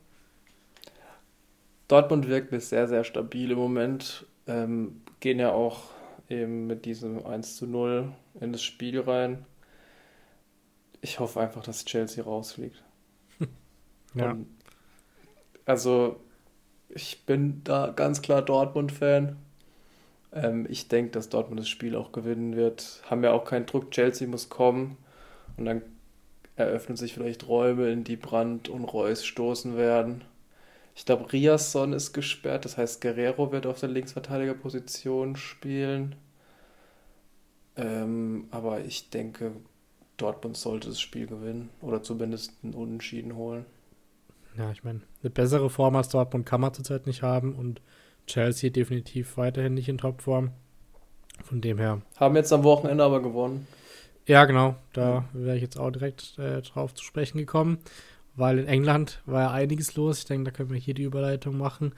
Dortmund 1.88 2.28
wirkt 2.28 2.52
mir 2.52 2.60
sehr, 2.60 2.88
sehr 2.88 3.04
stabil 3.04 3.52
im 3.52 3.58
Moment. 3.58 4.26
Ähm, 4.46 5.02
gehen 5.20 5.40
ja 5.40 5.52
auch 5.52 5.84
eben 6.30 6.68
mit 6.68 6.86
diesem 6.86 7.26
1 7.26 7.56
zu 7.56 7.66
0 7.66 8.12
in 8.40 8.52
das 8.52 8.64
Spiel 8.64 9.00
rein. 9.00 9.46
Ich 11.02 11.20
hoffe 11.20 11.40
einfach, 11.40 11.64
dass 11.64 11.86
Chelsea 11.86 12.24
rausfliegt. 12.24 12.84
ja. 14.16 14.32
Und 14.32 14.48
also, 15.66 16.20
ich 16.90 17.26
bin 17.26 17.62
da 17.64 17.92
ganz 17.96 18.22
klar 18.22 18.42
Dortmund-Fan. 18.42 19.38
Ähm, 20.34 20.66
ich 20.70 20.88
denke, 20.88 21.12
dass 21.12 21.30
Dortmund 21.30 21.60
das 21.60 21.70
Spiel 21.70 21.96
auch 21.96 22.12
gewinnen 22.12 22.56
wird. 22.56 23.02
Haben 23.10 23.24
ja 23.24 23.32
auch 23.32 23.46
keinen 23.46 23.66
Druck. 23.66 23.92
Chelsea 23.92 24.28
muss 24.28 24.50
kommen. 24.50 24.98
Und 25.58 25.66
dann 25.66 25.82
eröffnen 26.58 26.98
sich 26.98 27.14
vielleicht 27.14 27.48
Räume, 27.48 27.90
in 27.92 28.04
die 28.04 28.16
Brand 28.16 28.68
und 28.68 28.86
Reus 28.86 29.24
stoßen 29.26 29.78
werden. 29.78 30.24
Ich 30.96 31.06
glaube, 31.06 31.32
Riasson 31.32 31.94
ist 31.94 32.14
gesperrt, 32.14 32.66
das 32.66 32.78
heißt, 32.78 33.02
Guerrero 33.02 33.52
wird 33.52 33.68
auf 33.68 33.80
der 33.80 33.90
Linksverteidigerposition 33.90 35.36
spielen. 35.36 36.16
Ähm, 37.76 38.48
aber 38.50 38.82
ich 38.84 39.12
denke, 39.12 39.52
Dortmund 40.18 40.58
sollte 40.58 40.90
das 40.90 41.00
Spiel 41.00 41.28
gewinnen 41.28 41.70
oder 41.82 42.02
zumindest 42.02 42.54
einen 42.64 42.74
Unentschieden 42.74 43.36
holen. 43.36 43.66
Ja, 44.58 44.72
ich 44.72 44.84
meine, 44.84 45.02
eine 45.22 45.30
bessere 45.30 45.70
Form 45.70 45.96
als 45.96 46.10
Dortmund 46.10 46.48
kann 46.48 46.62
man 46.62 46.74
zurzeit 46.74 47.06
nicht 47.06 47.22
haben 47.22 47.54
und 47.54 47.80
Chelsea 48.26 48.72
definitiv 48.72 49.38
weiterhin 49.38 49.76
nicht 49.76 49.90
in 49.90 50.00
Topform. 50.00 50.50
Von 51.44 51.62
dem 51.62 51.78
her. 51.78 52.02
Haben 52.16 52.36
jetzt 52.36 52.52
am 52.52 52.64
Wochenende 52.64 53.04
aber 53.04 53.22
gewonnen. 53.22 53.68
Ja, 54.28 54.44
genau. 54.44 54.76
Da 54.92 55.24
wäre 55.32 55.56
ich 55.56 55.62
jetzt 55.62 55.80
auch 55.80 55.90
direkt 55.90 56.38
äh, 56.38 56.62
drauf 56.62 56.94
zu 56.94 57.04
sprechen 57.04 57.38
gekommen, 57.38 57.78
weil 58.36 58.60
in 58.60 58.68
England 58.68 59.22
war 59.26 59.42
ja 59.44 59.52
einiges 59.52 59.96
los. 59.96 60.20
Ich 60.20 60.26
denke, 60.26 60.52
da 60.52 60.56
können 60.56 60.70
wir 60.70 60.78
hier 60.78 60.94
die 60.94 61.04
Überleitung 61.04 61.58
machen. 61.58 61.94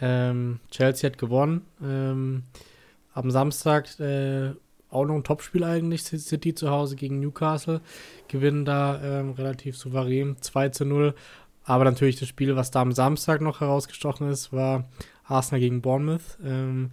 Ähm, 0.00 0.58
Chelsea 0.72 1.08
hat 1.08 1.18
gewonnen. 1.18 1.62
Ähm, 1.80 2.42
am 3.14 3.30
Samstag 3.30 3.98
äh, 4.00 4.50
auch 4.90 5.04
noch 5.04 5.14
ein 5.14 5.22
Topspiel 5.22 5.62
eigentlich. 5.62 6.02
City 6.02 6.52
zu 6.52 6.68
Hause 6.68 6.96
gegen 6.96 7.20
Newcastle. 7.20 7.80
Gewinnen 8.26 8.64
da 8.64 9.00
ähm, 9.02 9.32
relativ 9.32 9.76
souverän 9.76 10.36
2 10.40 10.70
zu 10.70 10.84
0. 10.84 11.14
Aber 11.62 11.84
natürlich 11.84 12.18
das 12.18 12.28
Spiel, 12.28 12.56
was 12.56 12.72
da 12.72 12.82
am 12.82 12.90
Samstag 12.90 13.40
noch 13.40 13.60
herausgestochen 13.60 14.28
ist, 14.28 14.52
war 14.52 14.88
Arsenal 15.24 15.60
gegen 15.60 15.80
Bournemouth. 15.80 16.38
Ähm, 16.44 16.90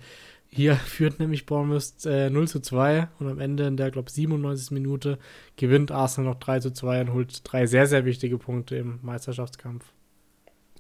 hier 0.56 0.76
führt 0.86 1.20
nämlich 1.20 1.46
Bournemouth 1.46 2.06
äh, 2.06 2.30
0 2.30 2.48
zu 2.48 2.62
2 2.62 3.10
und 3.20 3.28
am 3.28 3.40
Ende 3.40 3.68
in 3.68 3.78
der, 3.78 3.92
glaube 3.92 4.08
ich, 4.08 4.16
97. 4.16 4.72
Minute 4.72 5.20
gewinnt 5.58 5.92
Arsenal 5.92 6.32
noch 6.32 6.40
3 6.40 6.60
zu 6.62 6.72
2 6.72 7.02
und 7.02 7.14
holt 7.14 7.42
drei 7.44 7.66
sehr, 7.66 7.88
sehr 7.88 8.06
wichtige 8.06 8.38
Punkte 8.38 8.78
im 8.78 9.00
Meisterschaftskampf. 9.02 9.86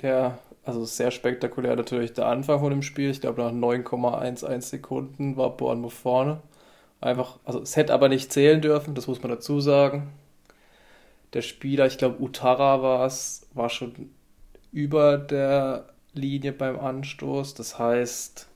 Ja, 0.01 0.39
also 0.63 0.85
sehr 0.85 1.11
spektakulär 1.11 1.75
natürlich 1.75 2.13
der 2.13 2.27
Anfang 2.27 2.59
von 2.59 2.69
dem 2.69 2.81
Spiel. 2.81 3.09
Ich 3.09 3.21
glaube, 3.21 3.41
nach 3.41 3.51
9,11 3.51 4.61
Sekunden 4.61 5.37
war 5.37 5.55
Bournemouth 5.55 5.93
vorne. 5.93 6.41
Einfach, 7.01 7.39
also 7.43 7.61
es 7.61 7.75
hätte 7.75 7.93
aber 7.93 8.09
nicht 8.09 8.31
zählen 8.31 8.61
dürfen, 8.61 8.95
das 8.95 9.07
muss 9.07 9.21
man 9.21 9.31
dazu 9.31 9.59
sagen. 9.59 10.13
Der 11.33 11.41
Spieler, 11.41 11.85
ich 11.85 11.97
glaube, 11.97 12.21
Utara 12.23 12.81
war 12.81 13.05
es, 13.05 13.47
war 13.53 13.69
schon 13.69 14.09
über 14.71 15.17
der 15.17 15.89
Linie 16.13 16.53
beim 16.53 16.79
Anstoß. 16.79 17.53
Das 17.55 17.77
heißt, 17.77 18.47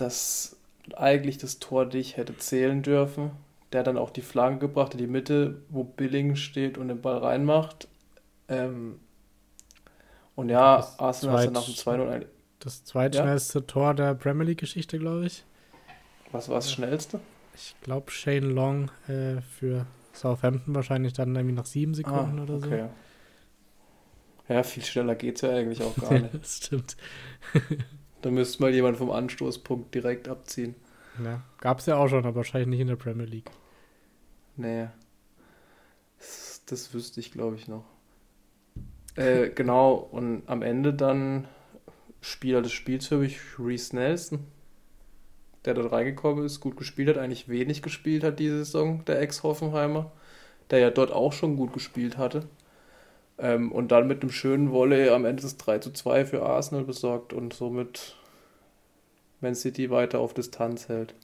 dass 0.00 0.56
eigentlich 0.96 1.38
das 1.38 1.58
Tor 1.58 1.86
dich 1.86 2.16
hätte 2.16 2.36
zählen 2.36 2.82
dürfen. 2.82 3.30
Der 3.72 3.80
hat 3.80 3.86
dann 3.86 3.98
auch 3.98 4.10
die 4.10 4.22
Flanke 4.22 4.66
gebracht 4.68 4.94
in 4.94 4.98
die 4.98 5.06
Mitte, 5.06 5.62
wo 5.68 5.84
Billing 5.84 6.36
steht 6.36 6.78
und 6.78 6.88
den 6.88 7.00
Ball 7.02 7.18
reinmacht. 7.18 7.88
Ähm, 8.48 8.98
und 10.34 10.48
ja, 10.48 10.76
das 10.76 10.98
Arsenal 10.98 11.38
ist 11.38 11.44
dann 11.46 11.52
nach 11.52 11.64
dem 11.64 11.74
2-0 11.74 12.26
Das 12.60 12.84
zweitschnellste 12.84 13.58
ja? 13.58 13.64
Tor 13.66 13.94
der 13.94 14.14
Premier 14.14 14.44
League-Geschichte, 14.46 14.98
glaube 14.98 15.26
ich. 15.26 15.44
Was 16.32 16.48
war 16.48 16.56
das 16.56 16.72
schnellste? 16.72 17.20
Ich 17.54 17.74
glaube 17.82 18.10
Shane 18.10 18.50
Long 18.50 18.90
äh, 19.08 19.40
für 19.40 19.86
Southampton 20.12 20.74
wahrscheinlich 20.74 21.12
dann 21.12 21.34
irgendwie 21.34 21.54
nach 21.54 21.66
sieben 21.66 21.94
Sekunden 21.94 22.38
ah, 22.38 22.42
oder 22.42 22.54
okay. 22.54 22.88
so. 24.48 24.54
Ja, 24.54 24.62
viel 24.62 24.84
schneller 24.84 25.14
geht 25.14 25.36
es 25.36 25.42
ja 25.42 25.50
eigentlich 25.50 25.82
auch 25.82 25.94
gar 25.96 26.12
nicht. 26.18 26.34
das 26.34 26.56
stimmt. 26.56 26.96
Da 28.22 28.30
müsste 28.30 28.62
mal 28.62 28.74
jemand 28.74 28.96
vom 28.96 29.10
Anstoßpunkt 29.10 29.94
direkt 29.94 30.28
abziehen. 30.28 30.74
Ja, 31.24 31.42
gab 31.60 31.80
es 31.80 31.86
ja 31.86 31.96
auch 31.96 32.08
schon, 32.08 32.24
aber 32.24 32.36
wahrscheinlich 32.36 32.68
nicht 32.68 32.80
in 32.80 32.88
der 32.88 32.96
Premier 32.96 33.26
League. 33.26 33.50
Nee. 34.56 34.88
Das, 36.18 36.62
das 36.66 36.92
wüsste 36.94 37.20
ich, 37.20 37.32
glaube 37.32 37.56
ich, 37.56 37.68
noch. 37.68 37.84
Äh, 39.14 39.50
genau, 39.50 39.94
und 39.94 40.42
am 40.46 40.62
Ende 40.62 40.94
dann 40.94 41.48
Spieler 42.20 42.62
des 42.62 42.72
Spiels 42.72 43.06
für 43.06 43.18
mich, 43.18 43.38
Reese 43.58 43.96
Nelson, 43.96 44.40
der 45.64 45.74
dort 45.74 45.92
reingekommen 45.92 46.44
ist, 46.44 46.60
gut 46.60 46.76
gespielt 46.76 47.08
hat, 47.08 47.18
eigentlich 47.18 47.48
wenig 47.48 47.82
gespielt 47.82 48.22
hat 48.22 48.38
diese 48.38 48.58
Saison, 48.58 49.04
der 49.06 49.20
Ex-Hoffenheimer, 49.20 50.12
der 50.70 50.78
ja 50.80 50.90
dort 50.90 51.12
auch 51.12 51.32
schon 51.32 51.56
gut 51.56 51.72
gespielt 51.72 52.16
hatte. 52.16 52.48
Ähm, 53.38 53.70
und 53.70 53.92
dann 53.92 54.08
mit 54.08 54.22
einem 54.22 54.32
schönen 54.32 54.72
Volley 54.72 55.08
am 55.10 55.24
Ende 55.24 55.42
des 55.42 55.56
3 55.56 55.78
zu 55.78 55.92
2 55.92 56.24
für 56.24 56.42
Arsenal 56.42 56.84
besorgt 56.84 57.32
und 57.32 57.52
somit 57.52 58.16
Man 59.40 59.54
City 59.54 59.90
weiter 59.90 60.18
auf 60.18 60.34
Distanz 60.34 60.88
hält. 60.88 61.14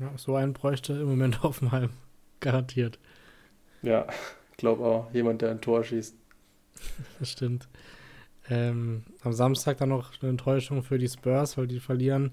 Ja, 0.00 0.12
so 0.16 0.36
einen 0.36 0.52
bräuchte 0.52 0.92
im 0.92 1.08
Moment 1.08 1.42
Hoffenheim. 1.42 1.90
Garantiert. 2.40 2.98
Ja, 3.82 4.06
glaube 4.56 4.84
auch. 4.84 5.12
Jemand, 5.12 5.42
der 5.42 5.50
ein 5.50 5.60
Tor 5.60 5.84
schießt. 5.84 6.16
Das 7.18 7.30
stimmt. 7.30 7.68
Ähm, 8.48 9.02
am 9.22 9.32
Samstag 9.32 9.78
dann 9.78 9.88
noch 9.88 10.12
eine 10.20 10.30
Enttäuschung 10.30 10.82
für 10.82 10.98
die 10.98 11.08
Spurs, 11.08 11.56
weil 11.56 11.66
die 11.66 11.80
verlieren 11.80 12.32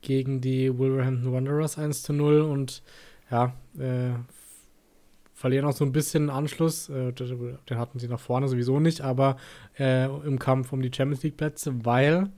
gegen 0.00 0.40
die 0.40 0.76
Wolverhampton 0.76 1.32
Wanderers 1.32 1.78
1 1.78 2.02
zu 2.02 2.12
0 2.12 2.40
und 2.40 2.82
ja, 3.30 3.54
äh, 3.78 4.14
verlieren 5.42 5.64
auch 5.64 5.72
so 5.72 5.84
ein 5.84 5.90
bisschen 5.90 6.30
Anschluss. 6.30 6.88
Äh, 6.88 7.12
den 7.12 7.78
hatten 7.78 7.98
sie 7.98 8.06
nach 8.06 8.20
vorne 8.20 8.46
sowieso 8.46 8.78
nicht, 8.78 9.00
aber 9.00 9.36
äh, 9.76 10.06
im 10.06 10.38
Kampf 10.38 10.72
um 10.72 10.82
die 10.82 10.90
Champions 10.94 11.24
League 11.24 11.36
Plätze, 11.36 11.84
weil 11.84 12.30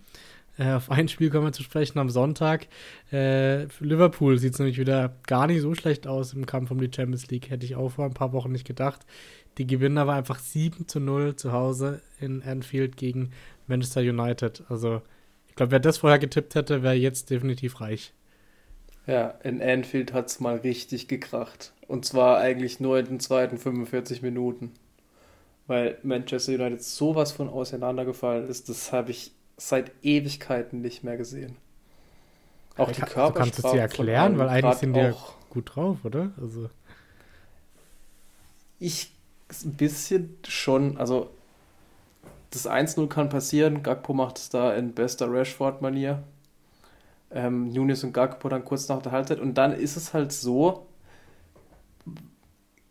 äh, 0.57 0.73
auf 0.73 0.91
ein 0.91 1.09
Spiel 1.09 1.29
kommen 1.29 1.45
wir 1.45 1.53
zu 1.53 1.63
sprechen 1.63 1.99
am 1.99 2.09
Sonntag. 2.09 2.67
Äh, 3.13 3.67
Liverpool 3.81 4.39
sieht 4.39 4.55
es 4.55 4.59
nämlich 4.59 4.79
wieder 4.79 5.17
gar 5.27 5.47
nicht 5.47 5.61
so 5.61 5.75
schlecht 5.75 6.07
aus 6.07 6.33
im 6.33 6.47
Kampf 6.47 6.71
um 6.71 6.79
die 6.79 6.91
Champions 6.91 7.29
League. 7.29 7.51
Hätte 7.51 7.67
ich 7.67 7.77
auch 7.77 7.91
vor 7.91 8.07
ein 8.07 8.15
paar 8.15 8.33
Wochen 8.33 8.53
nicht 8.53 8.67
gedacht. 8.67 9.05
Die 9.59 9.67
gewinnen 9.67 9.99
aber 9.99 10.15
einfach 10.15 10.39
7 10.39 10.89
zu 10.89 10.99
0 10.99 11.37
zu 11.37 11.53
Hause 11.53 12.01
in 12.21 12.43
Anfield 12.43 12.97
gegen 12.97 13.33
Manchester 13.67 14.01
United. 14.01 14.63
Also, 14.71 15.03
ich 15.51 15.57
glaube, 15.57 15.73
wer 15.73 15.81
das 15.81 15.99
vorher 15.99 16.19
getippt 16.19 16.55
hätte, 16.55 16.83
wäre 16.83 16.95
jetzt 16.95 17.29
definitiv 17.29 17.83
reich. 17.83 18.15
Ja, 19.07 19.35
in 19.43 19.61
Anfield 19.61 20.13
hat 20.13 20.29
es 20.29 20.41
mal 20.41 20.57
richtig 20.57 21.09
gekracht. 21.09 21.73
Und 21.89 22.05
zwar 22.05 22.39
eigentlich 22.39 22.81
nur 22.81 22.99
in 22.99 23.07
den 23.07 23.21
zweiten 23.21 23.59
45 23.59 24.23
Minuten. 24.23 24.73
Weil 25.67 25.99
Manchester 26.03 26.53
United 26.53 26.83
sowas 26.83 27.33
von 27.33 27.49
auseinandergefallen 27.49 28.49
ist, 28.49 28.69
das 28.69 28.93
habe 28.93 29.11
ich 29.11 29.33
seit 29.57 29.93
Ewigkeiten 30.03 30.81
nicht 30.81 31.05
mehr 31.05 31.17
gesehen. 31.17 31.57
Auch 32.77 32.91
die 32.91 33.01
Körpersprache. 33.01 33.33
Du 33.33 33.39
kannst 33.39 33.65
es 33.65 33.71
dir 33.71 33.81
erklären, 33.81 34.39
weil 34.39 34.49
eigentlich 34.49 34.75
sind 34.75 34.95
die 34.95 35.01
ja 35.01 35.15
gut 35.49 35.75
drauf, 35.75 35.99
oder? 36.05 36.33
Also. 36.41 36.69
Ich 38.79 39.13
ein 39.65 39.75
bisschen 39.75 40.37
schon, 40.47 40.97
also 40.97 41.31
das 42.51 42.69
1-0 42.69 43.07
kann 43.09 43.29
passieren. 43.29 43.83
Gakpo 43.83 44.13
macht 44.13 44.39
es 44.39 44.49
da 44.49 44.75
in 44.75 44.93
bester 44.93 45.31
Rashford-Manier. 45.31 46.23
Ähm, 47.35 47.73
Nunes 47.73 48.05
und 48.05 48.13
Gakpo 48.13 48.49
dann 48.49 48.65
kurz 48.65 48.89
nach 48.89 49.03
der 49.03 49.13
Halbzeit. 49.13 49.41
Und 49.41 49.55
dann 49.55 49.73
ist 49.73 49.97
es 49.97 50.15
halt 50.15 50.33
so, 50.33 50.87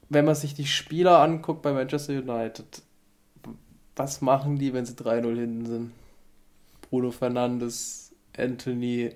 wenn 0.09 0.25
man 0.25 0.35
sich 0.35 0.53
die 0.53 0.67
Spieler 0.67 1.19
anguckt 1.19 1.61
bei 1.61 1.73
Manchester 1.73 2.13
United, 2.13 2.83
was 3.95 4.21
machen 4.21 4.57
die, 4.57 4.73
wenn 4.73 4.85
sie 4.85 4.93
3-0 4.93 5.35
hinten 5.35 5.65
sind? 5.65 5.91
Bruno 6.81 7.11
Fernandes, 7.11 8.13
Anthony, 8.37 9.15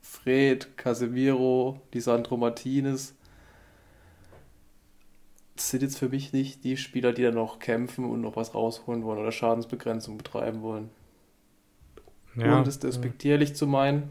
Fred, 0.00 0.76
Casemiro, 0.76 1.80
Lisandro 1.92 2.36
Martinez. 2.36 3.14
Das 5.56 5.70
sind 5.70 5.82
jetzt 5.82 5.98
für 5.98 6.08
mich 6.08 6.32
nicht 6.32 6.64
die 6.64 6.76
Spieler, 6.76 7.12
die 7.12 7.22
dann 7.22 7.34
noch 7.34 7.58
kämpfen 7.58 8.04
und 8.04 8.20
noch 8.20 8.36
was 8.36 8.54
rausholen 8.54 9.04
wollen 9.04 9.18
oder 9.18 9.32
Schadensbegrenzung 9.32 10.18
betreiben 10.18 10.62
wollen. 10.62 10.90
Ja, 12.36 12.58
und 12.58 12.66
das 12.66 12.78
despektierlich 12.78 13.54
zu 13.54 13.66
meinen. 13.66 14.08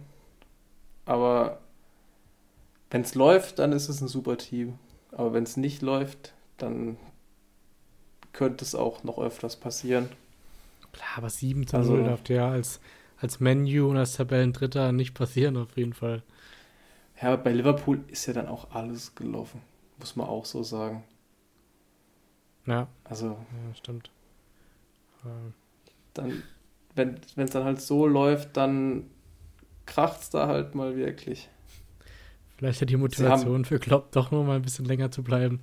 Aber 1.05 1.59
wenn 2.89 3.01
es 3.01 3.15
läuft, 3.15 3.59
dann 3.59 3.71
ist 3.71 3.89
es 3.89 4.01
ein 4.01 4.07
super 4.07 4.37
Team. 4.37 4.77
Aber 5.11 5.33
wenn 5.33 5.43
es 5.43 5.57
nicht 5.57 5.81
läuft, 5.81 6.33
dann 6.57 6.97
könnte 8.33 8.63
es 8.63 8.75
auch 8.75 9.03
noch 9.03 9.17
öfters 9.17 9.55
passieren. 9.55 10.09
Klar, 10.93 11.09
aber 11.17 11.29
7 11.29 11.67
zu 11.67 11.77
0 11.77 11.81
also, 11.81 12.03
darf 12.03 12.23
der 12.23 12.45
als, 12.45 12.79
als 13.17 13.39
Menu 13.39 13.89
und 13.89 13.97
als 13.97 14.13
Tabellendritter 14.13 14.91
nicht 14.91 15.13
passieren, 15.13 15.57
auf 15.57 15.77
jeden 15.77 15.93
Fall. 15.93 16.23
Ja, 17.21 17.35
bei 17.35 17.53
Liverpool 17.53 18.03
ist 18.07 18.25
ja 18.25 18.33
dann 18.33 18.47
auch 18.47 18.71
alles 18.71 19.15
gelaufen, 19.15 19.61
muss 19.99 20.15
man 20.15 20.27
auch 20.27 20.45
so 20.45 20.63
sagen. 20.63 21.03
Ja. 22.65 22.87
Also. 23.03 23.27
Ja, 23.27 23.75
stimmt. 23.75 24.09
Ähm. 25.25 25.53
Dann, 26.13 26.43
wenn 26.95 27.19
es 27.37 27.51
dann 27.51 27.63
halt 27.63 27.81
so 27.81 28.05
läuft, 28.05 28.57
dann 28.57 29.05
kracht 29.85 30.21
es 30.21 30.29
da 30.29 30.47
halt 30.47 30.75
mal 30.75 30.95
wirklich. 30.95 31.49
Vielleicht 32.57 32.81
hat 32.81 32.89
die 32.89 32.97
Motivation 32.97 33.53
haben, 33.53 33.65
für 33.65 33.79
Klopp 33.79 34.11
doch 34.11 34.31
noch 34.31 34.43
mal 34.43 34.55
ein 34.55 34.61
bisschen 34.61 34.85
länger 34.85 35.11
zu 35.11 35.23
bleiben. 35.23 35.61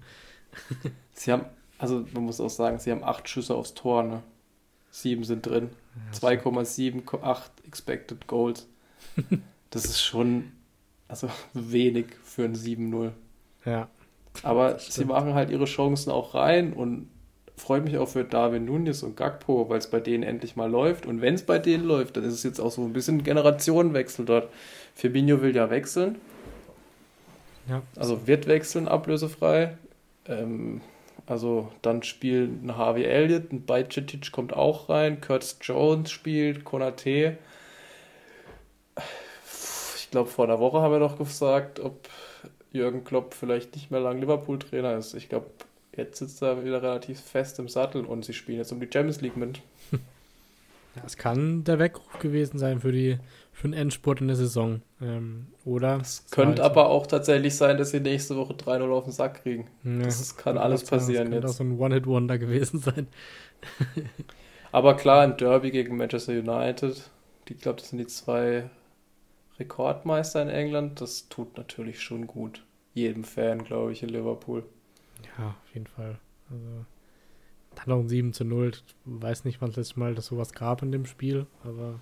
sie 1.13 1.33
haben, 1.33 1.45
also 1.79 2.05
man 2.13 2.25
muss 2.25 2.41
auch 2.41 2.51
sagen, 2.51 2.79
sie 2.79 2.91
haben 2.91 3.05
acht 3.05 3.29
Schüsse 3.29 3.55
aufs 3.55 3.75
Tor, 3.75 4.03
ne? 4.03 4.23
Sieben 4.91 5.23
sind 5.23 5.47
drin. 5.47 5.71
Ja, 6.13 6.31
2,78 6.31 7.67
Expected 7.67 8.27
Goals. 8.27 8.67
das 9.71 9.85
ist 9.85 10.03
schon 10.03 10.53
also 11.09 11.31
wenig 11.55 12.07
für 12.23 12.45
ein 12.45 12.55
7-0. 12.55 13.13
Ja. 13.65 13.89
Aber 14.43 14.79
sie 14.79 15.05
machen 15.05 15.35
halt 15.35 15.51
ihre 15.51 15.65
Chancen 15.65 16.11
auch 16.11 16.35
rein 16.35 16.73
und 16.73 17.09
freut 17.59 17.85
mich 17.85 17.99
auch 17.99 18.09
für 18.09 18.25
Darwin 18.25 18.65
Nunes 18.65 19.03
und 19.03 19.17
Gagpo, 19.17 19.69
weil 19.69 19.79
es 19.79 19.89
bei 19.89 20.01
denen 20.01 20.23
endlich 20.23 20.57
mal 20.57 20.71
läuft. 20.71 21.07
Und 21.07 21.21
wenn 21.21 21.35
es 21.35 21.43
bei 21.43 21.59
denen 21.59 21.85
läuft, 21.85 22.17
dann 22.17 22.25
ist 22.25 22.35
es 22.35 22.43
jetzt 22.43 22.61
auch 22.61 22.71
so 22.71 22.83
ein 22.83 22.93
bisschen 22.93 23.23
Generationenwechsel 23.23 24.25
dort. 24.25 24.49
Firmino 24.95 25.43
will 25.43 25.55
ja 25.55 25.71
wechseln. 25.71 26.17
Ja. 27.69 27.83
Also 27.97 28.27
wird 28.27 28.47
wechseln, 28.47 28.89
ablösefrei. 28.89 29.77
Ähm, 30.27 30.81
also 31.27 31.71
dann 31.83 32.03
spielt 32.03 32.65
ein 32.65 32.77
Harvey 32.77 33.05
Elliott, 33.05 33.53
ein 33.53 33.67
Bajcetic 33.67 34.33
kommt 34.33 34.55
auch 34.55 34.89
rein, 34.89 35.21
Curtis 35.21 35.59
Jones 35.61 36.11
spielt, 36.11 36.65
Konate. 36.65 37.37
Ich 39.97 40.11
glaube, 40.11 40.31
vor 40.31 40.47
einer 40.47 40.59
Woche 40.59 40.81
haben 40.81 40.93
wir 40.93 41.01
doch 41.01 41.19
gesagt, 41.19 41.81
ob 41.81 42.09
Jürgen 42.73 43.05
Klopp 43.05 43.35
vielleicht 43.35 43.75
nicht 43.75 43.91
mehr 43.91 44.01
lang 44.01 44.21
Liverpool-Trainer 44.21 44.97
ist. 44.97 45.13
Ich 45.13 45.29
glaube, 45.29 45.47
jetzt 45.99 46.19
sitzt 46.19 46.43
er 46.43 46.65
wieder 46.65 46.83
relativ 46.83 47.21
fest 47.21 47.59
im 47.59 47.69
Sattel 47.69 48.05
und 48.05 48.25
sie 48.25 48.33
spielen 48.33 48.59
jetzt 48.59 48.73
um 48.73 48.81
die 48.81 48.89
Champions 48.91 49.21
League 49.21 49.37
mit. 49.37 49.61
Ja, 50.97 51.03
es 51.05 51.17
kann 51.17 51.65
der 51.65 51.79
Weckruf 51.79 52.19
gewesen 52.19 52.59
sein 52.59 52.81
für, 52.81 52.91
die, 52.91 53.19
für 53.53 53.69
den 53.69 53.75
Endspurt 53.75 54.21
in 54.21 54.27
der 54.27 54.37
Saison. 54.37 54.83
Ähm, 55.01 55.47
oder? 55.65 56.01
Es 56.01 56.25
könnte 56.31 56.63
halt 56.63 56.73
aber 56.73 56.89
auch 56.89 57.07
tatsächlich 57.07 57.55
sein, 57.55 57.77
dass 57.77 57.91
sie 57.91 58.01
nächste 58.01 58.37
Woche 58.37 58.55
3-0 58.55 58.91
auf 58.91 59.05
den 59.05 59.13
Sack 59.13 59.43
kriegen. 59.43 59.69
Ja, 59.85 60.05
das 60.05 60.37
kann 60.37 60.59
alles 60.59 60.85
passieren 60.85 61.31
das 61.31 61.35
jetzt. 61.35 61.45
Das 61.45 61.59
könnte 61.59 61.75
auch 61.75 61.79
so 61.79 61.85
ein 61.85 61.87
One-Hit-Wonder 61.87 62.39
gewesen 62.39 62.81
sein. 62.81 63.07
aber 64.73 64.97
klar, 64.97 65.25
im 65.25 65.37
Derby 65.37 65.71
gegen 65.71 65.97
Manchester 65.97 66.33
United, 66.33 67.11
ich 67.49 67.59
glaube, 67.59 67.81
das 67.81 67.91
sind 67.91 67.99
die 67.99 68.07
zwei 68.07 68.69
Rekordmeister 69.59 70.43
in 70.43 70.49
England, 70.49 71.01
das 71.01 71.29
tut 71.29 71.57
natürlich 71.57 72.01
schon 72.01 72.27
gut. 72.27 72.65
Jedem 72.95 73.25
Fan, 73.25 73.63
glaube 73.63 73.93
ich, 73.93 74.03
in 74.03 74.09
Liverpool. 74.09 74.65
Ja, 75.39 75.49
auf 75.49 75.75
jeden 75.75 75.87
Fall. 75.87 76.19
Also, 76.51 76.85
dann 77.75 77.95
auch 77.95 78.01
ein 78.01 78.09
7 78.09 78.33
zu 78.33 78.45
0. 78.45 78.73
Ich 78.75 78.83
weiß 79.05 79.45
nicht, 79.45 79.61
wann 79.61 79.71
das 79.71 79.77
letzte 79.77 80.01
Mal 80.01 80.15
das 80.15 80.27
sowas 80.27 80.53
gab 80.53 80.83
in 80.83 80.93
dem 80.93 81.07
Spiel, 81.07 81.47
aber. 81.65 82.01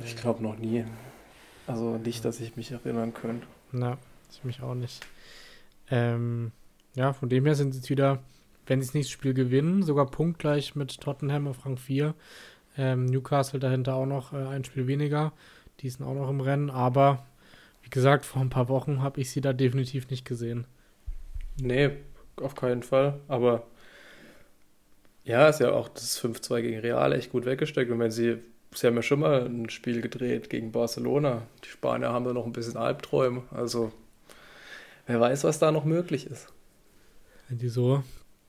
Äh, 0.00 0.04
ich 0.04 0.16
glaube 0.16 0.42
noch 0.42 0.58
nie. 0.58 0.84
Also 1.66 1.98
nicht, 1.98 2.24
dass 2.24 2.40
ich 2.40 2.56
mich 2.56 2.72
erinnern 2.72 3.14
könnte. 3.14 3.46
Na, 3.72 3.98
ich 4.30 4.42
mich 4.44 4.62
auch 4.62 4.74
nicht. 4.74 5.06
Ähm, 5.90 6.52
ja, 6.94 7.12
von 7.12 7.28
dem 7.28 7.44
her 7.44 7.54
sind 7.54 7.72
sie 7.72 7.80
jetzt 7.80 7.90
wieder, 7.90 8.22
wenn 8.66 8.80
sie 8.80 8.88
das 8.88 8.94
nächste 8.94 9.12
Spiel 9.12 9.34
gewinnen, 9.34 9.82
sogar 9.82 10.06
punktgleich 10.06 10.74
mit 10.74 11.00
Tottenham 11.00 11.46
auf 11.46 11.64
Rang 11.64 11.76
4. 11.76 12.14
Ähm, 12.76 13.06
Newcastle 13.06 13.60
dahinter 13.60 13.94
auch 13.94 14.06
noch 14.06 14.32
äh, 14.32 14.36
ein 14.36 14.64
Spiel 14.64 14.86
weniger. 14.86 15.32
Die 15.80 15.90
sind 15.90 16.04
auch 16.04 16.14
noch 16.14 16.30
im 16.30 16.40
Rennen, 16.40 16.70
aber 16.70 17.24
wie 17.82 17.90
gesagt, 17.90 18.24
vor 18.24 18.42
ein 18.42 18.50
paar 18.50 18.68
Wochen 18.68 19.02
habe 19.02 19.20
ich 19.20 19.30
sie 19.30 19.40
da 19.40 19.52
definitiv 19.52 20.10
nicht 20.10 20.24
gesehen. 20.24 20.66
Nee, 21.60 21.90
auf 22.36 22.54
keinen 22.54 22.82
Fall. 22.82 23.20
Aber 23.28 23.66
ja, 25.24 25.48
ist 25.48 25.60
ja 25.60 25.72
auch 25.72 25.88
das 25.88 26.22
5-2 26.22 26.62
gegen 26.62 26.80
Real 26.80 27.12
echt 27.12 27.32
gut 27.32 27.44
weggesteckt. 27.44 27.90
Und 27.90 27.98
wenn 27.98 28.10
sie, 28.10 28.38
sie 28.74 28.86
haben 28.86 28.96
ja 28.96 29.02
schon 29.02 29.20
mal 29.20 29.46
ein 29.46 29.68
Spiel 29.70 30.00
gedreht 30.00 30.50
gegen 30.50 30.72
Barcelona. 30.72 31.42
Die 31.64 31.68
Spanier 31.68 32.10
haben 32.10 32.24
da 32.24 32.32
noch 32.32 32.46
ein 32.46 32.52
bisschen 32.52 32.76
Albträume. 32.76 33.42
Also 33.50 33.92
wer 35.06 35.20
weiß, 35.20 35.44
was 35.44 35.58
da 35.58 35.70
noch 35.72 35.84
möglich 35.84 36.26
ist. 36.26 36.52
Wenn 37.48 37.58
die 37.58 37.68
so 37.68 38.02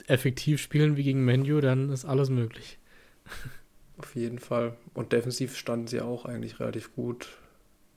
effektiv 0.07 0.61
spielen 0.61 0.97
wie 0.97 1.03
gegen 1.03 1.23
Menu, 1.23 1.61
dann 1.61 1.91
ist 1.91 2.05
alles 2.05 2.29
möglich. 2.29 2.77
Auf 3.97 4.15
jeden 4.15 4.39
Fall. 4.39 4.77
Und 4.93 5.11
defensiv 5.11 5.57
standen 5.57 5.87
sie 5.87 6.01
auch 6.01 6.25
eigentlich 6.25 6.59
relativ 6.59 6.95
gut. 6.95 7.29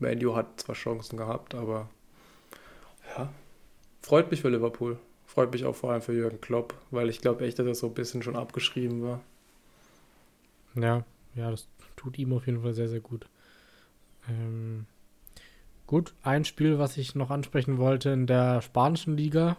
Manu 0.00 0.34
hat 0.34 0.60
zwar 0.60 0.74
Chancen 0.74 1.16
gehabt, 1.16 1.54
aber 1.54 1.88
ja, 3.16 3.32
freut 4.03 4.30
mich 4.30 4.40
für 4.42 4.48
Liverpool. 4.48 4.98
Freut 5.26 5.53
mich 5.53 5.64
auch 5.64 5.74
vor 5.74 5.92
allem 5.92 6.03
für 6.03 6.12
Jürgen 6.12 6.40
Klopp, 6.40 6.74
weil 6.90 7.09
ich 7.09 7.20
glaube 7.20 7.46
echt, 7.46 7.59
dass 7.59 7.66
er 7.66 7.74
so 7.74 7.86
ein 7.86 7.94
bisschen 7.94 8.22
schon 8.22 8.36
abgeschrieben 8.36 9.03
war. 9.03 9.20
Ja, 10.74 11.05
ja, 11.34 11.50
das 11.50 11.68
tut 11.96 12.18
ihm 12.18 12.32
auf 12.32 12.46
jeden 12.46 12.62
Fall 12.62 12.74
sehr, 12.74 12.88
sehr 12.88 13.00
gut. 13.00 13.26
Ähm, 14.28 14.86
gut, 15.86 16.12
ein 16.22 16.44
Spiel, 16.44 16.78
was 16.78 16.96
ich 16.96 17.14
noch 17.14 17.30
ansprechen 17.30 17.78
wollte 17.78 18.11
in 18.11 18.26
der 18.26 18.61
spanischen 18.61 19.16
Liga, 19.16 19.57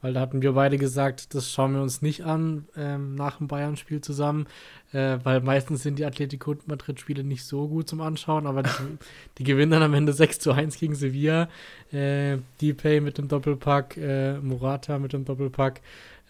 weil 0.00 0.12
da 0.12 0.20
hatten 0.20 0.42
wir 0.42 0.52
beide 0.52 0.78
gesagt, 0.78 1.34
das 1.34 1.50
schauen 1.50 1.74
wir 1.74 1.82
uns 1.82 2.02
nicht 2.02 2.24
an 2.24 2.66
ähm, 2.76 3.14
nach 3.14 3.38
dem 3.38 3.48
Bayern-Spiel 3.48 4.00
zusammen, 4.00 4.46
äh, 4.92 5.18
weil 5.24 5.40
meistens 5.40 5.82
sind 5.82 5.98
die 5.98 6.04
Atletico 6.04 6.54
Madrid-Spiele 6.66 7.24
nicht 7.24 7.44
so 7.44 7.68
gut 7.68 7.88
zum 7.88 8.00
Anschauen, 8.00 8.46
aber 8.46 8.62
die, 8.62 8.98
die, 9.38 9.44
gewinnen 9.44 9.72
dann 9.72 9.82
am 9.82 9.94
Ende 9.94 10.12
6 10.12 10.38
zu 10.38 10.52
1 10.52 10.78
gegen 10.78 10.94
Sevilla. 10.94 11.48
Äh, 11.92 12.38
Depay 12.60 13.00
mit 13.00 13.18
dem 13.18 13.28
Doppelpack, 13.28 13.96
äh, 13.96 14.38
Morata 14.38 14.98
mit 14.98 15.12
dem 15.12 15.24
Doppelpack. 15.24 15.80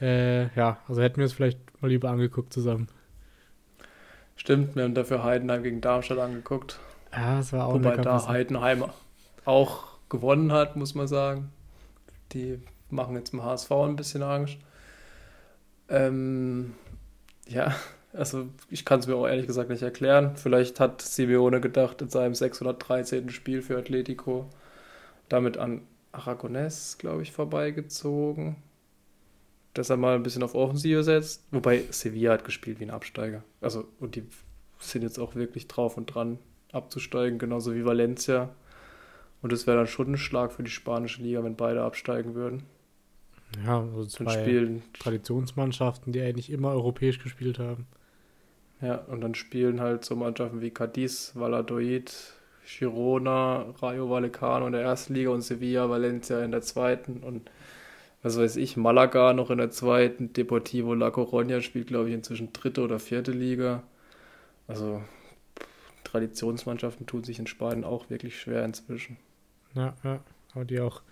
Äh, 0.00 0.54
ja, 0.54 0.78
also 0.88 1.02
hätten 1.02 1.18
wir 1.18 1.26
es 1.26 1.32
vielleicht 1.32 1.58
mal 1.82 1.88
lieber 1.88 2.10
angeguckt 2.10 2.52
zusammen. 2.52 2.88
Stimmt, 4.36 4.76
wir 4.76 4.84
haben 4.84 4.94
dafür 4.94 5.24
Heidenheim 5.24 5.62
gegen 5.62 5.80
Darmstadt 5.80 6.18
angeguckt. 6.18 6.78
Ja, 7.12 7.38
das 7.38 7.52
war 7.52 7.66
auch 7.66 7.74
Wobei 7.74 7.96
da 7.96 8.26
Heidenheim 8.28 8.84
auch 9.44 9.98
gewonnen 10.08 10.52
hat, 10.52 10.76
muss 10.76 10.94
man 10.94 11.08
sagen. 11.08 11.50
Die 12.32 12.60
machen 12.91 13.16
jetzt 13.16 13.32
im 13.32 13.43
HSV 13.43 13.70
ein 13.70 13.97
bisschen 13.97 14.22
Angst. 14.22 14.59
Ähm, 15.89 16.74
ja, 17.49 17.74
also 18.12 18.49
ich 18.70 18.84
kann 18.84 19.01
es 19.01 19.07
mir 19.07 19.16
auch 19.16 19.26
ehrlich 19.26 19.47
gesagt 19.47 19.70
nicht 19.70 19.82
erklären. 19.82 20.36
Vielleicht 20.36 20.80
hat 20.80 21.03
Simeone 21.03 21.61
gedacht, 21.61 22.01
in 22.03 22.09
seinem 22.09 22.34
613. 22.34 23.30
Spiel 23.30 23.62
für 23.62 23.78
Atletico 23.78 24.49
damit 25.28 25.57
an 25.59 25.82
Aragonés, 26.12 26.99
glaube 26.99 27.22
ich, 27.22 27.32
vorbeigezogen. 27.32 28.57
Dass 29.74 29.91
er 29.91 29.97
mal 29.97 30.14
ein 30.14 30.22
bisschen 30.22 30.43
auf 30.43 30.55
Offensive 30.55 31.05
setzt. 31.05 31.45
Wobei 31.51 31.84
Sevilla 31.91 32.32
hat 32.32 32.45
gespielt 32.45 32.80
wie 32.80 32.84
ein 32.84 32.91
Absteiger. 32.91 33.45
Also, 33.61 33.86
und 34.01 34.16
die 34.16 34.24
sind 34.80 35.03
jetzt 35.03 35.18
auch 35.18 35.34
wirklich 35.34 35.68
drauf 35.68 35.97
und 35.97 36.07
dran 36.07 36.39
abzusteigen, 36.72 37.39
genauso 37.39 37.74
wie 37.74 37.84
Valencia. 37.84 38.51
Und 39.43 39.53
es 39.53 39.66
wäre 39.66 39.76
dann 39.76 39.86
schon 39.86 40.12
ein 40.12 40.16
Schlag 40.16 40.53
für 40.53 40.62
die 40.62 40.70
spanische 40.70 41.22
Liga, 41.22 41.45
wenn 41.45 41.57
beide 41.57 41.82
absteigen 41.82 42.34
würden. 42.34 42.64
Ja, 43.64 43.80
also 43.80 44.05
zwei 44.05 44.42
spielen, 44.42 44.82
Traditionsmannschaften, 44.99 46.12
die 46.12 46.20
eigentlich 46.20 46.51
immer 46.51 46.70
europäisch 46.70 47.18
gespielt 47.18 47.59
haben. 47.59 47.86
Ja, 48.80 48.96
und 48.96 49.20
dann 49.20 49.34
spielen 49.34 49.80
halt 49.80 50.05
so 50.05 50.14
Mannschaften 50.14 50.61
wie 50.61 50.70
Cadiz, 50.70 51.32
Valladolid, 51.34 52.14
Girona, 52.64 53.74
Rayo 53.80 54.11
Vallecano 54.11 54.66
in 54.66 54.72
der 54.72 54.82
ersten 54.82 55.14
Liga 55.14 55.30
und 55.30 55.42
Sevilla, 55.42 55.88
Valencia 55.88 56.44
in 56.44 56.53
der 56.53 56.62
zweiten 56.62 57.22
und 57.22 57.51
was 58.22 58.36
weiß 58.36 58.57
ich, 58.57 58.76
Malaga 58.76 59.32
noch 59.32 59.51
in 59.51 59.59
der 59.59 59.70
zweiten, 59.70 60.32
Deportivo 60.32 60.94
La 60.94 61.09
Coruña 61.09 61.61
spielt, 61.61 61.86
glaube 61.86 62.09
ich, 62.09 62.14
inzwischen 62.14 62.53
dritte 62.53 62.82
oder 62.82 62.99
vierte 62.99 63.30
Liga. 63.30 63.84
Also 64.66 65.03
Traditionsmannschaften 66.05 67.07
tun 67.07 67.24
sich 67.24 67.38
in 67.38 67.46
Spanien 67.46 67.84
auch 67.84 68.11
wirklich 68.11 68.40
schwer 68.40 68.64
inzwischen. 68.64 69.16
Ja, 69.74 69.94
ja, 70.03 70.20
aber 70.53 70.64
die 70.64 70.80
auch 70.80 71.03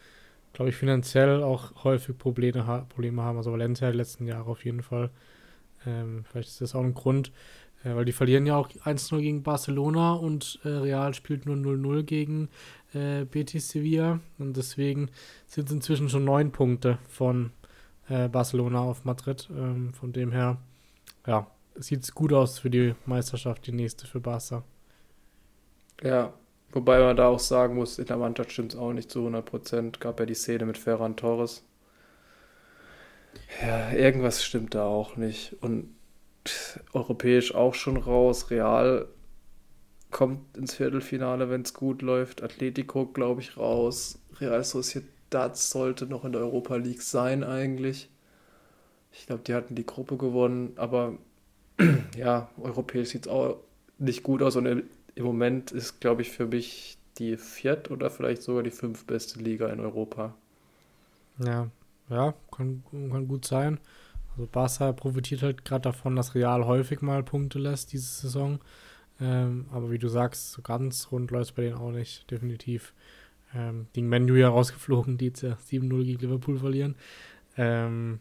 glaube 0.56 0.70
ich, 0.70 0.76
finanziell 0.76 1.42
auch 1.42 1.84
häufig 1.84 2.16
Probleme, 2.16 2.86
Probleme 2.88 3.22
haben. 3.22 3.36
Also 3.36 3.52
Valencia 3.52 3.90
die 3.90 3.98
letzten 3.98 4.26
Jahre 4.26 4.50
auf 4.50 4.64
jeden 4.64 4.82
Fall. 4.82 5.10
Ähm, 5.84 6.24
vielleicht 6.24 6.48
ist 6.48 6.62
das 6.62 6.74
auch 6.74 6.82
ein 6.82 6.94
Grund, 6.94 7.30
äh, 7.84 7.94
weil 7.94 8.06
die 8.06 8.12
verlieren 8.12 8.46
ja 8.46 8.56
auch 8.56 8.70
1-0 8.70 9.20
gegen 9.20 9.42
Barcelona 9.42 10.14
und 10.14 10.58
äh, 10.64 10.68
Real 10.68 11.12
spielt 11.12 11.44
nur 11.44 11.56
0-0 11.56 12.04
gegen 12.04 12.48
äh, 12.94 13.26
Betis 13.26 13.68
Sevilla. 13.68 14.20
Und 14.38 14.56
deswegen 14.56 15.10
sind 15.46 15.66
es 15.66 15.74
inzwischen 15.74 16.08
schon 16.08 16.24
neun 16.24 16.52
Punkte 16.52 16.96
von 17.06 17.50
äh, 18.08 18.26
Barcelona 18.28 18.80
auf 18.80 19.04
Madrid. 19.04 19.50
Ähm, 19.50 19.92
von 19.92 20.14
dem 20.14 20.32
her, 20.32 20.56
ja, 21.26 21.46
sieht 21.74 22.02
es 22.02 22.14
gut 22.14 22.32
aus 22.32 22.58
für 22.58 22.70
die 22.70 22.94
Meisterschaft, 23.04 23.66
die 23.66 23.72
nächste 23.72 24.06
für 24.06 24.20
Barca. 24.20 24.64
Ja, 26.02 26.32
Wobei 26.76 27.00
man 27.00 27.16
da 27.16 27.28
auch 27.28 27.38
sagen 27.38 27.74
muss, 27.74 27.98
in 27.98 28.04
der 28.04 28.18
Mannschaft 28.18 28.52
stimmt 28.52 28.74
es 28.74 28.78
auch 28.78 28.92
nicht 28.92 29.10
zu 29.10 29.26
100%. 29.26 29.98
Gab 29.98 30.20
ja 30.20 30.26
die 30.26 30.34
Szene 30.34 30.66
mit 30.66 30.76
Ferran 30.76 31.16
Torres. 31.16 31.64
Ja, 33.62 33.92
irgendwas 33.92 34.44
stimmt 34.44 34.74
da 34.74 34.84
auch 34.84 35.16
nicht. 35.16 35.56
Und 35.62 35.88
europäisch 36.92 37.54
auch 37.54 37.72
schon 37.72 37.96
raus. 37.96 38.50
Real 38.50 39.08
kommt 40.10 40.54
ins 40.54 40.74
Viertelfinale, 40.74 41.48
wenn 41.48 41.62
es 41.62 41.72
gut 41.72 42.02
läuft. 42.02 42.42
Atletico, 42.42 43.06
glaube 43.06 43.40
ich, 43.40 43.56
raus. 43.56 44.18
Real 44.38 44.62
Sociedad 44.62 45.56
sollte 45.56 46.04
noch 46.04 46.26
in 46.26 46.32
der 46.32 46.42
Europa 46.42 46.76
League 46.76 47.00
sein 47.00 47.42
eigentlich. 47.42 48.10
Ich 49.12 49.24
glaube, 49.24 49.44
die 49.46 49.54
hatten 49.54 49.76
die 49.76 49.86
Gruppe 49.86 50.18
gewonnen, 50.18 50.74
aber 50.76 51.16
ja, 52.18 52.50
europäisch 52.60 53.08
sieht 53.08 53.24
es 53.24 53.32
auch 53.32 53.60
nicht 53.96 54.22
gut 54.22 54.42
aus. 54.42 54.56
Und 54.56 54.82
im 55.16 55.24
Moment 55.24 55.72
ist, 55.72 56.00
glaube 56.00 56.22
ich, 56.22 56.30
für 56.30 56.46
mich 56.46 56.98
die 57.18 57.36
viert 57.36 57.90
oder 57.90 58.10
vielleicht 58.10 58.42
sogar 58.42 58.62
die 58.62 58.70
fünf 58.70 59.06
beste 59.06 59.40
Liga 59.40 59.68
in 59.68 59.80
Europa. 59.80 60.34
Ja, 61.38 61.70
ja, 62.08 62.34
kann, 62.54 62.84
kann 62.90 63.26
gut 63.26 63.46
sein. 63.46 63.80
Also 64.30 64.46
Barca 64.46 64.92
profitiert 64.92 65.42
halt 65.42 65.64
gerade 65.64 65.82
davon, 65.82 66.14
dass 66.14 66.34
Real 66.34 66.66
häufig 66.66 67.00
mal 67.00 67.22
Punkte 67.22 67.58
lässt 67.58 67.92
diese 67.92 68.06
Saison. 68.06 68.60
Ähm, 69.18 69.64
aber 69.72 69.90
wie 69.90 69.98
du 69.98 70.08
sagst, 70.08 70.52
so 70.52 70.60
ganz 70.60 71.08
rund 71.10 71.30
läuft 71.30 71.50
es 71.50 71.52
bei 71.52 71.62
denen 71.62 71.76
auch 71.76 71.90
nicht, 71.90 72.30
definitiv. 72.30 72.92
Ähm, 73.54 73.86
gegen 73.94 74.08
Menu 74.10 74.34
ja 74.34 74.50
rausgeflogen, 74.50 75.16
die 75.16 75.26
jetzt 75.26 75.40
ja 75.40 75.56
7-0 75.70 76.04
gegen 76.04 76.20
Liverpool 76.20 76.58
verlieren. 76.58 76.94
Ähm, 77.56 78.20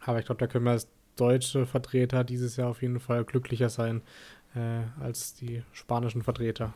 aber 0.00 0.18
ich 0.18 0.26
glaube, 0.26 0.40
da 0.40 0.48
können 0.48 0.64
wir 0.64 0.72
als 0.72 0.88
deutsche 1.14 1.64
Vertreter 1.66 2.24
dieses 2.24 2.56
Jahr 2.56 2.68
auf 2.68 2.82
jeden 2.82 2.98
Fall 2.98 3.24
glücklicher 3.24 3.68
sein 3.68 4.02
äh, 4.54 4.82
als 5.00 5.34
die 5.34 5.62
spanischen 5.72 6.22
Vertreter. 6.22 6.72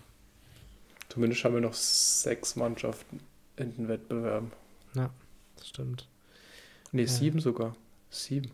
Zumindest 1.09 1.45
haben 1.45 1.55
wir 1.55 1.61
noch 1.61 1.75
sechs 1.75 2.57
Mannschaften 2.57 3.21
in 3.57 3.75
den 3.75 3.89
Wettbewerben. 3.89 4.53
Ja, 4.95 5.11
das 5.57 5.69
stimmt. 5.69 6.09
Nee, 6.93 7.07
sieben 7.07 7.39
äh, 7.39 7.43
sogar. 7.43 7.77
Sieben. 8.11 8.51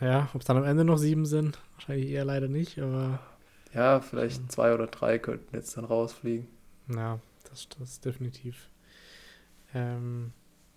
Ja, 0.00 0.30
ob 0.32 0.40
es 0.40 0.46
dann 0.46 0.56
am 0.56 0.64
Ende 0.64 0.84
noch 0.84 0.96
sieben 0.96 1.26
sind, 1.26 1.58
wahrscheinlich 1.74 2.08
eher 2.10 2.24
leider 2.24 2.48
nicht, 2.48 2.78
aber. 2.78 3.20
Ja, 3.74 4.00
vielleicht 4.00 4.40
ähm, 4.40 4.48
zwei 4.48 4.74
oder 4.74 4.86
drei 4.86 5.18
könnten 5.18 5.54
jetzt 5.54 5.76
dann 5.76 5.84
rausfliegen. 5.84 6.48
Ja, 6.88 7.20
das, 7.48 7.68
das 7.78 8.00
definitiv. 8.00 8.68
Ähm, 9.74 10.32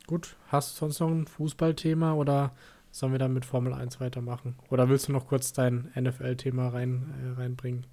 gut, 0.05 0.35
hast 0.49 0.73
du 0.73 0.79
sonst 0.79 0.99
noch 0.99 1.09
ein 1.09 1.25
Fußballthema 1.25 2.13
oder 2.13 2.53
sollen 2.93 3.11
wir 3.11 3.19
dann 3.19 3.33
mit 3.33 3.43
Formel 3.45 3.73
1 3.73 3.99
weitermachen? 3.99 4.55
Oder 4.69 4.87
willst 4.87 5.07
du 5.07 5.11
noch 5.13 5.27
kurz 5.27 5.51
dein 5.51 5.91
NFL-Thema 5.99 6.69
rein, 6.69 7.35
äh, 7.35 7.41
reinbringen? 7.41 7.87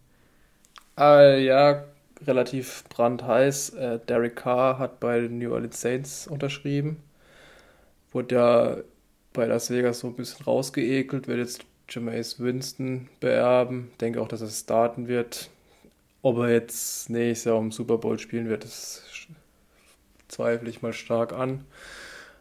Äh, 0.99 1.43
ja, 1.45 1.85
relativ 2.27 2.85
brandheiß. 2.91 3.71
Äh, 3.71 3.99
Derek 4.01 4.37
Carr 4.37 4.79
hat 4.79 5.01
bei 5.01 5.21
den 5.21 5.39
New 5.39 5.53
Orleans 5.53 5.81
Saints 5.81 6.27
unterschrieben. 6.27 7.03
Wurde 8.13 8.35
ja 8.35 8.77
bei 9.33 9.47
Las 9.47 9.71
Vegas 9.71 10.01
so 10.01 10.09
ein 10.09 10.17
bisschen 10.17 10.45
rausgeekelt, 10.45 11.29
wird 11.29 11.39
jetzt 11.39 11.65
Jameis 11.89 12.39
Winston 12.41 13.09
beerben. 13.21 13.91
Denke 14.01 14.21
auch, 14.21 14.29
dass 14.29 14.43
er 14.43 14.49
starten 14.49 15.09
wird. 15.09 15.49
Ob 16.23 16.39
er 16.39 16.51
jetzt 16.51 17.09
nächstes 17.09 17.47
Jahr 17.47 17.57
um 17.57 17.73
Super 17.73 17.97
Bowl 17.99 18.19
spielen 18.19 18.49
wird, 18.51 18.65
das 18.65 19.03
zweifle 20.29 20.69
ich 20.69 20.83
mal 20.83 20.93
stark 20.93 21.33
an. 21.33 21.65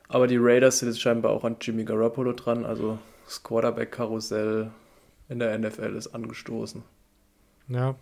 Aber 0.10 0.28
die 0.28 0.38
Raiders 0.38 0.80
sind 0.80 0.90
jetzt 0.90 1.02
scheinbar 1.02 1.32
auch 1.32 1.46
an 1.46 1.56
Jimmy 1.62 1.86
Garoppolo 1.86 2.34
dran. 2.34 2.66
Also 2.66 3.00
das 3.26 3.42
Quarterback-Karussell 3.44 4.72
in 5.30 5.40
der 5.40 5.58
NFL 5.58 5.96
ist 5.96 6.08
angestoßen. 6.08 6.84
Ja. 7.70 7.96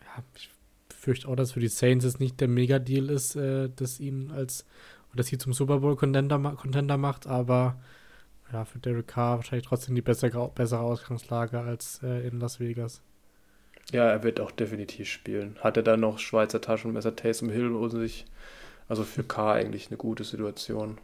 ja. 0.00 0.24
Ich 0.34 0.50
fürchte 0.88 1.28
auch, 1.28 1.36
dass 1.36 1.52
für 1.52 1.60
die 1.60 1.68
Saints 1.68 2.04
es 2.04 2.18
nicht 2.18 2.40
der 2.40 2.48
Mega-Deal 2.48 3.10
ist, 3.10 3.36
äh, 3.36 3.68
dass 3.68 4.00
ihn 4.00 4.32
als 4.32 4.64
oder 5.12 5.22
sie 5.22 5.38
zum 5.38 5.52
Super 5.52 5.80
Bowl 5.80 5.96
Contender, 5.96 6.38
macht, 6.38 7.26
aber 7.26 7.78
ja, 8.52 8.64
für 8.64 8.78
Derek 8.78 9.08
Carr 9.08 9.36
wahrscheinlich 9.36 9.66
trotzdem 9.66 9.94
die 9.94 10.02
bessere, 10.02 10.50
bessere 10.54 10.80
Ausgangslage 10.80 11.60
als 11.60 12.00
äh, 12.02 12.26
in 12.26 12.40
Las 12.40 12.60
Vegas. 12.60 13.02
Ja, 13.92 14.08
er 14.08 14.22
wird 14.22 14.40
auch 14.40 14.50
definitiv 14.50 15.08
spielen. 15.08 15.56
Hat 15.60 15.76
er 15.76 15.82
dann 15.82 16.00
noch 16.00 16.18
Schweizer 16.18 16.60
Taschenmesser 16.60 17.16
Taysom 17.16 17.50
Hill 17.50 17.72
und 17.72 17.90
sich, 17.90 18.26
also 18.92 19.04
für 19.04 19.24
Carr 19.24 19.54
eigentlich 19.54 19.88
eine 19.88 19.96
gute 19.96 20.22
Situation. 20.22 20.98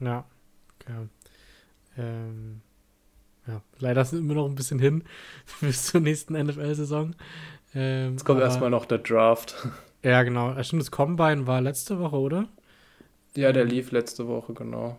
Ja, 0.00 0.24
okay. 0.80 1.06
Ähm, 1.96 2.62
ja, 3.46 3.62
leider 3.78 4.04
sind 4.04 4.26
wir 4.26 4.34
noch 4.34 4.46
ein 4.46 4.56
bisschen 4.56 4.80
hin 4.80 5.04
bis 5.60 5.86
zur 5.86 6.00
nächsten 6.00 6.34
NFL-Saison. 6.34 7.14
Ähm, 7.76 8.10
Jetzt 8.14 8.24
kommt 8.24 8.40
aber, 8.40 8.48
erstmal 8.48 8.70
noch 8.70 8.86
der 8.86 8.98
Draft. 8.98 9.54
Ja, 10.04 10.24
genau. 10.24 10.60
Stimmt, 10.64 10.82
das 10.82 10.90
Combine 10.90 11.46
war 11.46 11.60
letzte 11.60 12.00
Woche, 12.00 12.16
oder? 12.16 12.48
Ja, 13.36 13.52
der 13.52 13.64
lief 13.64 13.92
letzte 13.92 14.26
Woche, 14.26 14.52
genau. 14.52 14.98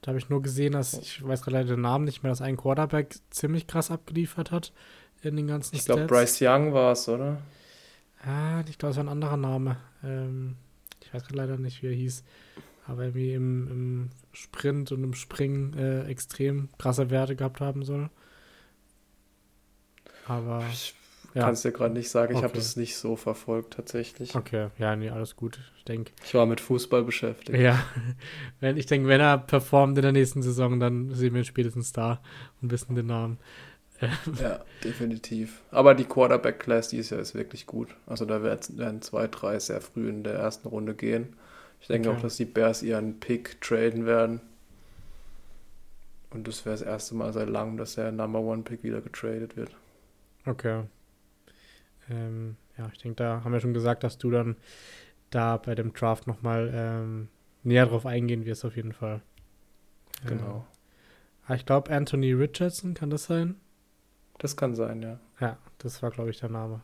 Da 0.00 0.08
habe 0.08 0.18
ich 0.18 0.30
nur 0.30 0.40
gesehen, 0.40 0.72
dass, 0.72 0.94
ich 0.94 1.22
weiß 1.22 1.42
gerade 1.42 1.58
leider 1.58 1.74
den 1.74 1.82
Namen 1.82 2.06
nicht 2.06 2.22
mehr, 2.22 2.32
dass 2.32 2.40
ein 2.40 2.56
Quarterback 2.56 3.14
ziemlich 3.28 3.66
krass 3.66 3.90
abgeliefert 3.90 4.50
hat 4.50 4.72
in 5.20 5.36
den 5.36 5.48
ganzen 5.48 5.76
Ich 5.76 5.84
glaube, 5.84 6.06
Bryce 6.06 6.40
Young 6.40 6.72
war 6.72 6.92
es, 6.92 7.06
oder? 7.10 7.42
Ah, 8.24 8.64
ich 8.66 8.78
glaube, 8.78 8.92
es 8.92 8.96
war 8.96 9.04
ein 9.04 9.10
anderer 9.10 9.36
Name. 9.36 9.76
Ähm, 10.02 10.56
ich 11.08 11.14
weiß 11.14 11.22
gerade 11.24 11.36
leider 11.36 11.56
nicht, 11.56 11.82
wie 11.82 11.86
er 11.86 11.94
hieß. 11.94 12.22
Aber 12.86 13.02
irgendwie 13.04 13.32
im, 13.32 13.68
im 13.68 14.10
Sprint 14.32 14.92
und 14.92 15.02
im 15.02 15.14
Springen 15.14 15.72
äh, 15.74 16.04
extrem 16.06 16.68
krasse 16.78 17.08
Werte 17.08 17.34
gehabt 17.34 17.60
haben 17.60 17.82
soll. 17.82 18.10
Aber. 20.26 20.62
Ich 20.70 20.94
ja. 21.34 21.44
Kann 21.44 21.54
es 21.54 21.62
dir 21.62 21.72
gerade 21.72 21.94
nicht 21.94 22.10
sagen. 22.10 22.32
Ich 22.32 22.38
okay. 22.38 22.44
habe 22.44 22.54
das 22.54 22.76
nicht 22.76 22.96
so 22.96 23.14
verfolgt 23.14 23.74
tatsächlich. 23.74 24.34
Okay, 24.34 24.68
ja, 24.78 24.96
nee, 24.96 25.10
alles 25.10 25.36
gut. 25.36 25.58
Ich 25.76 25.84
denke. 25.84 26.12
Ich 26.24 26.34
war 26.34 26.46
mit 26.46 26.60
Fußball 26.60 27.04
beschäftigt. 27.04 27.58
Ja, 27.58 27.84
wenn, 28.60 28.76
ich 28.76 28.86
denke, 28.86 29.08
wenn 29.08 29.20
er 29.20 29.38
performt 29.38 29.96
in 29.98 30.02
der 30.02 30.12
nächsten 30.12 30.42
Saison, 30.42 30.80
dann 30.80 31.14
sehen 31.14 31.34
wir 31.34 31.42
ihn 31.42 31.44
spätestens 31.44 31.92
da 31.92 32.20
und 32.60 32.70
wissen 32.70 32.94
den 32.94 33.06
Namen. 33.06 33.38
Ja, 34.40 34.60
definitiv. 34.84 35.62
Aber 35.70 35.94
die 35.94 36.04
Quarterback-Class 36.04 36.88
dieses 36.88 37.10
Jahr 37.10 37.20
ist 37.20 37.34
wirklich 37.34 37.66
gut. 37.66 37.94
Also 38.06 38.24
da 38.24 38.42
werden 38.42 39.02
zwei, 39.02 39.26
drei 39.26 39.58
sehr 39.58 39.80
früh 39.80 40.08
in 40.08 40.22
der 40.22 40.34
ersten 40.34 40.68
Runde 40.68 40.94
gehen. 40.94 41.36
Ich 41.80 41.88
denke 41.88 42.08
okay. 42.08 42.18
auch, 42.18 42.22
dass 42.22 42.36
die 42.36 42.44
Bears 42.44 42.82
ihren 42.82 43.20
Pick 43.20 43.60
traden 43.60 44.06
werden. 44.06 44.40
Und 46.30 46.46
das 46.46 46.64
wäre 46.64 46.74
das 46.74 46.82
erste 46.82 47.14
Mal 47.14 47.32
seit 47.32 47.48
langem, 47.48 47.76
dass 47.76 47.94
der 47.94 48.12
Number 48.12 48.40
One 48.40 48.62
Pick 48.62 48.82
wieder 48.82 49.00
getradet 49.00 49.56
wird. 49.56 49.74
Okay. 50.44 50.82
Ähm, 52.10 52.56
ja, 52.76 52.88
ich 52.92 52.98
denke, 52.98 53.16
da 53.16 53.42
haben 53.44 53.52
wir 53.52 53.60
schon 53.60 53.74
gesagt, 53.74 54.04
dass 54.04 54.18
du 54.18 54.30
dann 54.30 54.56
da 55.30 55.56
bei 55.56 55.74
dem 55.74 55.92
Draft 55.92 56.26
nochmal 56.26 56.70
ähm, 56.74 57.28
näher 57.62 57.86
drauf 57.86 58.06
eingehen 58.06 58.44
wirst, 58.44 58.64
auf 58.64 58.76
jeden 58.76 58.92
Fall. 58.92 59.22
Genau. 60.26 60.66
Ähm, 61.48 61.56
ich 61.56 61.66
glaube, 61.66 61.90
Anthony 61.90 62.32
Richardson, 62.32 62.94
kann 62.94 63.10
das 63.10 63.24
sein? 63.24 63.56
Das 64.38 64.56
kann 64.56 64.74
sein, 64.74 65.02
ja. 65.02 65.20
Ja, 65.40 65.58
das 65.78 66.02
war, 66.02 66.10
glaube 66.10 66.30
ich, 66.30 66.38
der 66.38 66.48
Name. 66.48 66.80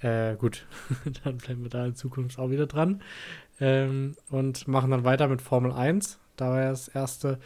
Äh, 0.00 0.36
gut, 0.36 0.66
dann 1.24 1.38
bleiben 1.38 1.62
wir 1.62 1.70
da 1.70 1.86
in 1.86 1.94
Zukunft 1.94 2.38
auch 2.38 2.50
wieder 2.50 2.66
dran. 2.66 3.02
Ähm, 3.60 4.16
und 4.30 4.66
machen 4.66 4.90
dann 4.90 5.04
weiter 5.04 5.28
mit 5.28 5.42
Formel 5.42 5.72
1. 5.72 6.18
Da 6.36 6.50
war 6.50 6.60
ja 6.60 6.70
das 6.70 6.88
erste 6.88 7.38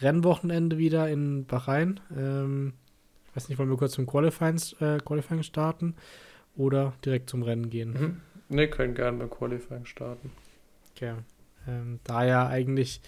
Rennwochenende 0.00 0.78
wieder 0.78 1.08
in 1.08 1.46
Bahrain. 1.46 2.00
Ähm, 2.14 2.74
ich 3.30 3.36
weiß 3.36 3.48
nicht, 3.48 3.58
wollen 3.58 3.70
wir 3.70 3.76
kurz 3.76 3.92
zum 3.92 4.06
Qualifying, 4.06 4.60
äh, 4.80 4.98
Qualifying 4.98 5.42
starten? 5.42 5.94
oder 6.56 6.94
direkt 7.04 7.30
zum 7.30 7.42
Rennen 7.42 7.70
gehen? 7.70 7.92
Mhm. 7.92 8.56
Ne, 8.56 8.68
können 8.68 8.94
gerne 8.94 9.18
beim 9.18 9.30
Qualifying 9.30 9.86
starten. 9.86 10.30
Okay. 10.94 11.14
Ähm, 11.66 12.00
da 12.04 12.24
ja 12.24 12.46
eigentlich, 12.46 13.00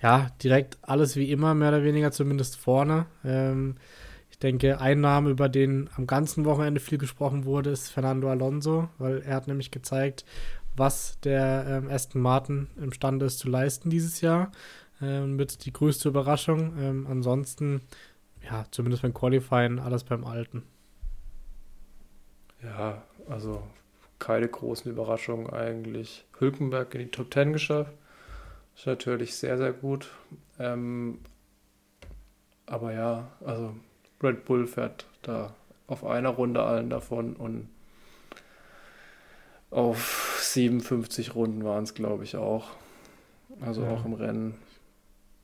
ja, 0.00 0.28
direkt 0.42 0.78
alles 0.82 1.16
wie 1.16 1.30
immer, 1.30 1.54
mehr 1.54 1.68
oder 1.70 1.84
weniger 1.84 2.12
zumindest 2.12 2.56
vorne. 2.56 3.06
Ähm, 3.24 3.76
denke, 4.42 4.80
ein 4.80 5.00
Name, 5.00 5.30
über 5.30 5.48
den 5.48 5.90
am 5.96 6.06
ganzen 6.06 6.44
Wochenende 6.44 6.80
viel 6.80 6.98
gesprochen 6.98 7.44
wurde, 7.44 7.70
ist 7.70 7.90
Fernando 7.90 8.28
Alonso, 8.30 8.88
weil 8.98 9.22
er 9.22 9.36
hat 9.36 9.48
nämlich 9.48 9.70
gezeigt, 9.70 10.24
was 10.76 11.18
der 11.20 11.66
ähm, 11.68 11.90
Aston 11.90 12.22
Martin 12.22 12.68
imstande 12.76 13.26
ist 13.26 13.38
zu 13.38 13.48
leisten 13.48 13.90
dieses 13.90 14.20
Jahr. 14.20 14.50
Ähm, 15.02 15.36
mit 15.36 15.64
die 15.64 15.72
größte 15.72 16.08
Überraschung. 16.08 16.74
Ähm, 16.78 17.06
ansonsten, 17.08 17.80
ja, 18.42 18.64
zumindest 18.70 19.02
beim 19.02 19.14
Qualifying 19.14 19.78
alles 19.78 20.04
beim 20.04 20.24
Alten. 20.24 20.62
Ja, 22.62 23.02
also 23.28 23.62
keine 24.18 24.48
großen 24.48 24.90
Überraschungen 24.90 25.48
eigentlich. 25.50 26.26
Hülkenberg 26.38 26.94
in 26.94 27.00
die 27.00 27.10
Top 27.10 27.32
10 27.32 27.52
geschafft. 27.52 27.92
Ist 28.76 28.86
natürlich 28.86 29.34
sehr, 29.34 29.56
sehr 29.56 29.72
gut. 29.72 30.10
Ähm, 30.58 31.18
aber 32.66 32.92
ja, 32.92 33.28
also 33.44 33.74
Red 34.22 34.44
Bull 34.44 34.66
fährt 34.66 35.06
da 35.22 35.54
auf 35.86 36.04
einer 36.04 36.30
Runde 36.30 36.62
allen 36.62 36.90
davon 36.90 37.34
und 37.34 37.68
auf 39.70 40.38
57 40.42 41.34
Runden 41.34 41.64
waren 41.64 41.84
es, 41.84 41.94
glaube 41.94 42.24
ich, 42.24 42.36
auch. 42.36 42.68
Also 43.60 43.82
ja. 43.82 43.90
auch 43.90 44.04
im 44.04 44.14
Rennen 44.14 44.54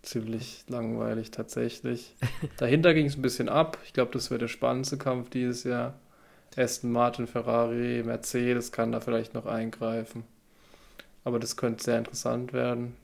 ziemlich 0.03 0.65
langweilig 0.69 1.31
tatsächlich. 1.31 2.15
Dahinter 2.57 2.95
ging 2.95 3.07
es 3.07 3.17
ein 3.17 3.23
bisschen 3.23 3.49
ab. 3.49 3.79
Ich 3.85 3.93
glaube, 3.93 4.13
das 4.13 4.31
wird 4.31 4.43
der 4.43 4.49
spannendste 4.49 4.99
Kampf 4.99 5.31
dieses 5.31 5.65
Jahr. 5.65 5.95
Aston 6.57 6.91
Martin, 6.91 7.27
Ferrari, 7.27 8.03
Mercedes 8.05 8.73
kann 8.73 8.93
da 8.93 9.01
vielleicht 9.01 9.35
noch 9.35 9.47
eingreifen. 9.47 10.25
Aber 11.25 11.39
das 11.39 11.57
könnte 11.57 11.85
sehr 11.85 11.99
interessant 11.99 12.53
werden. 12.53 12.97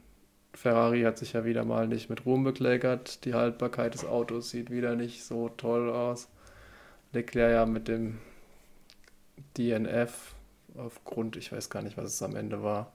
Ferrari 0.54 1.02
hat 1.02 1.18
sich 1.18 1.32
ja 1.32 1.44
wieder 1.44 1.64
mal 1.64 1.88
nicht 1.88 2.10
mit 2.10 2.26
Ruhm 2.26 2.44
bekleckert. 2.44 3.24
Die 3.24 3.34
Haltbarkeit 3.34 3.94
des 3.94 4.04
Autos 4.04 4.50
sieht 4.50 4.70
wieder 4.70 4.96
nicht 4.96 5.24
so 5.24 5.48
toll 5.48 5.90
aus. 5.90 6.28
Leclerc 7.12 7.52
ja 7.52 7.66
mit 7.66 7.88
dem 7.88 8.18
DNF 9.56 10.34
aufgrund, 10.76 11.36
ich 11.36 11.52
weiß 11.52 11.70
gar 11.70 11.82
nicht, 11.82 11.96
was 11.96 12.06
es 12.06 12.22
am 12.22 12.36
Ende 12.36 12.62
war. 12.62 12.92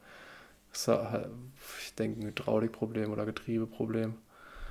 Ich 0.74 1.96
denke, 1.96 2.22
ein 2.22 2.28
Hydraulikproblem 2.28 3.12
oder 3.12 3.26
Getriebeproblem. 3.26 4.16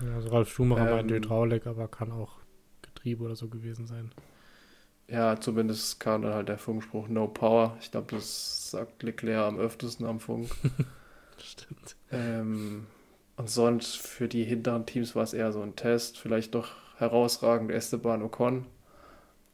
Ja, 0.05 0.15
also 0.15 0.29
Ralf 0.29 0.51
Schumacher 0.51 0.91
ähm, 0.91 0.97
meint 0.97 1.11
Hydraulik, 1.11 1.67
aber 1.67 1.89
kann 1.89 2.13
auch 2.13 2.37
Getriebe 2.83 3.25
oder 3.25 3.35
so 3.35 3.49
gewesen 3.49 3.87
sein. 3.87 4.13
Ja, 5.09 5.41
zumindest 5.41 6.01
kam 6.01 6.23
dann 6.23 6.35
halt 6.35 6.49
der 6.49 6.59
Funkspruch 6.59 7.09
No 7.09 7.29
Power. 7.29 7.77
Ich 7.81 7.91
glaube, 7.91 8.15
das 8.15 8.71
sagt 8.71 9.03
Leclerc 9.03 9.47
am 9.47 9.59
öftesten 9.59 10.07
am 10.07 10.21
Funk. 10.21 10.51
Stimmt. 11.43 11.97
Ähm, 12.11 12.87
und 13.37 13.51
sonst 13.51 13.97
für 13.97 14.29
die 14.29 14.45
hinteren 14.45 14.87
Teams 14.87 15.15
war 15.15 15.23
es 15.23 15.35
eher 15.35 15.53
so 15.53 15.61
ein 15.61 15.77
Test. 15.77 16.19
Vielleicht 16.19 16.55
doch 16.55 16.69
herausragend 16.97 17.71
Esteban 17.71 18.23
Ocon, 18.23 18.67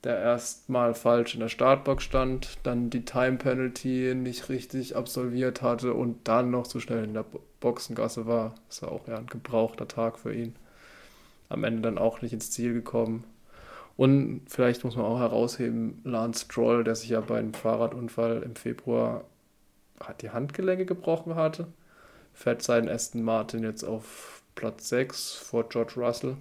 der 0.05 0.19
erstmal 0.19 0.95
falsch 0.95 1.35
in 1.35 1.41
der 1.41 1.49
Startbox 1.49 2.05
stand, 2.05 2.59
dann 2.63 2.91
die 2.91 3.05
Time 3.05 3.37
Penalty 3.37 4.15
nicht 4.15 4.49
richtig 4.49 4.97
absolviert 4.97 5.63
hatte 5.63 5.95
und 5.95 6.29
dann 6.29 6.51
noch 6.51 6.67
zu 6.67 6.81
schnell 6.81 7.05
in 7.05 7.15
der 7.15 7.25
Boxengasse 7.61 8.27
war. 8.27 8.55
Das 8.69 8.83
war 8.83 8.93
auch 8.93 9.09
eher 9.09 9.19
ein 9.19 9.27
gebrauchter 9.27 9.89
Tag 9.89 10.19
für 10.19 10.33
ihn. 10.33 10.55
Am 11.49 11.65
Ende 11.65 11.83
dann 11.83 11.99
auch 11.99 12.23
nicht 12.23 12.33
ins 12.33 12.51
Ziel 12.51 12.73
gekommen. 12.73 13.25
Und 13.97 14.43
vielleicht 14.47 14.85
muss 14.85 14.97
man 14.97 15.05
auch 15.05 15.19
herausheben, 15.19 16.01
Lance 16.05 16.47
Stroll, 16.47 16.83
der 16.83 16.95
sich 16.95 17.11
ja 17.11 17.21
bei 17.21 17.39
einem 17.39 17.53
Fahrradunfall 17.53 18.43
im 18.43 18.57
Februar 18.57 19.25
die 20.21 20.31
Handgelenke 20.31 20.87
gebrochen 20.87 21.35
hatte, 21.35 21.67
fährt 22.33 22.63
seinen 22.63 22.89
Aston 22.89 23.23
Martin 23.23 23.63
jetzt 23.63 23.85
auf 23.85 24.43
Platz 24.55 24.89
6 24.89 25.35
vor 25.35 25.69
George 25.69 25.95
Russell. 25.97 26.37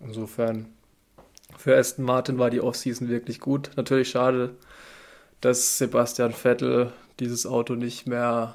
Insofern 0.00 0.66
für 1.56 1.76
Aston 1.76 2.04
Martin 2.04 2.38
war 2.38 2.50
die 2.50 2.60
Offseason 2.60 3.08
wirklich 3.08 3.40
gut. 3.40 3.70
Natürlich 3.76 4.10
schade, 4.10 4.54
dass 5.40 5.78
Sebastian 5.78 6.32
Vettel 6.32 6.92
dieses 7.20 7.46
Auto 7.46 7.74
nicht 7.74 8.06
mehr 8.06 8.54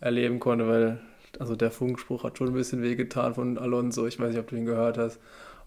erleben 0.00 0.40
konnte, 0.40 0.68
weil 0.68 1.00
also 1.38 1.54
der 1.54 1.70
Funkspruch 1.70 2.24
hat 2.24 2.38
schon 2.38 2.48
ein 2.48 2.54
bisschen 2.54 2.82
wehgetan 2.82 3.34
von 3.34 3.58
Alonso. 3.58 4.06
Ich 4.06 4.18
weiß 4.18 4.30
nicht, 4.30 4.38
ob 4.38 4.48
du 4.48 4.56
ihn 4.56 4.66
gehört 4.66 4.98
hast. 4.98 5.18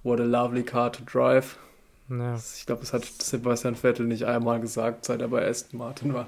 What 0.03 0.19
a 0.19 0.23
lovely 0.23 0.63
car 0.63 0.91
to 0.91 1.03
drive. 1.05 1.57
Ja. 2.09 2.35
Ich 2.35 2.65
glaube, 2.65 2.81
das 2.81 2.93
hat 2.93 3.05
Sebastian 3.05 3.75
Vettel 3.75 4.05
nicht 4.05 4.25
einmal 4.25 4.59
gesagt, 4.59 5.05
seit 5.05 5.21
er 5.21 5.27
bei 5.27 5.47
Aston 5.47 5.77
Martin 5.79 6.13
war. 6.13 6.27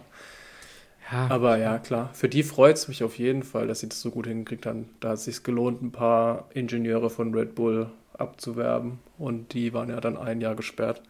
Ja. 1.13 1.27
Aber 1.29 1.57
ja, 1.57 1.77
klar, 1.77 2.09
für 2.13 2.27
die 2.27 2.41
freut 2.41 2.75
es 2.75 2.87
mich 2.87 3.03
auf 3.03 3.19
jeden 3.19 3.43
Fall, 3.43 3.67
dass 3.67 3.81
sie 3.81 3.89
das 3.89 4.01
so 4.01 4.09
gut 4.09 4.25
hingekriegt 4.25 4.65
haben. 4.65 4.89
Da 4.99 5.09
hat 5.09 5.17
es 5.17 5.25
sich 5.25 5.43
gelohnt, 5.43 5.83
ein 5.83 5.91
paar 5.91 6.49
Ingenieure 6.55 7.11
von 7.11 7.35
Red 7.35 7.53
Bull 7.53 7.91
abzuwerben 8.13 8.99
und 9.19 9.53
die 9.53 9.73
waren 9.73 9.89
ja 9.89 10.01
dann 10.01 10.17
ein 10.17 10.41
Jahr 10.41 10.55
gesperrt. 10.55 11.03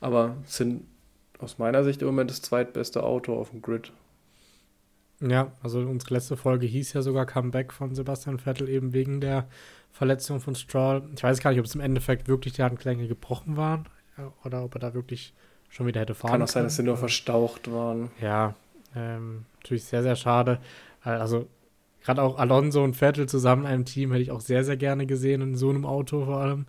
Aber 0.00 0.36
sind 0.44 0.84
aus 1.38 1.58
meiner 1.58 1.84
Sicht 1.84 2.02
im 2.02 2.08
Moment 2.08 2.30
das 2.30 2.42
zweitbeste 2.42 3.02
Auto 3.02 3.34
auf 3.34 3.50
dem 3.50 3.62
Grid. 3.62 3.92
Ja, 5.20 5.52
also 5.62 5.80
unsere 5.80 6.14
letzte 6.14 6.36
Folge 6.36 6.66
hieß 6.66 6.92
ja 6.92 7.00
sogar 7.00 7.24
Comeback 7.24 7.72
von 7.72 7.94
Sebastian 7.94 8.38
Vettel 8.38 8.68
eben 8.68 8.92
wegen 8.92 9.20
der 9.22 9.48
Verletzung 9.90 10.38
von 10.40 10.54
Stroll. 10.54 11.02
Ich 11.16 11.22
weiß 11.22 11.40
gar 11.40 11.50
nicht, 11.50 11.60
ob 11.60 11.66
es 11.66 11.74
im 11.74 11.80
Endeffekt 11.80 12.28
wirklich 12.28 12.52
die 12.52 12.62
Handklänge 12.62 13.08
gebrochen 13.08 13.56
waren 13.56 13.86
oder 14.44 14.64
ob 14.64 14.74
er 14.74 14.80
da 14.80 14.94
wirklich 14.94 15.32
schon 15.70 15.86
wieder 15.86 16.00
hätte 16.00 16.14
fahren 16.14 16.32
Kann 16.32 16.42
auch 16.42 16.48
sein, 16.48 16.64
dass 16.64 16.76
sie 16.76 16.82
nur 16.82 16.96
verstaucht 16.96 17.72
waren. 17.72 18.10
Ja, 18.20 18.54
ähm, 18.98 19.44
natürlich 19.56 19.84
sehr, 19.84 20.02
sehr 20.02 20.16
schade. 20.16 20.58
Also 21.02 21.46
gerade 22.02 22.22
auch 22.22 22.38
Alonso 22.38 22.82
und 22.82 22.94
Vettel 22.94 23.28
zusammen 23.28 23.62
in 23.62 23.68
einem 23.68 23.84
Team 23.84 24.10
hätte 24.12 24.22
ich 24.22 24.30
auch 24.30 24.40
sehr, 24.40 24.64
sehr 24.64 24.76
gerne 24.76 25.06
gesehen, 25.06 25.40
in 25.42 25.56
so 25.56 25.70
einem 25.70 25.86
Auto 25.86 26.24
vor 26.24 26.40
allem. 26.40 26.66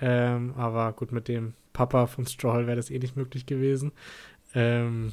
Ähm, 0.00 0.54
aber 0.56 0.92
gut, 0.92 1.12
mit 1.12 1.28
dem 1.28 1.54
Papa 1.72 2.06
von 2.06 2.26
Stroll 2.26 2.66
wäre 2.66 2.76
das 2.76 2.90
eh 2.90 2.98
nicht 2.98 3.16
möglich 3.16 3.46
gewesen. 3.46 3.92
Ähm, 4.54 5.12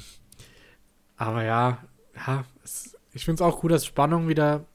aber 1.16 1.44
ja, 1.44 1.78
ja, 2.16 2.44
es, 2.64 2.96
ich 3.12 3.24
finde 3.24 3.42
es 3.42 3.48
auch 3.48 3.60
gut, 3.60 3.72
dass 3.72 3.86
Spannung 3.86 4.28
wieder 4.28 4.66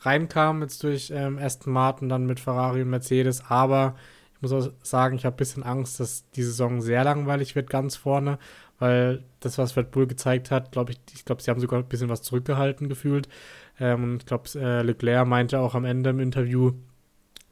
reinkam, 0.00 0.62
jetzt 0.62 0.82
durch 0.82 1.12
ähm, 1.14 1.38
Aston 1.38 1.72
Martin, 1.72 2.08
dann 2.08 2.26
mit 2.26 2.40
Ferrari 2.40 2.82
und 2.82 2.90
Mercedes. 2.90 3.44
Aber 3.48 3.94
ich 4.34 4.42
muss 4.42 4.52
auch 4.52 4.72
sagen, 4.82 5.16
ich 5.16 5.24
habe 5.24 5.34
ein 5.34 5.38
bisschen 5.38 5.62
Angst, 5.62 6.00
dass 6.00 6.28
die 6.30 6.42
Saison 6.42 6.80
sehr 6.80 7.04
langweilig 7.04 7.54
wird 7.54 7.70
ganz 7.70 7.96
vorne, 7.96 8.38
weil 8.82 9.22
das, 9.38 9.58
was 9.58 9.76
Red 9.76 9.92
Bull 9.92 10.08
gezeigt 10.08 10.50
hat, 10.50 10.72
glaube 10.72 10.90
ich, 10.90 11.00
ich 11.14 11.24
glaube, 11.24 11.40
sie 11.40 11.52
haben 11.52 11.60
sogar 11.60 11.78
ein 11.78 11.88
bisschen 11.88 12.08
was 12.08 12.22
zurückgehalten 12.22 12.88
gefühlt. 12.88 13.28
Ähm, 13.78 14.02
und 14.02 14.16
ich 14.16 14.26
glaube, 14.26 14.48
äh, 14.56 14.82
Leclerc 14.82 15.24
meinte 15.24 15.60
auch 15.60 15.76
am 15.76 15.84
Ende 15.84 16.10
im 16.10 16.18
Interview, 16.18 16.72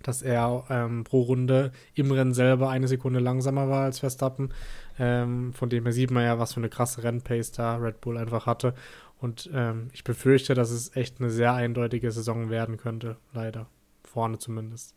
dass 0.02 0.22
er 0.22 0.64
ähm, 0.70 1.04
pro 1.04 1.20
Runde 1.20 1.70
im 1.94 2.10
Rennen 2.10 2.34
selber 2.34 2.68
eine 2.70 2.88
Sekunde 2.88 3.20
langsamer 3.20 3.68
war 3.68 3.84
als 3.84 4.00
Verstappen. 4.00 4.52
Ähm, 4.98 5.52
von 5.52 5.70
dem 5.70 5.84
her 5.84 5.92
sieht 5.92 6.10
man 6.10 6.24
ja, 6.24 6.40
was 6.40 6.54
für 6.54 6.60
eine 6.60 6.68
krasse 6.68 7.04
Rennpace 7.04 7.52
da 7.52 7.76
Red 7.76 8.00
Bull 8.00 8.18
einfach 8.18 8.46
hatte. 8.46 8.74
Und 9.20 9.48
ähm, 9.54 9.86
ich 9.92 10.02
befürchte, 10.02 10.54
dass 10.54 10.72
es 10.72 10.96
echt 10.96 11.20
eine 11.20 11.30
sehr 11.30 11.54
eindeutige 11.54 12.10
Saison 12.10 12.50
werden 12.50 12.76
könnte, 12.76 13.18
leider. 13.32 13.68
Vorne 14.02 14.38
zumindest. 14.38 14.96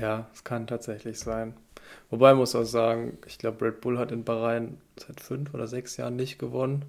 Ja, 0.00 0.30
es 0.32 0.42
kann 0.42 0.66
tatsächlich 0.66 1.18
sein. 1.18 1.52
Wobei 2.10 2.34
muss 2.34 2.54
auch 2.54 2.64
sagen, 2.64 3.18
ich 3.26 3.38
glaube, 3.38 3.64
Red 3.64 3.80
Bull 3.80 3.98
hat 3.98 4.12
in 4.12 4.24
Bahrain 4.24 4.78
seit 4.98 5.20
fünf 5.20 5.52
oder 5.54 5.66
sechs 5.66 5.96
Jahren 5.96 6.16
nicht 6.16 6.38
gewonnen. 6.38 6.84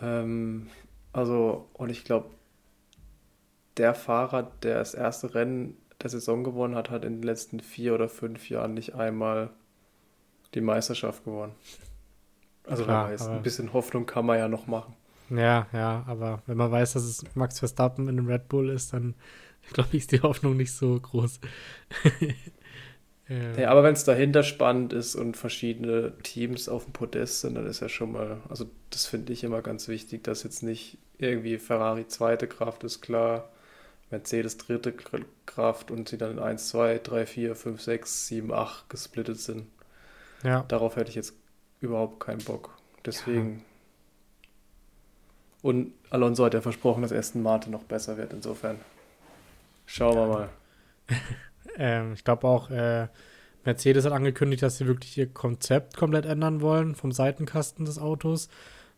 Ähm, 0.00 0.68
also, 1.12 1.68
und 1.74 1.90
ich 1.90 2.04
glaube, 2.04 2.30
der 3.76 3.94
Fahrer, 3.94 4.50
der 4.62 4.78
das 4.78 4.94
erste 4.94 5.34
Rennen 5.34 5.76
der 6.02 6.10
Saison 6.10 6.44
gewonnen 6.44 6.74
hat, 6.74 6.90
hat 6.90 7.04
in 7.04 7.14
den 7.14 7.22
letzten 7.22 7.60
vier 7.60 7.94
oder 7.94 8.08
fünf 8.08 8.48
Jahren 8.48 8.74
nicht 8.74 8.94
einmal 8.94 9.50
die 10.54 10.60
Meisterschaft 10.60 11.24
gewonnen. 11.24 11.52
Also 12.66 12.84
Klar, 12.84 13.10
weiß, 13.10 13.28
ein 13.28 13.42
bisschen 13.42 13.72
Hoffnung 13.72 14.06
kann 14.06 14.24
man 14.26 14.38
ja 14.38 14.48
noch 14.48 14.66
machen. 14.66 14.94
Ja, 15.30 15.66
ja, 15.72 16.04
aber 16.06 16.42
wenn 16.46 16.56
man 16.56 16.70
weiß, 16.70 16.94
dass 16.94 17.04
es 17.04 17.24
Max 17.34 17.58
Verstappen 17.58 18.08
in 18.08 18.18
einem 18.18 18.28
Red 18.28 18.48
Bull 18.48 18.70
ist, 18.70 18.92
dann 18.92 19.14
glaube 19.72 19.90
ich, 19.92 20.02
ist 20.02 20.12
die 20.12 20.20
Hoffnung 20.20 20.56
nicht 20.56 20.72
so 20.72 20.98
groß. 20.98 21.40
ja. 23.28 23.62
ja. 23.62 23.70
aber 23.70 23.82
wenn 23.82 23.94
es 23.94 24.04
dahinter 24.04 24.42
spannend 24.42 24.92
ist 24.92 25.14
und 25.14 25.36
verschiedene 25.36 26.12
Teams 26.22 26.68
auf 26.68 26.84
dem 26.84 26.92
Podest 26.92 27.40
sind, 27.40 27.54
dann 27.54 27.66
ist 27.66 27.80
ja 27.80 27.88
schon 27.88 28.12
mal, 28.12 28.40
also 28.48 28.66
das 28.90 29.06
finde 29.06 29.32
ich 29.32 29.44
immer 29.44 29.62
ganz 29.62 29.88
wichtig, 29.88 30.24
dass 30.24 30.42
jetzt 30.42 30.62
nicht 30.62 30.98
irgendwie 31.18 31.58
Ferrari 31.58 32.06
zweite 32.08 32.46
Kraft 32.46 32.84
ist, 32.84 33.00
klar, 33.00 33.48
Mercedes 34.10 34.58
dritte 34.58 34.94
Kraft 35.46 35.90
und 35.90 36.08
sie 36.08 36.18
dann 36.18 36.32
in 36.32 36.38
1, 36.38 36.68
2, 36.68 37.00
3, 37.02 37.26
4, 37.26 37.54
5, 37.54 37.80
6, 37.80 38.26
7, 38.28 38.52
8 38.52 38.90
gesplittet 38.90 39.40
sind. 39.40 39.66
Ja. 40.42 40.64
Darauf 40.68 40.96
hätte 40.96 41.08
ich 41.08 41.16
jetzt 41.16 41.34
überhaupt 41.80 42.20
keinen 42.20 42.44
Bock. 42.44 42.76
Deswegen. 43.04 43.58
Ja. 43.58 43.64
Und 45.62 45.94
Alonso 46.10 46.44
hat 46.44 46.54
ja 46.54 46.60
versprochen, 46.60 47.02
dass 47.02 47.12
Aston 47.12 47.42
Martin 47.42 47.72
noch 47.72 47.84
besser 47.84 48.18
wird. 48.18 48.32
Insofern 48.32 48.78
schauen 49.86 50.16
wir 50.16 50.26
mal. 50.26 50.48
ähm, 51.76 52.12
ich 52.14 52.24
glaube 52.24 52.46
auch, 52.46 52.70
äh, 52.70 53.08
Mercedes 53.64 54.04
hat 54.04 54.12
angekündigt, 54.12 54.62
dass 54.62 54.78
sie 54.78 54.86
wirklich 54.86 55.16
ihr 55.16 55.26
Konzept 55.26 55.96
komplett 55.96 56.26
ändern 56.26 56.60
wollen 56.60 56.94
vom 56.94 57.12
Seitenkasten 57.12 57.84
des 57.84 57.98
Autos. 57.98 58.48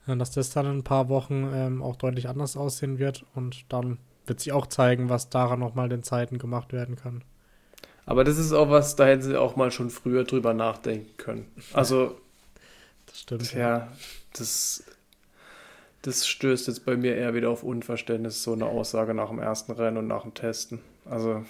Dass 0.06 0.30
das 0.30 0.50
dann 0.50 0.66
in 0.66 0.78
ein 0.78 0.84
paar 0.84 1.08
Wochen 1.08 1.50
ähm, 1.52 1.82
auch 1.82 1.96
deutlich 1.96 2.28
anders 2.28 2.56
aussehen 2.56 3.00
wird. 3.00 3.24
Und 3.34 3.64
dann 3.72 3.98
wird 4.24 4.38
sich 4.38 4.52
auch 4.52 4.66
zeigen, 4.66 5.08
was 5.08 5.30
daran 5.30 5.58
nochmal 5.58 5.88
den 5.88 6.04
Zeiten 6.04 6.38
gemacht 6.38 6.72
werden 6.72 6.94
kann. 6.94 7.22
Aber 8.04 8.22
das 8.22 8.38
ist 8.38 8.52
auch 8.52 8.70
was, 8.70 8.94
da 8.94 9.06
hätten 9.06 9.22
sie 9.22 9.36
auch 9.36 9.56
mal 9.56 9.72
schon 9.72 9.90
früher 9.90 10.22
drüber 10.22 10.54
nachdenken 10.54 11.16
können. 11.16 11.50
Also 11.72 12.16
das 13.06 13.20
stimmt. 13.20 13.52
Ja, 13.52 13.88
das, 14.34 14.84
das 16.02 16.28
stößt 16.28 16.68
jetzt 16.68 16.84
bei 16.84 16.96
mir 16.96 17.16
eher 17.16 17.34
wieder 17.34 17.50
auf 17.50 17.64
Unverständnis, 17.64 18.44
so 18.44 18.52
eine 18.52 18.66
Aussage 18.66 19.12
nach 19.12 19.28
dem 19.28 19.40
ersten 19.40 19.72
Rennen 19.72 19.96
und 19.96 20.06
nach 20.06 20.22
dem 20.22 20.34
Testen. 20.34 20.80
Also. 21.04 21.44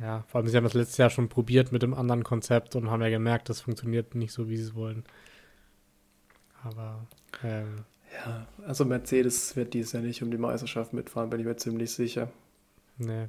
Ja, 0.00 0.22
vor 0.28 0.40
allem, 0.40 0.48
sie 0.48 0.56
haben 0.56 0.64
das 0.64 0.74
letztes 0.74 0.96
Jahr 0.96 1.10
schon 1.10 1.28
probiert 1.28 1.72
mit 1.72 1.82
dem 1.82 1.94
anderen 1.94 2.22
Konzept 2.22 2.76
und 2.76 2.90
haben 2.90 3.02
ja 3.02 3.08
gemerkt, 3.08 3.48
das 3.48 3.60
funktioniert 3.60 4.14
nicht 4.14 4.32
so, 4.32 4.48
wie 4.48 4.56
sie 4.56 4.64
es 4.64 4.74
wollen. 4.74 5.04
Aber. 6.62 7.06
Ähm, 7.42 7.84
ja, 8.12 8.46
also 8.66 8.84
Mercedes 8.84 9.54
wird 9.56 9.74
dies 9.74 9.92
Jahr 9.92 10.02
nicht 10.02 10.22
um 10.22 10.30
die 10.30 10.38
Meisterschaft 10.38 10.92
mitfahren, 10.92 11.30
bin 11.30 11.40
ich 11.40 11.46
mir 11.46 11.56
ziemlich 11.56 11.90
sicher. 11.90 12.30
Nee. 12.96 13.28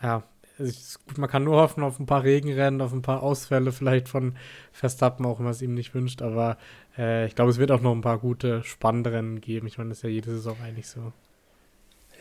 Ja, 0.00 0.22
gut, 0.58 1.18
man 1.18 1.28
kann 1.28 1.44
nur 1.44 1.56
hoffen 1.56 1.82
auf 1.82 1.98
ein 1.98 2.06
paar 2.06 2.22
Regenrennen, 2.22 2.80
auf 2.80 2.92
ein 2.92 3.02
paar 3.02 3.22
Ausfälle 3.22 3.72
vielleicht 3.72 4.08
von 4.08 4.36
Verstappen, 4.72 5.26
auch 5.26 5.38
wenn 5.38 5.44
man 5.44 5.52
es 5.52 5.62
ihm 5.62 5.74
nicht 5.74 5.94
wünscht. 5.94 6.22
Aber 6.22 6.56
äh, 6.96 7.26
ich 7.26 7.34
glaube, 7.34 7.50
es 7.50 7.58
wird 7.58 7.70
auch 7.70 7.80
noch 7.80 7.92
ein 7.92 8.00
paar 8.00 8.18
gute, 8.18 8.62
spannende 8.64 9.12
Rennen 9.12 9.40
geben. 9.40 9.66
Ich 9.66 9.78
meine, 9.78 9.90
das 9.90 9.98
ist 9.98 10.02
ja 10.02 10.10
jede 10.10 10.30
Saison 10.30 10.56
eigentlich 10.62 10.88
so. 10.88 11.12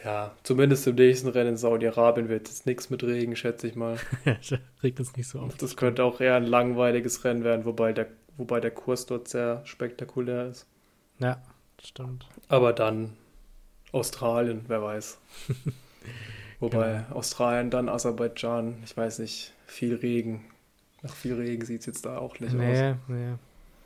Ja, 0.04 0.32
zumindest 0.44 0.86
im 0.88 0.96
nächsten 0.96 1.28
Rennen 1.28 1.52
in 1.52 1.58
Saudi-Arabien 1.58 2.30
wird 2.30 2.48
jetzt 2.48 2.66
nichts 2.66 2.90
mit 2.90 3.04
Regen, 3.04 3.36
schätze 3.36 3.68
ich 3.68 3.76
mal. 3.76 3.98
Regnet 4.84 5.00
es 5.00 5.18
nicht 5.18 5.28
so 5.28 5.40
oft. 5.40 5.62
Das 5.62 5.76
könnte 5.76 6.04
auch 6.04 6.22
eher 6.22 6.36
ein 6.36 6.46
langweiliges 6.46 7.24
Rennen 7.24 7.44
werden, 7.44 7.66
wobei 7.66 7.94
der, 7.94 8.08
wobei 8.38 8.60
der 8.60 8.72
Kurs 8.72 9.06
dort 9.08 9.28
sehr 9.28 9.62
spektakulär 9.66 10.48
ist. 10.48 10.68
Ja, 11.20 11.42
stimmt. 11.84 12.28
Aber 12.48 12.74
dann 12.74 13.14
Australien, 13.92 14.66
wer 14.68 14.84
weiß. 14.84 15.18
Wobei 16.60 17.04
genau. 17.06 17.20
Australien, 17.20 17.70
dann 17.70 17.88
Aserbaidschan, 17.88 18.78
ich 18.84 18.98
weiß 18.98 19.20
nicht, 19.20 19.54
viel 19.68 19.96
Regen. 19.96 20.46
Nach 21.04 21.14
viel 21.14 21.36
Regen 21.36 21.64
sieht 21.64 21.82
es 21.82 21.86
jetzt 21.86 22.06
da 22.06 22.18
auch 22.18 22.40
nicht 22.40 22.54
nee, 22.54 22.92
aus. 22.92 22.96
Nee. 23.08 23.34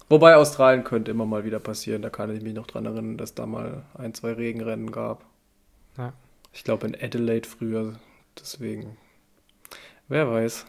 Wobei 0.07 0.35
Australien 0.35 0.83
könnte 0.83 1.11
immer 1.11 1.25
mal 1.25 1.43
wieder 1.43 1.59
passieren. 1.59 2.01
Da 2.01 2.09
kann 2.09 2.33
ich 2.35 2.41
mich 2.41 2.53
noch 2.53 2.67
dran 2.67 2.85
erinnern, 2.85 3.17
dass 3.17 3.35
da 3.35 3.45
mal 3.45 3.83
ein, 3.93 4.13
zwei 4.13 4.33
Regenrennen 4.33 4.91
gab. 4.91 5.25
Ja. 5.97 6.13
Ich 6.53 6.63
glaube 6.63 6.87
in 6.87 6.95
Adelaide 6.95 7.47
früher. 7.47 7.99
Deswegen, 8.39 8.97
wer 10.07 10.29
weiß. 10.29 10.65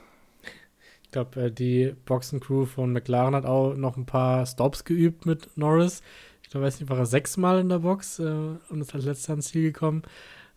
Ich 1.04 1.10
glaube, 1.10 1.42
äh, 1.42 1.50
die 1.50 1.94
Boxencrew 2.06 2.64
von 2.64 2.92
McLaren 2.92 3.34
hat 3.34 3.44
auch 3.44 3.74
noch 3.74 3.96
ein 3.96 4.06
paar 4.06 4.46
Stops 4.46 4.84
geübt 4.84 5.26
mit 5.26 5.56
Norris. 5.56 6.02
Ich 6.42 6.50
glaube, 6.50 6.66
weiß 6.66 6.80
nicht, 6.80 6.90
war 6.90 6.98
er 6.98 7.06
sechsmal 7.06 7.60
in 7.60 7.68
der 7.68 7.80
Box 7.80 8.18
äh, 8.18 8.24
und 8.68 8.80
ist 8.80 8.94
als 8.94 9.04
letzter 9.04 9.32
ans 9.32 9.48
Ziel 9.48 9.72
gekommen. 9.72 10.02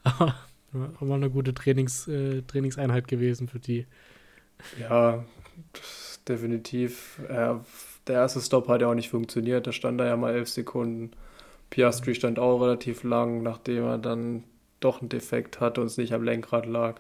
Aber 0.04 0.36
auch 0.98 1.02
mal 1.02 1.16
eine 1.16 1.30
gute 1.30 1.54
Trainings, 1.54 2.08
äh, 2.08 2.42
Trainingseinheit 2.44 3.08
gewesen 3.08 3.48
für 3.48 3.60
die. 3.60 3.86
Ja, 4.80 5.26
definitiv. 6.28 7.20
Äh, 7.28 7.56
der 8.08 8.16
erste 8.16 8.42
Stop 8.42 8.68
hat 8.68 8.82
ja 8.82 8.88
auch 8.88 8.96
nicht 8.96 9.10
funktioniert. 9.10 9.68
Da 9.68 9.72
stand 9.72 10.00
er 10.00 10.08
ja 10.08 10.18
mal 10.18 10.34
elf 10.34 10.50
Sekunden. 10.50 11.12
Piastri 11.70 12.16
stand 12.16 12.40
auch 12.40 12.62
relativ 12.62 13.04
lang, 13.04 13.42
nachdem 13.44 13.84
er 13.84 13.98
dann 13.98 14.44
doch 14.80 15.02
einen 15.02 15.10
Defekt 15.10 15.60
hatte 15.60 15.82
und 15.82 15.88
es 15.88 15.98
nicht 15.98 16.14
am 16.14 16.24
Lenkrad 16.24 16.66
lag. 16.66 17.00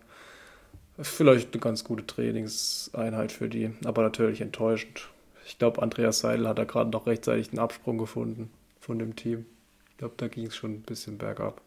Vielleicht 0.99 1.53
eine 1.53 1.61
ganz 1.61 1.84
gute 1.84 2.07
Trainingseinheit 2.07 3.32
für 3.32 3.49
die, 3.49 3.71
aber 3.84 4.01
natürlich 4.01 4.41
enttäuschend. 4.41 5.09
Ich 5.45 5.59
glaube, 5.59 5.82
Andreas 5.82 6.19
Seidel 6.19 6.47
hat 6.47 6.57
da 6.57 6.63
gerade 6.63 6.89
noch 6.89 7.05
rechtzeitig 7.05 7.49
einen 7.49 7.59
Absprung 7.59 7.97
gefunden 7.97 8.49
von 8.80 8.97
dem 8.97 9.15
Team. 9.15 9.45
Ich 9.91 9.97
glaube, 9.97 10.15
da 10.17 10.28
ging 10.28 10.47
es 10.47 10.55
schon 10.55 10.71
ein 10.71 10.82
bisschen 10.82 11.17
bergab. 11.17 11.61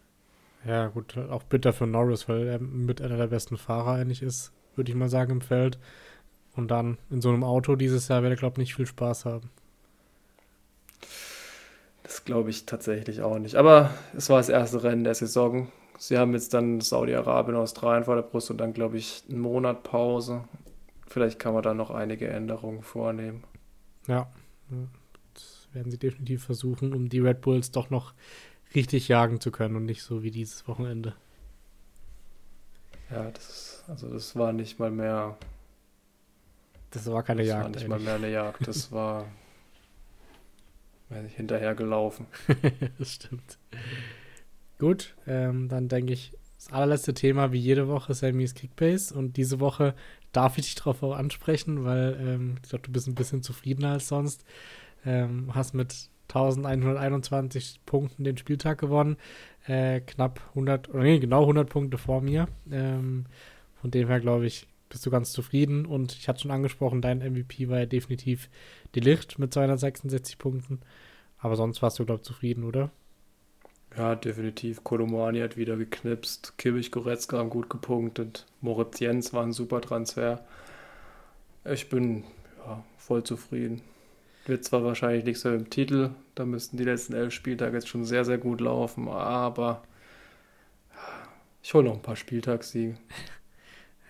Ja, 0.65 0.89
gut, 0.89 1.17
auch 1.17 1.45
bitter 1.45 1.73
für 1.73 1.87
Norris, 1.87 2.29
weil 2.29 2.47
er 2.47 2.59
mit 2.59 3.01
einer 3.01 3.17
der 3.17 3.29
besten 3.29 3.57
Fahrer 3.57 3.93
eigentlich 3.93 4.23
ist, 4.23 4.53
würde 4.77 4.91
ich 4.91 4.97
mal 4.97 5.09
sagen, 5.09 5.33
im 5.33 5.41
Feld. 5.41 5.79
Und 6.57 6.71
dann 6.71 6.99
in 7.11 7.21
so 7.21 7.29
einem 7.29 7.45
Auto 7.45 7.77
dieses 7.77 8.09
Jahr 8.09 8.23
werde 8.23 8.35
er, 8.35 8.39
glaube 8.39 8.55
ich, 8.55 8.59
nicht 8.59 8.75
viel 8.75 8.87
Spaß 8.87 9.27
haben. 9.27 9.51
Das 12.03 12.25
glaube 12.25 12.51
ich 12.51 12.67
tatsächlich 12.67 13.23
auch 13.23 13.39
nicht. 13.39 13.55
Aber 13.55 13.95
es 14.17 14.29
war 14.29 14.39
das 14.39 14.49
erste 14.49 14.83
Rennen 14.83 15.05
der 15.05 15.15
Saison. 15.15 15.71
Sie 15.99 16.17
haben 16.17 16.33
jetzt 16.33 16.55
dann 16.55 16.81
Saudi-Arabien, 16.81 17.57
Australien 17.57 18.05
vor 18.05 18.15
der 18.15 18.23
Brust 18.23 18.51
und 18.51 18.59
dann, 18.59 18.73
glaube 18.73 18.97
ich, 18.97 19.25
einen 19.29 19.41
Monat 19.41 19.83
Pause. 19.83 20.45
Vielleicht 21.07 21.39
kann 21.39 21.55
man 21.55 21.63
da 21.63 21.75
noch 21.75 21.91
einige 21.91 22.29
Änderungen 22.29 22.83
vornehmen. 22.83 23.45
Ja, 24.07 24.31
das 25.35 25.69
werden 25.73 25.91
sie 25.91 25.99
definitiv 25.99 26.45
versuchen, 26.45 26.95
um 26.95 27.09
die 27.09 27.19
Red 27.19 27.41
Bulls 27.41 27.73
doch 27.73 27.91
noch 27.91 28.15
richtig 28.75 29.09
jagen 29.09 29.41
zu 29.41 29.51
können 29.51 29.77
und 29.77 29.87
nicht 29.87 30.03
so 30.03 30.23
wie 30.23 30.31
dieses 30.31 30.69
Wochenende. 30.69 31.15
Ja, 33.11 33.31
das, 33.31 33.85
also 33.89 34.09
das 34.09 34.37
war 34.37 34.53
nicht 34.53 34.79
mal 34.79 34.91
mehr 34.91 35.37
das 36.91 37.07
war 37.11 37.23
keine 37.23 37.43
das 37.43 37.49
Jagd. 37.49 37.77
Das 37.77 37.89
war 37.89 37.89
nicht 37.89 37.89
mal 37.89 38.01
mehr 38.01 38.15
eine 38.15 38.31
Jagd, 38.31 38.67
das 38.67 38.93
war 38.93 39.27
ich, 41.27 41.35
hinterher 41.35 41.75
gelaufen. 41.75 42.27
das 42.99 43.15
stimmt. 43.15 43.59
Gut, 44.79 45.17
ähm, 45.27 45.69
dann 45.69 45.89
denke 45.89 46.13
ich, 46.13 46.33
das 46.57 46.73
allerletzte 46.73 47.15
Thema 47.15 47.53
wie 47.53 47.59
jede 47.59 47.89
Woche 47.89 48.13
ist 48.13 48.21
Sammys 48.21 48.55
Kickbase 48.55 49.15
und 49.15 49.37
diese 49.37 49.61
Woche 49.61 49.95
darf 50.33 50.59
ich 50.59 50.67
dich 50.67 50.75
darauf 50.75 51.03
auch 51.03 51.15
ansprechen, 51.15 51.85
weil 51.85 52.19
ähm, 52.21 52.55
ich 52.63 52.69
glaube, 52.69 52.85
du 52.85 52.93
bist 52.93 53.07
ein 53.09 53.15
bisschen 53.15 53.43
zufriedener 53.43 53.93
als 53.93 54.09
sonst. 54.09 54.45
Ähm, 55.05 55.55
hast 55.55 55.75
mit 55.75 56.11
1121 56.29 57.81
Punkten 57.87 58.25
den 58.25 58.37
Spieltag 58.37 58.79
gewonnen, 58.79 59.17
äh, 59.67 60.01
knapp 60.01 60.41
100, 60.51 60.91
oder 60.91 61.03
nee, 61.03 61.19
genau 61.19 61.43
100 61.43 61.69
Punkte 61.69 61.99
vor 61.99 62.21
mir. 62.21 62.49
Ähm, 62.71 63.27
von 63.81 63.91
dem 63.91 64.09
her 64.09 64.21
glaube 64.21 64.47
ich, 64.47 64.67
bist 64.89 65.07
du 65.07 65.11
ganz 65.11 65.33
zufrieden. 65.33 65.87
Und 65.87 66.13
ich 66.13 66.29
hatte 66.29 66.43
schon 66.43 66.51
angesprochen, 66.51 67.01
dein 67.03 67.19
MVP 67.19 67.69
war 67.69 67.79
ja 67.79 67.87
definitiv 67.87 68.51
die 68.95 69.01
Licht 69.01 69.39
mit 69.39 69.53
266 69.53 70.39
Punkten. 70.39 70.81
Aber 71.39 71.57
sonst 71.57 71.83
warst 71.83 71.99
du, 71.99 72.05
glaube 72.05 72.21
ich, 72.21 72.27
zufrieden, 72.27 72.65
oder? 72.65 72.91
Ja, 73.99 74.15
definitiv. 74.15 74.85
Kolomani 74.85 75.41
hat 75.41 75.57
wieder 75.57 75.77
geknipst. 75.77 76.57
Kimmich 76.57 76.93
Goretzka 76.93 77.39
haben 77.39 77.51
gut 77.51 77.69
gepunktet. 77.69 78.47
Moritz 78.61 79.01
Jens 79.01 79.33
war 79.33 79.43
ein 79.43 79.53
super 79.53 79.81
Transfer. 79.81 80.45
Ich 81.65 81.89
bin 81.89 82.23
ja, 82.65 82.85
voll 82.97 83.25
zufrieden. 83.25 83.83
Wird 84.47 84.65
zwar 84.65 84.85
wahrscheinlich 84.85 85.25
nicht 85.25 85.41
so 85.41 85.53
im 85.53 85.69
Titel, 85.69 86.11
da 86.37 86.47
müssten 86.47 86.77
die 86.77 86.85
letzten 86.85 87.13
elf 87.13 87.35
Spieltage 87.35 87.75
jetzt 87.75 87.89
schon 87.89 88.05
sehr, 88.05 88.25
sehr 88.25 88.39
gut 88.39 88.61
laufen, 88.61 89.09
aber 89.09 89.83
ich 91.63 91.75
hole 91.75 91.85
noch 91.85 91.95
ein 91.95 92.03
paar 92.03 92.17
Spieltagssiege. 92.17 92.97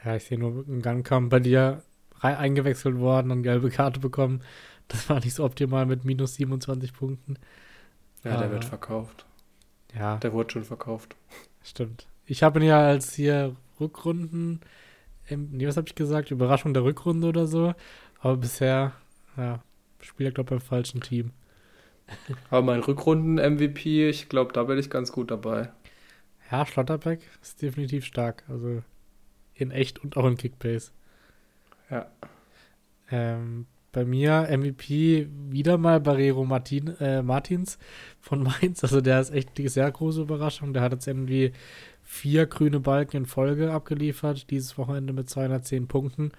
Ja, 0.05 0.15
ich 0.15 0.23
sehe 0.25 0.39
nur, 0.39 0.65
ein 0.69 0.81
Gang 0.81 1.05
kam 1.05 1.29
bei 1.29 1.41
dir 1.41 1.83
eingewechselt 2.21 3.01
worden 3.01 3.33
und 3.33 3.43
gelbe 3.43 3.69
Karte 3.69 3.99
bekommen. 3.99 4.43
Das 4.87 5.11
war 5.11 5.19
nicht 5.19 5.35
so 5.35 5.45
optimal 5.45 5.87
mit 5.87 6.05
minus 6.05 6.37
27 6.37 6.93
Punkten. 6.93 7.37
Ja, 8.23 8.35
Aber, 8.35 8.43
der 8.43 8.53
wird 8.53 8.65
verkauft. 8.65 9.27
Ja. 9.95 10.17
Der 10.17 10.33
wurde 10.33 10.53
schon 10.53 10.65
verkauft. 10.65 11.17
Stimmt. 11.63 12.07
Ich 12.27 12.43
habe 12.43 12.61
ihn 12.61 12.67
ja 12.67 12.81
als 12.81 13.15
hier 13.15 13.57
Rückrunden, 13.81 14.61
nee, 15.31 15.67
was 15.67 15.77
habe 15.77 15.89
ich 15.89 15.95
gesagt? 15.95 16.31
Überraschung 16.31 16.75
der 16.75 16.85
Rückrunde 16.85 17.29
oder 17.29 17.47
so. 17.47 17.75
Aber 18.21 18.37
bisher, 18.37 18.93
ja, 19.37 19.63
spielt 20.01 20.31
er, 20.31 20.33
glaube 20.33 20.55
ich, 20.55 20.61
beim 20.61 20.67
falschen 20.67 21.01
Team. 21.01 21.33
Aber 22.51 22.63
mein 22.63 22.81
Rückrunden-MVP, 22.81 24.09
ich 24.09 24.29
glaube, 24.29 24.53
da 24.53 24.65
bin 24.65 24.79
ich 24.79 24.91
ganz 24.91 25.13
gut 25.13 25.31
dabei. 25.31 25.71
Ja, 26.51 26.65
Schlotterbeck 26.65 27.21
ist 27.43 27.61
definitiv 27.61 28.05
stark. 28.05 28.45
Also 28.49 28.83
in 29.55 29.71
echt 29.71 29.99
und 29.99 30.17
auch 30.17 30.27
in 30.27 30.37
Kickbase. 30.37 30.93
Ja. 31.91 32.07
Ähm, 33.11 33.67
bei 33.93 34.05
mir 34.05 34.49
MVP 34.51 35.29
wieder 35.49 35.79
mal 35.79 36.01
Barrero 36.01 36.45
Martin, 36.45 36.97
äh, 37.01 37.23
Martins 37.23 37.79
von 38.21 38.43
Mainz. 38.63 38.83
Also 38.83 39.01
der 39.01 39.21
ist 39.21 39.31
echt 39.31 39.59
eine 39.59 39.69
sehr 39.69 39.91
große 39.91 40.23
Überraschung. 40.23 40.73
Der 40.73 40.83
hat 40.83 40.93
jetzt 40.93 41.07
irgendwie 41.07 41.53
vier 42.03 42.47
grüne 42.47 42.81
Balken 42.81 43.19
in 43.19 43.27
Folge 43.27 43.73
abgeliefert, 43.73 44.51
dieses 44.51 44.79
Wochenende 44.79 45.13
mit 45.13 45.29
210 45.29 45.89
Punkten. 45.89 46.33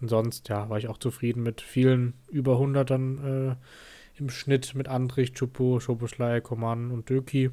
Und 0.00 0.08
sonst, 0.08 0.48
ja, 0.48 0.68
war 0.68 0.78
ich 0.78 0.88
auch 0.88 0.98
zufrieden 0.98 1.42
mit 1.42 1.60
vielen 1.60 2.14
über 2.30 2.52
100 2.52 2.88
dann 2.88 3.24
äh, 3.50 4.20
im 4.20 4.30
Schnitt 4.30 4.74
mit 4.74 4.88
Andrich, 4.88 5.32
Chupo, 5.32 5.80
Schoboschlei, 5.80 6.40
Koman 6.40 6.90
und 6.90 7.08
Döki. 7.10 7.50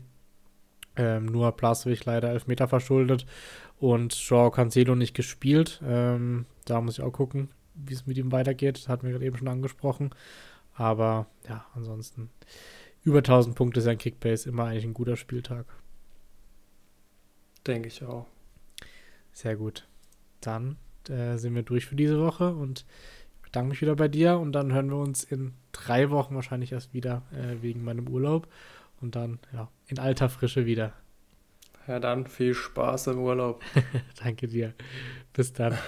Ähm, 0.98 1.26
nur 1.26 1.52
Plaswig 1.52 2.06
leider 2.06 2.30
Elfmeter 2.30 2.68
verschuldet 2.68 3.26
und 3.80 4.14
Joao 4.14 4.52
Cancelo 4.52 4.96
nicht 4.96 5.14
gespielt. 5.14 5.82
Ähm, 5.86 6.46
da 6.66 6.80
muss 6.80 7.00
ich 7.00 7.04
auch 7.04 7.12
gucken, 7.12 7.50
wie 7.76 7.94
es 7.94 8.06
mit 8.06 8.18
ihm 8.18 8.32
weitergeht. 8.32 8.78
Das 8.78 8.90
hatten 8.90 9.04
wir 9.04 9.12
gerade 9.12 9.26
eben 9.26 9.38
schon 9.38 9.48
angesprochen. 9.48 10.12
Aber 10.74 11.28
ja, 11.48 11.66
ansonsten 11.74 12.30
über 13.04 13.20
1000 13.20 13.56
Punkte 13.56 13.80
ist 13.80 13.88
ein 13.88 13.98
Kickbase 13.98 14.50
immer 14.50 14.66
eigentlich 14.66 14.86
ein 14.86 14.94
guter 14.94 15.16
Spieltag. 15.16 15.66
Denke 17.66 17.88
ich 17.88 18.04
auch. 18.04 18.28
Sehr 19.32 19.56
gut. 19.56 19.88
Dann 20.42 20.78
äh, 21.10 21.38
sind 21.38 21.56
wir 21.56 21.64
durch 21.64 21.86
für 21.86 21.96
diese 21.96 22.20
Woche 22.20 22.54
und 22.54 22.86
ich 23.38 23.42
bedanke 23.44 23.70
mich 23.70 23.82
wieder 23.82 23.96
bei 23.96 24.08
dir 24.08 24.38
und 24.40 24.52
dann 24.52 24.74
hören 24.74 24.90
wir 24.90 24.98
uns 24.98 25.24
in 25.24 25.54
drei 25.72 26.10
Wochen 26.10 26.36
wahrscheinlich 26.36 26.72
erst 26.72 26.94
wieder 26.94 27.24
äh, 27.32 27.62
wegen 27.62 27.84
meinem 27.84 28.08
Urlaub 28.08 28.48
und 29.02 29.16
dann 29.16 29.40
ja 29.54 29.70
in 29.88 30.00
alter 30.00 30.30
Frische 30.30 30.66
wieder. 30.66 30.94
Ja, 31.88 32.00
dann 32.00 32.26
viel 32.26 32.54
Spaß 32.54 33.08
im 33.08 33.20
Urlaub. 33.20 33.64
Danke 34.24 34.48
dir. 34.48 34.74
Bis 35.34 35.54
dann. 35.54 35.78